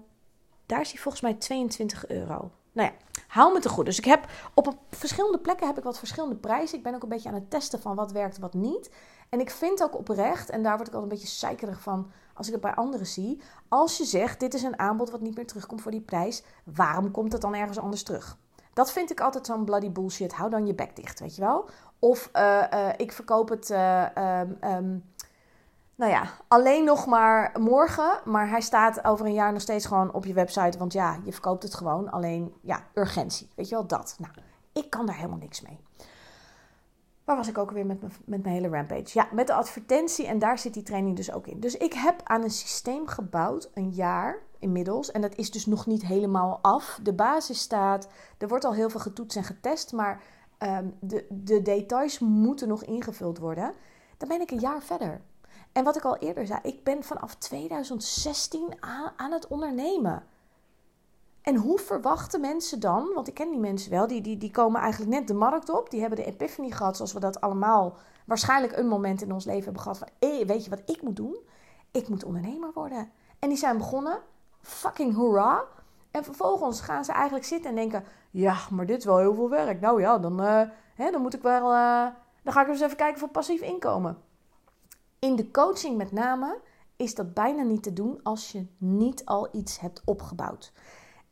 daar 0.66 0.80
is 0.80 0.90
hij 0.90 1.00
volgens 1.00 1.22
mij 1.22 1.34
22 1.34 2.08
euro. 2.08 2.50
Nou 2.72 2.90
ja, 2.90 2.94
hou 3.28 3.52
me 3.52 3.60
te 3.60 3.68
goed. 3.68 3.84
Dus 3.84 3.98
ik 3.98 4.04
heb 4.04 4.26
op 4.54 4.74
verschillende 4.90 5.38
plekken 5.38 5.66
heb 5.66 5.78
ik 5.78 5.84
wat 5.84 5.98
verschillende 5.98 6.36
prijzen. 6.36 6.78
Ik 6.78 6.84
ben 6.84 6.94
ook 6.94 7.02
een 7.02 7.08
beetje 7.08 7.28
aan 7.28 7.34
het 7.34 7.50
testen 7.50 7.80
van 7.80 7.96
wat 7.96 8.12
werkt, 8.12 8.38
wat 8.38 8.54
niet. 8.54 8.90
En 9.28 9.40
ik 9.40 9.50
vind 9.50 9.82
ook 9.82 9.98
oprecht, 9.98 10.50
en 10.50 10.62
daar 10.62 10.76
word 10.76 10.88
ik 10.88 10.94
altijd 10.94 11.12
een 11.12 11.18
beetje 11.18 11.36
zeikerig 11.36 11.80
van 11.80 12.10
als 12.34 12.46
ik 12.46 12.52
het 12.52 12.62
bij 12.62 12.74
anderen 12.74 13.06
zie. 13.06 13.40
Als 13.68 13.96
je 13.96 14.04
zegt, 14.04 14.40
dit 14.40 14.54
is 14.54 14.62
een 14.62 14.78
aanbod 14.78 15.10
wat 15.10 15.20
niet 15.20 15.36
meer 15.36 15.46
terugkomt 15.46 15.82
voor 15.82 15.90
die 15.90 16.00
prijs, 16.00 16.42
waarom 16.64 17.10
komt 17.10 17.32
het 17.32 17.40
dan 17.40 17.54
ergens 17.54 17.78
anders 17.78 18.02
terug? 18.02 18.38
Dat 18.78 18.92
vind 18.92 19.10
ik 19.10 19.20
altijd 19.20 19.46
zo'n 19.46 19.64
bloody 19.64 19.90
bullshit. 19.90 20.32
Hou 20.32 20.50
dan 20.50 20.66
je 20.66 20.74
bek 20.74 20.96
dicht, 20.96 21.20
weet 21.20 21.36
je 21.36 21.40
wel? 21.40 21.68
Of 21.98 22.30
uh, 22.36 22.62
uh, 22.72 22.88
ik 22.96 23.12
verkoop 23.12 23.48
het, 23.48 23.70
uh, 23.70 24.06
um, 24.40 24.58
um, 24.64 25.04
nou 25.94 26.12
ja, 26.12 26.22
alleen 26.48 26.84
nog 26.84 27.06
maar 27.06 27.52
morgen. 27.60 28.20
Maar 28.24 28.48
hij 28.48 28.60
staat 28.60 29.04
over 29.04 29.26
een 29.26 29.32
jaar 29.32 29.52
nog 29.52 29.60
steeds 29.60 29.86
gewoon 29.86 30.12
op 30.12 30.24
je 30.24 30.32
website. 30.32 30.78
Want 30.78 30.92
ja, 30.92 31.18
je 31.24 31.32
verkoopt 31.32 31.62
het 31.62 31.74
gewoon. 31.74 32.10
Alleen, 32.10 32.54
ja, 32.60 32.82
urgentie. 32.94 33.48
Weet 33.56 33.68
je 33.68 33.74
wel, 33.74 33.86
dat. 33.86 34.16
Nou, 34.18 34.32
ik 34.72 34.90
kan 34.90 35.06
daar 35.06 35.16
helemaal 35.16 35.38
niks 35.38 35.60
mee. 35.60 35.80
Waar 37.24 37.36
was 37.36 37.48
ik 37.48 37.58
ook 37.58 37.70
weer 37.70 37.86
met, 37.86 38.00
met 38.00 38.42
mijn 38.42 38.54
hele 38.54 38.68
rampage? 38.68 39.10
Ja, 39.12 39.28
met 39.32 39.46
de 39.46 39.54
advertentie 39.54 40.26
en 40.26 40.38
daar 40.38 40.58
zit 40.58 40.74
die 40.74 40.82
training 40.82 41.16
dus 41.16 41.32
ook 41.32 41.46
in. 41.46 41.60
Dus 41.60 41.76
ik 41.76 41.92
heb 41.92 42.20
aan 42.24 42.42
een 42.42 42.50
systeem 42.50 43.06
gebouwd, 43.06 43.70
een 43.74 43.90
jaar 43.90 44.38
inmiddels. 44.58 45.10
En 45.10 45.20
dat 45.20 45.34
is 45.34 45.50
dus 45.50 45.66
nog 45.66 45.86
niet 45.86 46.06
helemaal 46.06 46.58
af. 46.62 47.00
De 47.02 47.12
basis 47.12 47.58
staat, 47.58 48.08
er 48.38 48.48
wordt 48.48 48.64
al 48.64 48.74
heel 48.74 48.90
veel 48.90 49.00
getoetst 49.00 49.36
en 49.36 49.44
getest, 49.44 49.92
maar 49.92 50.22
um, 50.58 50.94
de, 51.00 51.26
de 51.28 51.62
details 51.62 52.18
moeten 52.18 52.68
nog 52.68 52.84
ingevuld 52.84 53.38
worden. 53.38 53.74
Dan 54.16 54.28
ben 54.28 54.40
ik 54.40 54.50
een 54.50 54.60
jaar 54.60 54.82
verder. 54.82 55.20
En 55.72 55.84
wat 55.84 55.96
ik 55.96 56.04
al 56.04 56.16
eerder 56.16 56.46
zei, 56.46 56.60
ik 56.62 56.84
ben 56.84 57.02
vanaf 57.02 57.34
2016 57.34 58.76
aan, 58.80 59.12
aan 59.16 59.32
het 59.32 59.46
ondernemen. 59.46 60.24
En 61.42 61.56
hoe 61.56 61.78
verwachten 61.78 62.40
mensen 62.40 62.80
dan, 62.80 63.10
want 63.14 63.28
ik 63.28 63.34
ken 63.34 63.50
die 63.50 63.58
mensen 63.58 63.90
wel, 63.90 64.06
die, 64.06 64.20
die, 64.20 64.36
die 64.36 64.50
komen 64.50 64.80
eigenlijk 64.80 65.12
net 65.12 65.28
de 65.28 65.34
markt 65.34 65.70
op, 65.70 65.90
die 65.90 66.00
hebben 66.00 66.18
de 66.18 66.24
epiphany 66.24 66.70
gehad, 66.70 66.96
zoals 66.96 67.12
we 67.12 67.20
dat 67.20 67.40
allemaal 67.40 67.96
waarschijnlijk 68.24 68.76
een 68.76 68.88
moment 68.88 69.22
in 69.22 69.32
ons 69.32 69.44
leven 69.44 69.64
hebben 69.64 69.82
gehad 69.82 69.98
van, 69.98 70.08
hey, 70.18 70.46
weet 70.46 70.64
je 70.64 70.70
wat 70.70 70.82
ik 70.86 71.02
moet 71.02 71.16
doen? 71.16 71.36
Ik 71.90 72.08
moet 72.08 72.24
ondernemer 72.24 72.70
worden. 72.74 73.10
En 73.38 73.48
die 73.48 73.58
zijn 73.58 73.78
begonnen, 73.78 74.20
fucking 74.60 75.14
hoera. 75.14 75.64
En 76.10 76.24
vervolgens 76.24 76.80
gaan 76.80 77.04
ze 77.04 77.12
eigenlijk 77.12 77.44
zitten 77.44 77.70
en 77.70 77.76
denken, 77.76 78.04
ja, 78.30 78.56
maar 78.70 78.86
dit 78.86 78.98
is 78.98 79.04
wel 79.04 79.18
heel 79.18 79.34
veel 79.34 79.50
werk. 79.50 79.80
Nou 79.80 80.00
ja, 80.00 80.18
dan, 80.18 80.42
uh, 80.42 80.62
hè, 80.94 81.10
dan 81.10 81.22
moet 81.22 81.34
ik 81.34 81.42
wel, 81.42 81.72
uh, 81.72 82.06
dan 82.42 82.52
ga 82.52 82.62
ik 82.62 82.68
eens 82.68 82.80
even 82.80 82.96
kijken 82.96 83.18
voor 83.18 83.28
passief 83.28 83.60
inkomen. 83.60 84.18
In 85.18 85.36
de 85.36 85.50
coaching 85.50 85.96
met 85.96 86.12
name 86.12 86.60
is 86.96 87.14
dat 87.14 87.34
bijna 87.34 87.62
niet 87.62 87.82
te 87.82 87.92
doen 87.92 88.20
als 88.22 88.52
je 88.52 88.66
niet 88.78 89.24
al 89.24 89.48
iets 89.52 89.80
hebt 89.80 90.02
opgebouwd. 90.04 90.72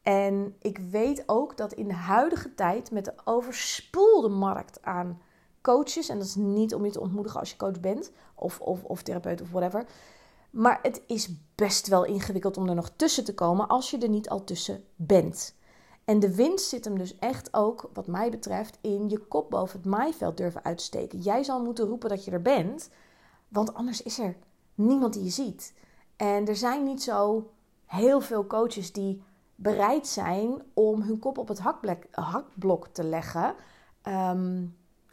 En 0.02 0.56
ik 0.60 0.78
weet 0.78 1.22
ook 1.26 1.56
dat 1.56 1.72
in 1.72 1.88
de 1.88 1.94
huidige 1.94 2.54
tijd 2.54 2.90
met 2.90 3.04
de 3.04 3.14
overspoelde 3.24 4.28
markt 4.28 4.82
aan 4.82 5.20
coaches, 5.60 6.08
en 6.08 6.18
dat 6.18 6.26
is 6.26 6.34
niet 6.34 6.74
om 6.74 6.84
je 6.84 6.90
te 6.90 7.00
ontmoedigen 7.00 7.40
als 7.40 7.50
je 7.50 7.56
coach 7.56 7.80
bent 7.80 8.12
of, 8.34 8.60
of, 8.60 8.84
of 8.84 9.02
therapeut 9.02 9.40
of 9.40 9.50
whatever, 9.50 9.86
maar 10.56 10.78
het 10.82 11.02
is 11.06 11.30
best 11.54 11.86
wel 11.86 12.04
ingewikkeld 12.04 12.56
om 12.56 12.68
er 12.68 12.74
nog 12.74 12.90
tussen 12.96 13.24
te 13.24 13.34
komen 13.34 13.68
als 13.68 13.90
je 13.90 13.98
er 13.98 14.08
niet 14.08 14.28
al 14.28 14.44
tussen 14.44 14.84
bent. 14.94 15.54
En 16.04 16.18
de 16.18 16.34
winst 16.34 16.68
zit 16.68 16.84
hem 16.84 16.98
dus 16.98 17.18
echt 17.18 17.54
ook, 17.54 17.90
wat 17.92 18.06
mij 18.06 18.30
betreft, 18.30 18.78
in 18.80 19.08
je 19.08 19.18
kop 19.18 19.50
boven 19.50 19.78
het 19.78 19.88
maaiveld 19.88 20.36
durven 20.36 20.64
uitsteken. 20.64 21.18
Jij 21.18 21.42
zal 21.42 21.62
moeten 21.62 21.86
roepen 21.86 22.08
dat 22.08 22.24
je 22.24 22.30
er 22.30 22.42
bent, 22.42 22.90
want 23.48 23.74
anders 23.74 24.02
is 24.02 24.18
er 24.18 24.36
niemand 24.74 25.12
die 25.12 25.24
je 25.24 25.30
ziet. 25.30 25.74
En 26.16 26.46
er 26.46 26.56
zijn 26.56 26.84
niet 26.84 27.02
zo 27.02 27.50
heel 27.84 28.20
veel 28.20 28.46
coaches 28.46 28.92
die 28.92 29.22
bereid 29.54 30.06
zijn 30.06 30.62
om 30.74 31.02
hun 31.02 31.18
kop 31.18 31.38
op 31.38 31.48
het 31.48 31.60
hakblok 32.10 32.88
te 32.88 33.04
leggen 33.04 33.54
ehm, 34.02 34.66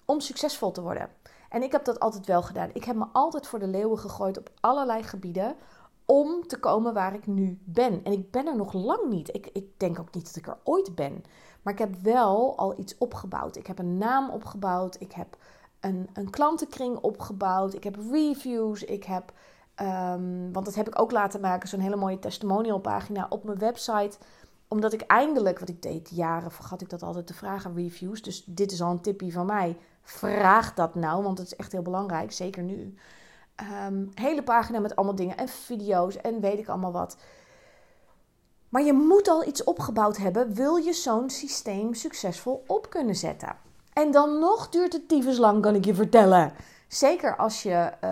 om 0.06 0.20
succesvol 0.20 0.72
te 0.72 0.82
worden. 0.82 1.10
En 1.54 1.64
ik 1.64 1.72
heb 1.72 1.86
dat 1.86 2.00
altijd 2.00 2.26
wel 2.26 2.42
gedaan. 2.42 2.70
Ik 2.74 2.84
heb 2.84 2.96
me 2.96 3.06
altijd 3.12 3.48
voor 3.48 3.60
de 3.60 3.68
leeuwen 3.68 4.00
gegooid 4.00 4.38
op 4.38 4.50
allerlei 4.60 5.04
gebieden 5.04 5.56
om 6.06 6.48
te 6.48 6.60
komen 6.60 6.94
waar 6.94 7.14
ik 7.14 7.28
nu 7.28 7.60
ben. 7.64 8.04
En 8.04 8.12
ik 8.12 8.32
ben 8.32 8.48
er 8.48 8.56
nog 8.56 8.74
lang 8.74 9.10
niet. 9.10 9.36
Ik, 9.36 9.50
ik 9.54 9.80
denk 9.80 10.00
ook 10.00 10.14
niet 10.14 10.26
dat 10.26 10.36
ik 10.36 10.48
er 10.48 10.58
ooit 10.64 10.96
ben. 10.96 11.24
Maar 11.62 11.74
ik 11.74 11.80
heb 11.80 11.96
wel 12.02 12.58
al 12.58 12.80
iets 12.80 12.98
opgebouwd. 12.98 13.56
Ik 13.56 13.68
heb 13.68 13.80
een 13.80 13.98
naam 13.98 14.30
opgebouwd. 14.30 14.96
Ik 15.00 15.12
heb 15.12 15.38
een, 15.80 16.10
een 16.14 16.30
klantenkring 16.30 16.98
opgebouwd. 16.98 17.74
Ik 17.74 17.84
heb 17.84 17.96
reviews. 18.12 18.84
Ik 18.84 19.04
heb, 19.04 19.32
um, 19.82 20.54
want 20.54 20.66
dat 20.66 20.76
heb 20.76 20.88
ik 20.88 21.00
ook 21.00 21.12
laten 21.12 21.42
maken, 21.42 21.70
zo'n 21.70 21.80
hele 21.80 21.96
mooie 21.96 22.20
testimonial 22.20 22.80
pagina 22.80 23.26
op 23.30 23.44
mijn 23.44 23.60
website 23.60 24.18
omdat 24.68 24.94
ik 24.94 25.02
eindelijk, 25.02 25.60
wat 25.60 25.70
ik 25.70 25.82
deed 25.82 26.10
jaren, 26.10 26.52
vergat 26.52 26.82
ik 26.82 26.90
dat 26.90 27.04
altijd 27.04 27.28
te 27.28 27.34
vragen, 27.34 27.76
reviews. 27.76 28.22
Dus 28.22 28.44
dit 28.46 28.72
is 28.72 28.82
al 28.82 28.92
een 28.92 29.02
tipje 29.02 29.32
van 29.32 29.46
mij. 29.46 29.78
Vraag 30.04 30.74
dat 30.74 30.96
nou, 30.96 31.24
want 31.24 31.38
het 31.38 31.48
is 31.48 31.56
echt 31.56 31.72
heel 31.72 31.82
belangrijk, 31.82 32.32
zeker 32.32 32.64
nu. 32.64 32.96
Um, 33.88 34.12
hele 34.16 34.44
pagina 34.44 34.80
met 34.80 34.96
allemaal 34.96 35.16
dingen 35.16 35.38
en 35.38 35.48
video's 35.48 36.18
en 36.18 36.40
weet 36.40 36.60
ik 36.60 36.68
allemaal 36.68 36.92
wat. 36.92 37.18
Maar 38.70 38.84
je 38.84 38.94
moet 38.94 39.28
al 39.28 39.48
iets 39.48 39.64
opgebouwd 39.64 40.18
hebben, 40.18 40.54
wil 40.54 40.76
je 40.76 40.94
zo'n 40.94 41.30
systeem 41.30 41.94
succesvol 41.94 42.64
op 42.68 42.90
kunnen 42.90 43.16
zetten. 43.16 43.56
En 43.94 44.12
dan 44.12 44.40
nog 44.40 44.70
duurt 44.70 44.94
het 44.94 45.08
tyfus 45.08 45.38
lang, 45.38 45.62
kan 45.62 45.76
ik 45.76 45.86
je 45.86 45.96
vertellen. 45.96 46.54
Zeker 46.88 47.36
als 47.36 47.64
je 47.64 47.92
uh, 48.04 48.10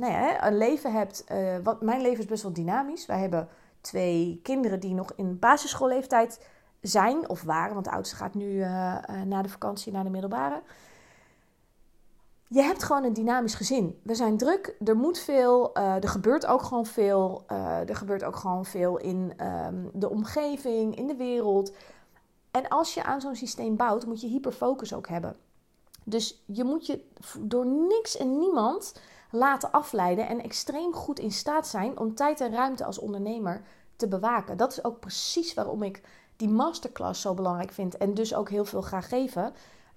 nou 0.00 0.12
ja, 0.12 0.46
een 0.46 0.56
leven 0.56 0.92
hebt. 0.92 1.24
Uh, 1.32 1.56
wat, 1.62 1.82
mijn 1.82 2.00
leven 2.00 2.18
is 2.18 2.26
best 2.26 2.42
wel 2.42 2.52
dynamisch. 2.52 3.06
Wij 3.06 3.18
hebben 3.18 3.48
twee 3.80 4.40
kinderen 4.42 4.80
die 4.80 4.94
nog 4.94 5.12
in 5.16 5.38
basisschoolleeftijd 5.38 6.40
zijn 6.80 7.28
of 7.28 7.42
waren, 7.42 7.74
want 7.74 7.84
de 7.84 7.92
oudste 7.92 8.16
gaat 8.16 8.34
nu 8.34 8.46
uh, 8.46 8.66
na 9.24 9.42
de 9.42 9.48
vakantie 9.48 9.92
naar 9.92 10.04
de 10.04 10.10
middelbare. 10.10 10.62
Je 12.48 12.62
hebt 12.62 12.82
gewoon 12.82 13.04
een 13.04 13.12
dynamisch 13.12 13.54
gezin. 13.54 14.00
We 14.02 14.14
zijn 14.14 14.36
druk, 14.36 14.76
er 14.84 14.96
moet 14.96 15.18
veel, 15.18 15.78
uh, 15.78 16.02
er 16.02 16.08
gebeurt 16.08 16.46
ook 16.46 16.62
gewoon 16.62 16.86
veel. 16.86 17.44
er 17.86 17.96
gebeurt 17.96 18.24
ook 18.24 18.36
gewoon 18.36 18.64
veel 18.64 18.96
in 18.96 19.32
um, 19.46 19.90
de 19.92 20.10
omgeving, 20.10 20.96
in 20.96 21.06
de 21.06 21.16
wereld. 21.16 21.72
En 22.50 22.68
als 22.68 22.94
je 22.94 23.02
aan 23.02 23.20
zo'n 23.20 23.36
systeem 23.36 23.76
bouwt, 23.76 24.06
moet 24.06 24.20
je 24.20 24.28
hyperfocus 24.28 24.94
ook 24.94 25.08
hebben. 25.08 25.36
Dus 26.04 26.42
je 26.44 26.64
moet 26.64 26.86
je 26.86 27.04
door 27.38 27.66
niks 27.66 28.16
en 28.16 28.38
niemand 28.38 28.94
laten 29.30 29.70
afleiden 29.70 30.28
en 30.28 30.42
extreem 30.42 30.92
goed 30.92 31.18
in 31.18 31.32
staat 31.32 31.66
zijn 31.66 31.98
om 31.98 32.14
tijd 32.14 32.40
en 32.40 32.52
ruimte 32.52 32.84
als 32.84 32.98
ondernemer 32.98 33.62
te 33.96 34.08
bewaken. 34.08 34.56
Dat 34.56 34.72
is 34.72 34.84
ook 34.84 35.00
precies 35.00 35.54
waarom 35.54 35.82
ik 35.82 36.02
die 36.36 36.48
masterclass 36.48 37.20
zo 37.20 37.34
belangrijk 37.34 37.72
vind 37.72 37.96
en 37.96 38.14
dus 38.14 38.34
ook 38.34 38.50
heel 38.50 38.64
veel 38.64 38.82
ga 38.82 39.00
geven. 39.00 39.54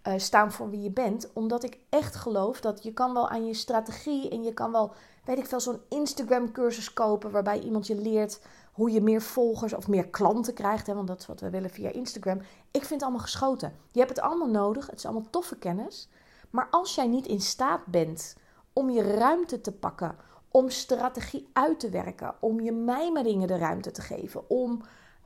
Uh, 0.07 0.13
staan 0.17 0.51
voor 0.51 0.69
wie 0.69 0.81
je 0.81 0.91
bent. 0.91 1.33
Omdat 1.33 1.63
ik 1.63 1.77
echt 1.89 2.15
geloof 2.15 2.61
dat 2.61 2.83
je 2.83 2.93
kan 2.93 3.13
wel 3.13 3.29
aan 3.29 3.45
je 3.45 3.53
strategie 3.53 4.29
en 4.29 4.43
je 4.43 4.53
kan 4.53 4.71
wel, 4.71 4.91
weet 5.25 5.37
ik 5.37 5.45
veel, 5.45 5.59
zo'n 5.59 5.81
Instagram 5.89 6.51
cursus 6.51 6.93
kopen 6.93 7.31
waarbij 7.31 7.59
iemand 7.59 7.87
je 7.87 7.95
leert 7.95 8.41
hoe 8.73 8.91
je 8.91 9.01
meer 9.01 9.21
volgers 9.21 9.73
of 9.73 9.87
meer 9.87 10.07
klanten 10.07 10.53
krijgt. 10.53 10.87
Hè, 10.87 10.93
want 10.93 11.07
dat 11.07 11.19
is 11.19 11.27
wat 11.27 11.39
we 11.39 11.49
willen 11.49 11.69
via 11.69 11.91
Instagram. 11.91 12.37
Ik 12.71 12.79
vind 12.85 12.89
het 12.89 13.01
allemaal 13.01 13.21
geschoten. 13.21 13.73
Je 13.91 13.99
hebt 13.99 14.15
het 14.15 14.25
allemaal 14.25 14.49
nodig. 14.49 14.87
Het 14.87 14.97
is 14.97 15.05
allemaal 15.05 15.29
toffe 15.29 15.57
kennis. 15.57 16.09
Maar 16.49 16.67
als 16.71 16.95
jij 16.95 17.07
niet 17.07 17.27
in 17.27 17.41
staat 17.41 17.85
bent 17.85 18.35
om 18.73 18.89
je 18.89 19.01
ruimte 19.01 19.61
te 19.61 19.71
pakken, 19.71 20.15
om 20.51 20.69
strategie 20.69 21.49
uit 21.53 21.79
te 21.79 21.89
werken, 21.89 22.35
om 22.39 22.59
je 22.59 22.71
mijmeringen 22.71 23.47
de 23.47 23.57
ruimte 23.57 23.91
te 23.91 24.01
geven, 24.01 24.49
om 24.49 24.81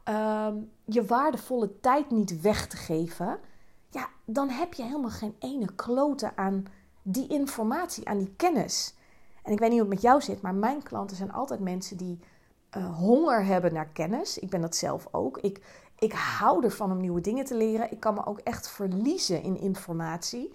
um, 0.10 0.72
je 0.86 1.06
waardevolle 1.06 1.80
tijd 1.80 2.12
niet 2.12 2.42
weg 2.42 2.68
te 2.68 2.78
geven, 2.78 3.40
ja, 3.94 4.10
dan 4.26 4.50
heb 4.50 4.74
je 4.74 4.84
helemaal 4.84 5.10
geen 5.10 5.36
ene 5.40 5.76
klote 5.76 6.36
aan 6.36 6.66
die 7.02 7.28
informatie, 7.28 8.08
aan 8.08 8.18
die 8.18 8.34
kennis. 8.36 8.96
En 9.44 9.52
ik 9.52 9.60
weet 9.60 9.70
niet 9.70 9.80
hoe 9.80 9.90
het 9.90 10.02
met 10.02 10.04
jou 10.04 10.22
zit, 10.22 10.42
maar 10.42 10.56
mijn 10.56 10.84
klanten 10.84 11.18
zijn 11.18 11.34
altijd 11.34 11.60
mensen 11.60 11.98
die 11.98 12.20
uh, 12.78 12.98
honger 12.98 13.46
hebben 13.46 13.74
naar 13.74 13.88
kennis. 13.88 14.38
Ik 14.40 14.50
ben 14.50 14.62
dat 14.62 14.76
zelf 14.76 15.08
ook. 15.12 15.38
Ik, 15.38 15.62
ik 16.00 16.14
hou 16.14 16.64
ervan 16.64 16.92
om 16.92 17.00
nieuwe 17.02 17.22
dingen 17.22 17.46
te 17.46 17.56
leren. 17.56 17.92
Ik 17.92 18.00
kan 18.00 18.14
me 18.14 18.26
ook 18.26 18.40
echt 18.40 18.70
verliezen 18.70 19.42
in 19.42 19.60
informatie. 19.60 20.54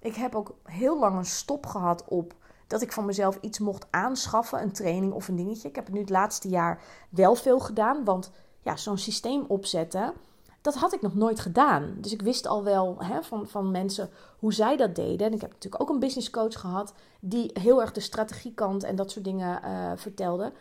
Ik 0.00 0.14
heb 0.14 0.34
ook 0.34 0.54
heel 0.64 0.98
lang 0.98 1.16
een 1.16 1.24
stop 1.24 1.66
gehad 1.66 2.04
op 2.08 2.34
dat 2.66 2.82
ik 2.82 2.92
van 2.92 3.04
mezelf 3.04 3.38
iets 3.40 3.58
mocht 3.58 3.86
aanschaffen, 3.90 4.62
een 4.62 4.72
training 4.72 5.12
of 5.12 5.28
een 5.28 5.36
dingetje. 5.36 5.68
Ik 5.68 5.74
heb 5.74 5.84
het 5.84 5.94
nu 5.94 6.00
het 6.00 6.10
laatste 6.10 6.48
jaar 6.48 6.82
wel 7.08 7.34
veel 7.34 7.60
gedaan, 7.60 8.04
want 8.04 8.32
ja, 8.60 8.76
zo'n 8.76 8.98
systeem 8.98 9.44
opzetten, 9.48 10.12
dat 10.60 10.74
had 10.74 10.92
ik 10.92 11.02
nog 11.02 11.14
nooit 11.14 11.40
gedaan. 11.40 11.94
Dus 11.96 12.12
ik 12.12 12.22
wist 12.22 12.46
al 12.46 12.64
wel 12.64 12.96
hè, 12.98 13.22
van, 13.22 13.48
van 13.48 13.70
mensen 13.70 14.10
hoe 14.38 14.52
zij 14.52 14.76
dat 14.76 14.94
deden. 14.94 15.26
En 15.26 15.32
ik 15.32 15.40
heb 15.40 15.52
natuurlijk 15.52 15.82
ook 15.82 15.88
een 15.88 15.98
business 15.98 16.30
coach 16.30 16.60
gehad 16.60 16.94
die 17.20 17.50
heel 17.52 17.80
erg 17.80 17.92
de 17.92 18.00
strategiekant 18.00 18.82
en 18.82 18.96
dat 18.96 19.10
soort 19.10 19.24
dingen 19.24 19.60
uh, 19.64 19.92
vertelde. 19.96 20.52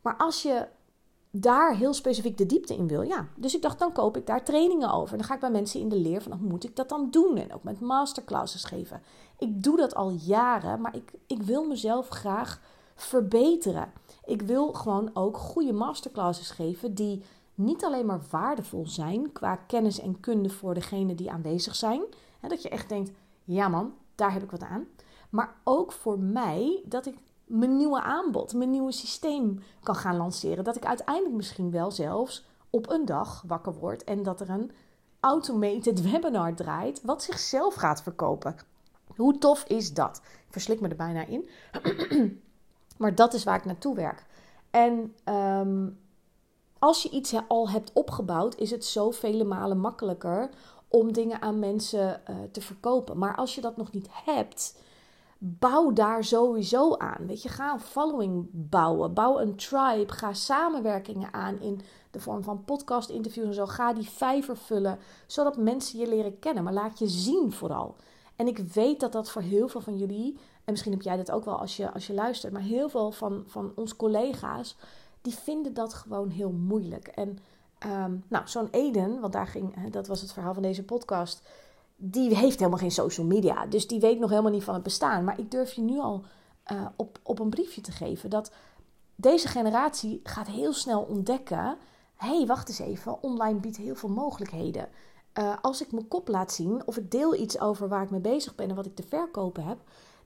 Maar 0.00 0.16
als 0.16 0.42
je 0.42 0.66
daar 1.30 1.76
heel 1.76 1.94
specifiek 1.94 2.38
de 2.38 2.46
diepte 2.46 2.74
in 2.74 2.88
wil, 2.88 3.02
ja. 3.02 3.26
Dus 3.36 3.54
ik 3.54 3.62
dacht, 3.62 3.78
dan 3.78 3.92
koop 3.92 4.16
ik 4.16 4.26
daar 4.26 4.44
trainingen 4.44 4.92
over. 4.92 5.16
Dan 5.16 5.26
ga 5.26 5.34
ik 5.34 5.40
bij 5.40 5.50
mensen 5.50 5.80
in 5.80 5.88
de 5.88 5.96
leer 5.96 6.22
van, 6.22 6.32
hoe 6.32 6.48
moet 6.48 6.64
ik 6.64 6.76
dat 6.76 6.88
dan 6.88 7.10
doen? 7.10 7.36
En 7.36 7.54
ook 7.54 7.62
met 7.62 7.80
masterclasses 7.80 8.64
geven. 8.64 9.02
Ik 9.38 9.62
doe 9.62 9.76
dat 9.76 9.94
al 9.94 10.10
jaren, 10.10 10.80
maar 10.80 10.96
ik, 10.96 11.12
ik 11.26 11.42
wil 11.42 11.66
mezelf 11.66 12.08
graag 12.08 12.60
verbeteren. 12.94 13.92
Ik 14.24 14.42
wil 14.42 14.72
gewoon 14.72 15.10
ook 15.14 15.36
goede 15.36 15.72
masterclasses 15.72 16.50
geven 16.50 16.94
die 16.94 17.22
niet 17.54 17.84
alleen 17.84 18.06
maar 18.06 18.20
waardevol 18.30 18.86
zijn 18.86 19.32
qua 19.32 19.56
kennis 19.56 20.00
en 20.00 20.20
kunde 20.20 20.50
voor 20.50 20.74
degene 20.74 21.14
die 21.14 21.30
aanwezig 21.30 21.74
zijn. 21.74 22.02
Hè, 22.40 22.48
dat 22.48 22.62
je 22.62 22.68
echt 22.68 22.88
denkt, 22.88 23.10
ja 23.44 23.68
man, 23.68 23.94
daar 24.14 24.32
heb 24.32 24.42
ik 24.42 24.50
wat 24.50 24.62
aan. 24.62 24.86
Maar 25.30 25.54
ook 25.64 25.92
voor 25.92 26.18
mij 26.18 26.82
dat 26.84 27.06
ik 27.06 27.16
mijn 27.46 27.76
nieuwe 27.76 28.02
aanbod, 28.02 28.54
mijn 28.54 28.70
nieuwe 28.70 28.92
systeem 28.92 29.62
kan 29.82 29.94
gaan 29.94 30.16
lanceren. 30.16 30.64
Dat 30.64 30.76
ik 30.76 30.84
uiteindelijk 30.84 31.34
misschien 31.34 31.70
wel 31.70 31.90
zelfs 31.90 32.44
op 32.70 32.90
een 32.90 33.04
dag 33.04 33.44
wakker 33.46 33.74
word 33.74 34.04
en 34.04 34.22
dat 34.22 34.40
er 34.40 34.50
een 34.50 34.70
automated 35.20 36.02
webinar 36.10 36.54
draait 36.54 37.02
wat 37.02 37.22
zichzelf 37.22 37.74
gaat 37.74 38.02
verkopen. 38.02 38.56
Hoe 39.16 39.38
tof 39.38 39.64
is 39.64 39.94
dat? 39.94 40.20
Ik 40.24 40.52
verslik 40.52 40.80
me 40.80 40.88
er 40.88 40.96
bijna 40.96 41.24
in. 41.26 41.48
maar 42.98 43.14
dat 43.14 43.34
is 43.34 43.44
waar 43.44 43.56
ik 43.56 43.64
naartoe 43.64 43.94
werk. 43.94 44.26
En 44.70 45.14
ehm, 45.24 45.88
als 46.82 47.02
je 47.02 47.10
iets 47.10 47.34
al 47.48 47.70
hebt 47.70 47.90
opgebouwd, 47.92 48.56
is 48.56 48.70
het 48.70 48.84
zoveel 48.84 49.44
malen 49.44 49.78
makkelijker 49.78 50.50
om 50.88 51.12
dingen 51.12 51.42
aan 51.42 51.58
mensen 51.58 52.20
uh, 52.30 52.36
te 52.52 52.60
verkopen. 52.60 53.18
Maar 53.18 53.36
als 53.36 53.54
je 53.54 53.60
dat 53.60 53.76
nog 53.76 53.92
niet 53.92 54.08
hebt, 54.24 54.78
bouw 55.38 55.92
daar 55.92 56.24
sowieso 56.24 56.96
aan. 56.96 57.26
Weet 57.26 57.42
je, 57.42 57.48
ga 57.48 57.72
een 57.72 57.80
following 57.80 58.46
bouwen. 58.50 59.14
Bouw 59.14 59.40
een 59.40 59.56
tribe. 59.56 60.12
Ga 60.12 60.32
samenwerkingen 60.32 61.32
aan 61.32 61.60
in 61.60 61.80
de 62.10 62.20
vorm 62.20 62.42
van 62.42 62.64
podcast 62.64 63.08
interviews 63.08 63.46
en 63.46 63.54
zo. 63.54 63.66
Ga 63.66 63.92
die 63.92 64.08
vijver 64.08 64.56
vullen, 64.56 64.98
zodat 65.26 65.56
mensen 65.56 65.98
je 65.98 66.08
leren 66.08 66.38
kennen. 66.38 66.64
Maar 66.64 66.72
laat 66.72 66.98
je 66.98 67.08
zien 67.08 67.52
vooral. 67.52 67.96
En 68.36 68.46
ik 68.46 68.58
weet 68.58 69.00
dat 69.00 69.12
dat 69.12 69.30
voor 69.30 69.42
heel 69.42 69.68
veel 69.68 69.80
van 69.80 69.98
jullie, 69.98 70.38
en 70.64 70.72
misschien 70.72 70.92
heb 70.92 71.02
jij 71.02 71.16
dat 71.16 71.30
ook 71.30 71.44
wel 71.44 71.58
als 71.58 71.76
je, 71.76 71.92
als 71.92 72.06
je 72.06 72.14
luistert, 72.14 72.52
maar 72.52 72.62
heel 72.62 72.88
veel 72.88 73.10
van, 73.10 73.44
van 73.46 73.72
ons 73.74 73.96
collega's, 73.96 74.76
die 75.22 75.34
vinden 75.34 75.74
dat 75.74 75.94
gewoon 75.94 76.30
heel 76.30 76.50
moeilijk. 76.52 77.06
En 77.06 77.38
ehm, 77.78 78.16
nou, 78.28 78.48
zo'n 78.48 78.68
Eden, 78.70 79.20
want 79.20 79.32
daar 79.32 79.46
ging, 79.46 79.90
dat 79.90 80.06
was 80.06 80.20
het 80.20 80.32
verhaal 80.32 80.54
van 80.54 80.62
deze 80.62 80.84
podcast 80.84 81.42
die 82.04 82.36
heeft 82.36 82.58
helemaal 82.58 82.78
geen 82.78 82.90
social 82.90 83.26
media. 83.26 83.66
Dus 83.66 83.86
die 83.86 84.00
weet 84.00 84.18
nog 84.18 84.30
helemaal 84.30 84.50
niet 84.50 84.64
van 84.64 84.74
het 84.74 84.82
bestaan. 84.82 85.24
Maar 85.24 85.38
ik 85.38 85.50
durf 85.50 85.72
je 85.72 85.80
nu 85.80 85.98
al 85.98 86.24
uh, 86.72 86.86
op, 86.96 87.18
op 87.22 87.38
een 87.38 87.50
briefje 87.50 87.80
te 87.80 87.92
geven 87.92 88.30
dat 88.30 88.52
deze 89.14 89.48
generatie 89.48 90.20
gaat 90.22 90.46
heel 90.46 90.72
snel 90.72 91.02
ontdekken: 91.02 91.76
hé, 92.16 92.36
hey, 92.36 92.46
wacht 92.46 92.68
eens 92.68 92.78
even, 92.78 93.22
online 93.22 93.58
biedt 93.58 93.76
heel 93.76 93.94
veel 93.94 94.08
mogelijkheden. 94.08 94.88
Uh, 95.38 95.56
als 95.60 95.82
ik 95.82 95.92
mijn 95.92 96.08
kop 96.08 96.28
laat 96.28 96.52
zien 96.52 96.86
of 96.86 96.96
ik 96.96 97.10
deel 97.10 97.34
iets 97.34 97.60
over 97.60 97.88
waar 97.88 98.02
ik 98.02 98.10
mee 98.10 98.20
bezig 98.20 98.54
ben 98.54 98.68
en 98.68 98.74
wat 98.74 98.86
ik 98.86 98.96
te 98.96 99.04
verkopen 99.08 99.64
heb, 99.64 99.78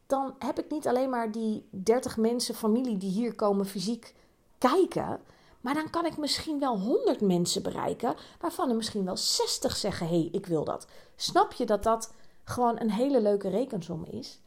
dan 0.06 0.34
heb 0.38 0.58
ik 0.58 0.70
niet 0.70 0.86
alleen 0.86 1.10
maar 1.10 1.32
die 1.32 1.68
30 1.70 2.16
mensen, 2.16 2.54
familie 2.54 2.96
die 2.96 3.10
hier 3.10 3.34
komen 3.34 3.66
fysiek 3.66 4.14
kijken. 4.58 5.20
Maar 5.60 5.74
dan 5.74 5.90
kan 5.90 6.06
ik 6.06 6.16
misschien 6.16 6.58
wel 6.58 6.78
100 6.78 7.20
mensen 7.20 7.62
bereiken, 7.62 8.14
waarvan 8.40 8.68
er 8.68 8.76
misschien 8.76 9.04
wel 9.04 9.16
60 9.16 9.76
zeggen: 9.76 10.06
hé, 10.08 10.18
hey, 10.18 10.28
ik 10.32 10.46
wil 10.46 10.64
dat. 10.64 10.86
Snap 11.16 11.52
je 11.52 11.66
dat 11.66 11.82
dat 11.82 12.12
gewoon 12.44 12.80
een 12.80 12.90
hele 12.90 13.20
leuke 13.20 13.48
rekensom 13.48 14.04
is? 14.04 14.40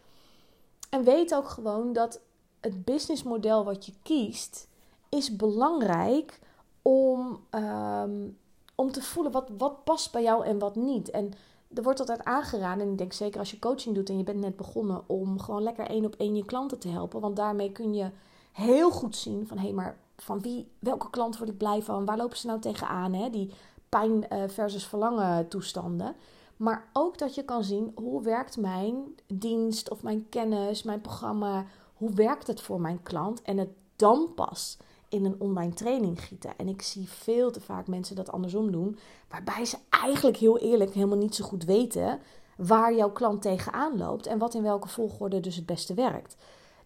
En 0.90 1.04
weet 1.04 1.36
ook 1.36 1.50
gewoon 1.50 1.94
dat 1.94 2.20
het 2.60 2.86
businessmodel 2.86 3.64
wat 3.64 3.86
je 3.86 3.94
kiest, 4.04 4.68
is 5.10 5.36
belangrijk 5.36 6.40
om, 6.82 7.46
um, 7.52 8.38
om 8.76 8.92
te 8.92 9.02
voelen 9.02 9.32
wat, 9.32 9.50
wat 9.58 9.84
past 9.84 10.12
bij 10.12 10.24
jou 10.24 10.46
en 10.46 10.60
wat 10.60 10.76
niet. 10.76 11.10
En 11.10 11.32
er 11.74 11.84
wordt 11.84 12.00
altijd 12.00 12.24
aangeraden, 12.24 12.86
en 12.86 12.92
ik 12.92 12.98
denk 12.98 13.14
zeker 13.14 13.40
als 13.40 13.52
je 13.52 13.60
coaching 13.60 13.96
doet 13.96 14.10
en 14.10 14.18
je 14.18 14.24
bent 14.24 14.40
net 14.40 14.56
begonnen, 14.56 15.04
om 15.08 15.40
gewoon 15.40 15.64
lekker 15.64 15.88
één 15.88 16.06
op 16.06 16.16
één 16.16 16.36
je 16.36 16.46
klanten 16.46 16.80
te 16.80 16.88
helpen. 16.88 17.22
Want 17.22 17.36
daarmee 17.36 17.72
kun 17.72 17.94
je 17.94 18.10
heel 18.52 18.92
goed 18.92 19.16
zien 19.16 19.48
van 19.48 19.58
hé, 19.58 19.64
hey, 19.64 19.74
maar 19.74 19.98
van 20.18 20.42
wie, 20.42 20.68
welke 20.80 21.10
klant 21.10 21.38
word 21.38 21.50
ik 21.50 21.58
blij 21.58 21.82
van? 21.82 22.06
Waar 22.06 22.18
lopen 22.18 22.38
ze 22.38 22.48
nou 22.48 22.60
tegenaan? 22.60 23.14
Hè? 23.14 23.30
Die 23.30 23.54
pijn 23.90 24.30
eh, 24.30 24.44
versus 24.48 24.86
verlangen 24.86 25.48
toestanden. 25.48 26.16
Maar 26.58 26.90
ook 26.94 27.18
dat 27.18 27.36
je 27.36 27.44
kan 27.44 27.64
zien 27.64 27.92
hoe 27.96 28.22
werkt 28.22 28.58
mijn 28.58 28.96
dienst 29.28 29.90
of 29.90 30.04
mijn 30.04 30.30
kennis, 30.30 30.84
mijn 30.84 31.02
programma, 31.02 31.66
hoe 31.94 32.14
werkt 32.14 32.48
het 32.48 32.62
voor 32.62 32.82
mijn 32.82 33.04
klant 33.04 33.42
en 33.42 33.58
het 33.58 33.70
dan 33.96 34.34
pas 34.36 34.78
in 35.10 35.26
een 35.26 35.36
online 35.40 35.74
training 35.74 36.22
gieten. 36.24 36.58
En 36.58 36.68
ik 36.68 36.82
zie 36.82 37.10
veel 37.10 37.52
te 37.52 37.62
vaak 37.62 37.88
mensen 37.88 38.16
dat 38.16 38.32
andersom 38.32 38.72
doen, 38.72 38.98
waarbij 39.30 39.66
ze 39.66 39.78
eigenlijk 39.90 40.38
heel 40.38 40.58
eerlijk 40.58 40.94
helemaal 40.94 41.18
niet 41.18 41.36
zo 41.36 41.46
goed 41.46 41.64
weten 41.64 42.20
waar 42.58 42.96
jouw 42.96 43.12
klant 43.12 43.42
tegenaan 43.42 43.98
loopt 43.98 44.26
en 44.26 44.38
wat 44.38 44.54
in 44.54 44.64
welke 44.64 44.88
volgorde 44.88 45.40
dus 45.40 45.56
het 45.56 45.66
beste 45.66 45.94
werkt. 45.94 46.36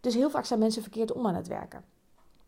Dus 0.04 0.14
heel 0.14 0.30
vaak 0.30 0.46
zijn 0.46 0.60
mensen 0.60 0.82
verkeerd 0.82 1.12
om 1.12 1.28
aan 1.28 1.36
het 1.36 1.48
werken. 1.48 1.84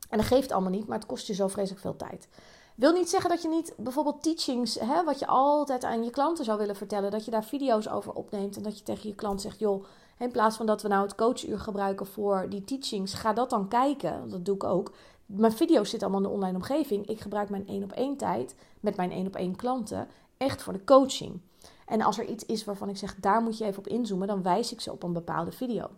En 0.09 0.17
dat 0.17 0.27
geeft 0.27 0.51
allemaal 0.51 0.71
niet, 0.71 0.87
maar 0.87 0.97
het 0.97 1.07
kost 1.07 1.27
je 1.27 1.33
zo 1.33 1.47
vreselijk 1.47 1.81
veel 1.81 1.95
tijd. 1.95 2.27
Wil 2.75 2.93
niet 2.93 3.09
zeggen 3.09 3.29
dat 3.29 3.41
je 3.41 3.47
niet 3.47 3.73
bijvoorbeeld 3.77 4.23
teachings, 4.23 4.79
hè, 4.79 5.03
wat 5.03 5.19
je 5.19 5.27
altijd 5.27 5.83
aan 5.83 6.03
je 6.03 6.09
klanten 6.09 6.45
zou 6.45 6.57
willen 6.57 6.75
vertellen, 6.75 7.11
dat 7.11 7.25
je 7.25 7.31
daar 7.31 7.43
video's 7.43 7.87
over 7.87 8.13
opneemt 8.13 8.57
en 8.57 8.63
dat 8.63 8.77
je 8.77 8.83
tegen 8.83 9.09
je 9.09 9.15
klant 9.15 9.41
zegt: 9.41 9.59
joh, 9.59 9.85
in 10.17 10.31
plaats 10.31 10.57
van 10.57 10.65
dat 10.65 10.81
we 10.81 10.87
nou 10.87 11.03
het 11.03 11.15
coachuur 11.15 11.59
gebruiken 11.59 12.05
voor 12.05 12.45
die 12.49 12.63
teachings, 12.63 13.13
ga 13.13 13.33
dat 13.33 13.49
dan 13.49 13.67
kijken. 13.67 14.29
Dat 14.29 14.45
doe 14.45 14.55
ik 14.55 14.63
ook. 14.63 14.91
Mijn 15.25 15.51
video's 15.51 15.89
zitten 15.89 16.07
allemaal 16.07 16.25
in 16.25 16.37
de 16.37 16.43
online 16.43 16.57
omgeving. 16.57 17.07
Ik 17.07 17.19
gebruik 17.19 17.49
mijn 17.49 17.67
één 17.67 17.83
op 17.83 17.91
één 17.91 18.17
tijd 18.17 18.55
met 18.79 18.95
mijn 18.95 19.11
één 19.11 19.27
op 19.27 19.35
één 19.35 19.55
klanten 19.55 20.07
echt 20.37 20.61
voor 20.61 20.73
de 20.73 20.83
coaching. 20.83 21.41
En 21.85 22.01
als 22.01 22.17
er 22.17 22.25
iets 22.25 22.45
is 22.45 22.63
waarvan 22.63 22.89
ik 22.89 22.97
zeg, 22.97 23.15
daar 23.15 23.41
moet 23.41 23.57
je 23.57 23.65
even 23.65 23.79
op 23.79 23.87
inzoomen, 23.87 24.27
dan 24.27 24.43
wijs 24.43 24.71
ik 24.71 24.81
ze 24.81 24.91
op 24.91 25.03
een 25.03 25.13
bepaalde 25.13 25.51
video. 25.51 25.89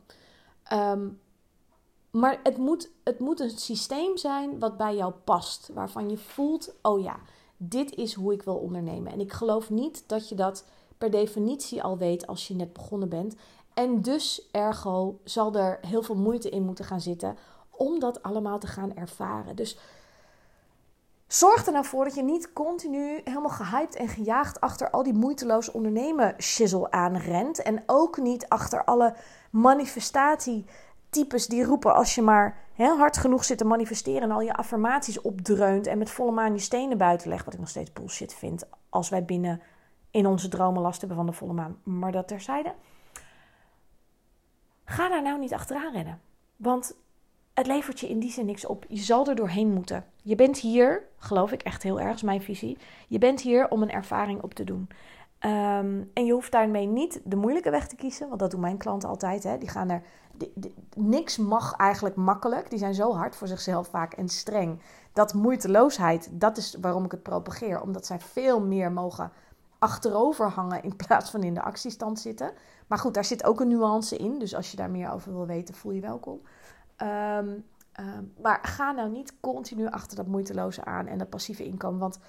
Um, 0.74 1.20
maar 2.20 2.40
het 2.44 2.58
moet, 2.58 2.90
het 3.04 3.20
moet 3.20 3.40
een 3.40 3.50
systeem 3.50 4.18
zijn 4.18 4.60
wat 4.60 4.78
bij 4.78 4.96
jou 4.96 5.14
past. 5.24 5.70
Waarvan 5.74 6.10
je 6.10 6.18
voelt: 6.18 6.74
oh 6.82 7.02
ja, 7.02 7.20
dit 7.58 7.96
is 7.96 8.14
hoe 8.14 8.34
ik 8.34 8.44
wil 8.44 8.56
ondernemen. 8.56 9.12
En 9.12 9.20
ik 9.20 9.34
geloof 9.34 9.70
niet 9.70 10.04
dat 10.08 10.30
je 10.30 10.36
dat 10.36 10.66
per 10.98 11.12
definitie 11.12 11.84
al 11.84 11.98
weet 11.98 12.28
als 12.28 12.48
je 12.48 12.56
net 12.56 12.74
begonnen 12.74 13.10
bent. 13.10 13.36
En 13.74 14.02
dus, 14.02 14.48
ergo, 14.52 15.20
zal 15.24 15.56
er 15.56 15.80
heel 15.82 16.04
veel 16.04 16.16
moeite 16.16 16.50
in 16.50 16.64
moeten 16.64 16.86
gaan 16.86 17.02
zitten 17.02 17.38
om 17.70 18.00
dat 18.00 18.24
allemaal 18.24 18.60
te 18.60 18.68
gaan 18.68 18.96
ervaren. 18.96 19.56
Dus 19.56 19.78
zorg 21.28 21.66
er 21.66 21.72
nou 21.72 21.86
voor 21.86 22.04
dat 22.04 22.16
je 22.16 22.24
niet 22.24 22.54
continu 22.54 23.22
helemaal 23.24 23.50
gehyped 23.50 23.96
en 23.96 24.08
gejaagd 24.08 24.62
achter 24.62 24.90
al 24.90 25.04
die 25.04 25.14
moeiteloos 25.14 25.72
ondernemen 25.72 26.36
shizzle 26.42 26.92
aanrent. 26.92 27.62
En 27.62 27.84
ook 27.86 28.18
niet 28.18 28.50
achter 28.50 28.84
alle 28.84 29.16
manifestatie 29.52 30.66
types 31.10 31.48
die 31.48 31.64
roepen 31.64 31.96
als 31.96 32.16
je 32.16 32.22
maar 32.22 32.58
heel 32.74 32.98
hard 32.98 33.18
genoeg 33.18 33.44
zit 33.44 33.58
te 33.58 33.66
manifesteren 33.66 34.22
en 34.22 34.32
al 34.32 34.42
je 34.42 34.54
affirmaties 34.54 35.22
opdreunt 35.22 35.88
en 35.88 35.98
met 35.98 36.10
volle 36.10 36.32
maan 36.32 36.54
je 36.54 36.60
stenen 36.60 36.98
buiten 36.98 37.30
legt, 37.30 37.46
wat 37.46 37.54
ik 37.54 37.60
nog 37.60 37.70
steeds 37.70 37.94
bullshit 37.94 38.34
vind 38.34 38.64
als 38.90 39.10
wij 39.10 39.26
binnen 39.26 39.62
in 40.12 40.26
onze 40.26 40.48
dromen 40.48 40.82
last 40.82 41.00
hebben 41.00 41.18
van 41.18 41.26
de 41.26 41.34
volle 41.34 41.54
maan. 41.54 41.78
Maar 41.84 42.12
dat 42.12 42.28
terzijde. 42.28 42.74
Ga 44.86 45.10
daar 45.10 45.22
nou 45.22 45.40
niet 45.40 45.54
achteraan 45.54 45.94
rennen. 45.94 46.22
Want 46.56 46.96
het 47.54 47.68
levert 47.68 48.00
je 48.00 48.10
in 48.10 48.20
die 48.20 48.32
zin 48.32 48.46
niks 48.46 48.66
op. 48.66 48.86
Je 48.88 48.98
zal 48.98 49.28
er 49.28 49.36
doorheen 49.36 49.74
moeten. 49.74 50.06
Je 50.24 50.36
bent 50.36 50.58
hier, 50.60 51.04
geloof 51.18 51.52
ik 51.52 51.64
echt 51.64 51.84
heel 51.84 52.00
erg, 52.00 52.24
mijn 52.24 52.42
visie. 52.42 52.78
Je 53.08 53.18
bent 53.18 53.42
hier 53.42 53.70
om 53.70 53.82
een 53.82 53.92
ervaring 53.92 54.42
op 54.42 54.54
te 54.54 54.64
doen. 54.64 54.90
Ehm, 55.40 56.04
en 56.14 56.26
je 56.26 56.32
hoeft 56.32 56.52
daarmee 56.52 56.86
niet 56.86 57.22
de 57.24 57.36
moeilijke 57.36 57.70
weg 57.70 57.88
te 57.88 57.96
kiezen, 57.96 58.28
want 58.28 58.40
dat 58.40 58.52
doen 58.52 58.60
mijn 58.60 58.78
klanten 58.78 59.10
altijd. 59.10 59.44
Hè. 59.44 59.58
Die 59.58 59.70
gaan 59.70 59.90
er, 59.90 60.02
niks 60.96 61.38
mag 61.38 61.76
eigenlijk 61.76 62.16
makkelijk. 62.16 62.70
Die 62.70 62.80
zijn 62.80 62.94
zo 62.94 63.14
hard 63.14 63.36
voor 63.36 63.48
zichzelf 63.48 63.88
vaak 63.88 64.14
en 64.14 64.30
streng. 64.30 64.82
Dat 65.14 65.34
moeiteloosheid, 65.34 66.30
dat 66.32 66.58
is 66.58 66.78
waarom 66.82 67.06
ik 67.06 67.12
het 67.12 67.24
propageer. 67.24 67.82
Omdat 67.82 68.06
zij 68.06 68.20
veel 68.20 68.62
meer 68.62 68.92
mogen 68.92 69.32
achterover 69.80 70.50
hangen 70.50 70.84
in 70.84 70.96
plaats 70.96 71.30
van 71.30 71.44
in 71.44 71.54
de 71.54 71.62
actiestand 71.62 72.20
zitten. 72.20 72.52
Maar 72.88 72.98
goed, 72.98 73.14
daar 73.14 73.26
zit 73.26 73.44
ook 73.44 73.60
een 73.60 73.68
nuance 73.68 74.18
in. 74.18 74.40
Dus 74.40 74.56
als 74.56 74.72
je 74.72 74.78
daar 74.78 74.90
meer 74.90 75.12
over 75.12 75.34
wil 75.34 75.46
weten, 75.46 75.76
voel 75.76 75.92
je 75.92 76.02
welkom. 76.02 76.42
Ehm, 76.96 77.50
ehm, 77.92 78.24
maar 78.42 78.60
ga 78.62 78.92
nou 78.92 79.10
niet 79.10 79.34
continu 79.40 79.88
achter 79.88 80.18
dat 80.18 80.28
moeiteloze 80.28 80.86
aan 80.86 81.08
en 81.08 81.18
dat 81.18 81.30
passieve 81.30 81.66
inkomen. 81.66 82.00
Want 82.00 82.20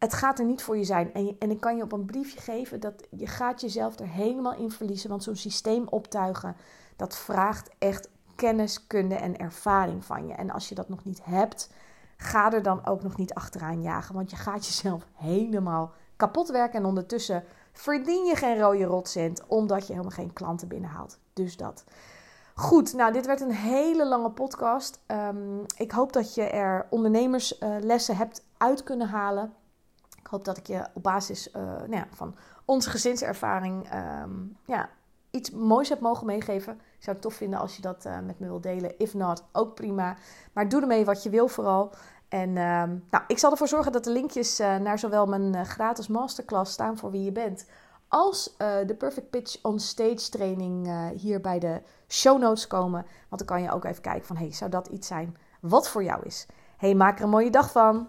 het 0.00 0.14
gaat 0.14 0.38
er 0.38 0.44
niet 0.44 0.62
voor 0.62 0.76
je 0.76 0.84
zijn. 0.84 1.14
En, 1.14 1.36
en 1.38 1.50
ik 1.50 1.60
kan 1.60 1.76
je 1.76 1.82
op 1.82 1.92
een 1.92 2.04
briefje 2.04 2.40
geven 2.40 2.80
dat 2.80 3.06
je 3.10 3.26
gaat 3.26 3.60
jezelf 3.60 3.98
er 3.98 4.08
helemaal 4.08 4.54
in 4.54 4.70
verliezen. 4.70 5.10
Want 5.10 5.22
zo'n 5.22 5.36
systeem 5.36 5.88
optuigen, 5.88 6.56
dat 6.96 7.16
vraagt 7.16 7.70
echt 7.78 8.08
kennis, 8.34 8.86
kunde 8.86 9.14
en 9.14 9.38
ervaring 9.38 10.04
van 10.04 10.26
je. 10.26 10.34
En 10.34 10.50
als 10.50 10.68
je 10.68 10.74
dat 10.74 10.88
nog 10.88 11.04
niet 11.04 11.24
hebt, 11.24 11.70
ga 12.16 12.52
er 12.52 12.62
dan 12.62 12.86
ook 12.86 13.02
nog 13.02 13.16
niet 13.16 13.34
achteraan 13.34 13.82
jagen. 13.82 14.14
Want 14.14 14.30
je 14.30 14.36
gaat 14.36 14.66
jezelf 14.66 15.06
helemaal 15.14 15.92
kapot 16.16 16.48
werken. 16.48 16.78
En 16.78 16.84
ondertussen 16.84 17.44
verdien 17.72 18.24
je 18.24 18.36
geen 18.36 18.58
rode 18.58 18.84
rotcent, 18.84 19.46
omdat 19.46 19.86
je 19.86 19.92
helemaal 19.92 20.16
geen 20.16 20.32
klanten 20.32 20.68
binnenhaalt. 20.68 21.18
Dus 21.32 21.56
dat. 21.56 21.84
Goed, 22.54 22.92
nou, 22.92 23.12
dit 23.12 23.26
werd 23.26 23.40
een 23.40 23.52
hele 23.52 24.06
lange 24.06 24.30
podcast. 24.30 25.00
Ehm, 25.06 25.60
ik 25.76 25.90
hoop 25.90 26.12
dat 26.12 26.34
je 26.34 26.42
er 26.42 26.86
ondernemerslessen 26.90 28.16
hebt 28.16 28.44
uit 28.56 28.82
kunnen 28.82 29.08
halen. 29.08 29.54
Hoop 30.30 30.44
dat 30.44 30.56
ik 30.56 30.66
je 30.66 30.86
op 30.94 31.02
basis 31.02 31.48
uh, 31.48 31.62
nou 31.62 31.90
ja, 31.90 32.06
van 32.10 32.34
onze 32.64 32.90
gezinservaring 32.90 33.88
ehm, 33.88 34.30
ja, 34.64 34.88
iets 35.30 35.50
moois 35.50 35.88
heb 35.88 36.00
mogen 36.00 36.26
meegeven. 36.26 36.72
Ik 36.72 37.04
zou 37.04 37.16
het 37.16 37.24
tof 37.24 37.34
vinden 37.34 37.58
als 37.58 37.76
je 37.76 37.82
dat 37.82 38.04
uh, 38.06 38.18
met 38.18 38.38
me 38.38 38.46
wilt 38.46 38.62
delen. 38.62 38.98
If 38.98 39.14
not, 39.14 39.44
ook 39.52 39.74
prima. 39.74 40.16
Maar 40.52 40.68
doe 40.68 40.80
ermee 40.80 41.04
wat 41.04 41.22
je 41.22 41.30
wil 41.30 41.48
vooral. 41.48 41.92
En 42.28 42.56
ehm, 42.56 42.96
nou, 43.10 43.24
ik 43.26 43.38
zal 43.38 43.50
ervoor 43.50 43.68
zorgen 43.68 43.92
dat 43.92 44.04
de 44.04 44.10
linkjes 44.10 44.60
uh, 44.60 44.76
naar 44.76 44.98
zowel 44.98 45.26
mijn 45.26 45.66
gratis 45.66 46.08
masterclass 46.08 46.72
staan 46.72 46.96
voor 46.96 47.10
wie 47.10 47.24
je 47.24 47.32
bent, 47.32 47.66
als 48.08 48.56
de 48.58 48.94
Perfect 48.98 49.30
Pitch 49.30 49.62
on 49.62 49.78
Stage 49.78 50.30
training 50.30 50.90
hier 51.16 51.40
bij 51.40 51.58
de 51.58 51.82
show 52.08 52.38
notes 52.38 52.66
komen. 52.66 53.06
Want 53.28 53.46
dan 53.46 53.46
kan 53.46 53.62
je 53.62 53.72
ook 53.72 53.84
even 53.84 54.02
kijken 54.02 54.26
van, 54.26 54.36
hey, 54.36 54.52
zou 54.52 54.70
dat 54.70 54.86
iets 54.86 55.06
zijn 55.06 55.36
wat 55.60 55.88
voor 55.88 56.04
jou 56.04 56.24
is? 56.24 56.46
Hey, 56.76 56.94
maak 56.94 57.18
er 57.18 57.24
een 57.24 57.30
mooie 57.30 57.50
dag 57.50 57.70
van! 57.70 58.08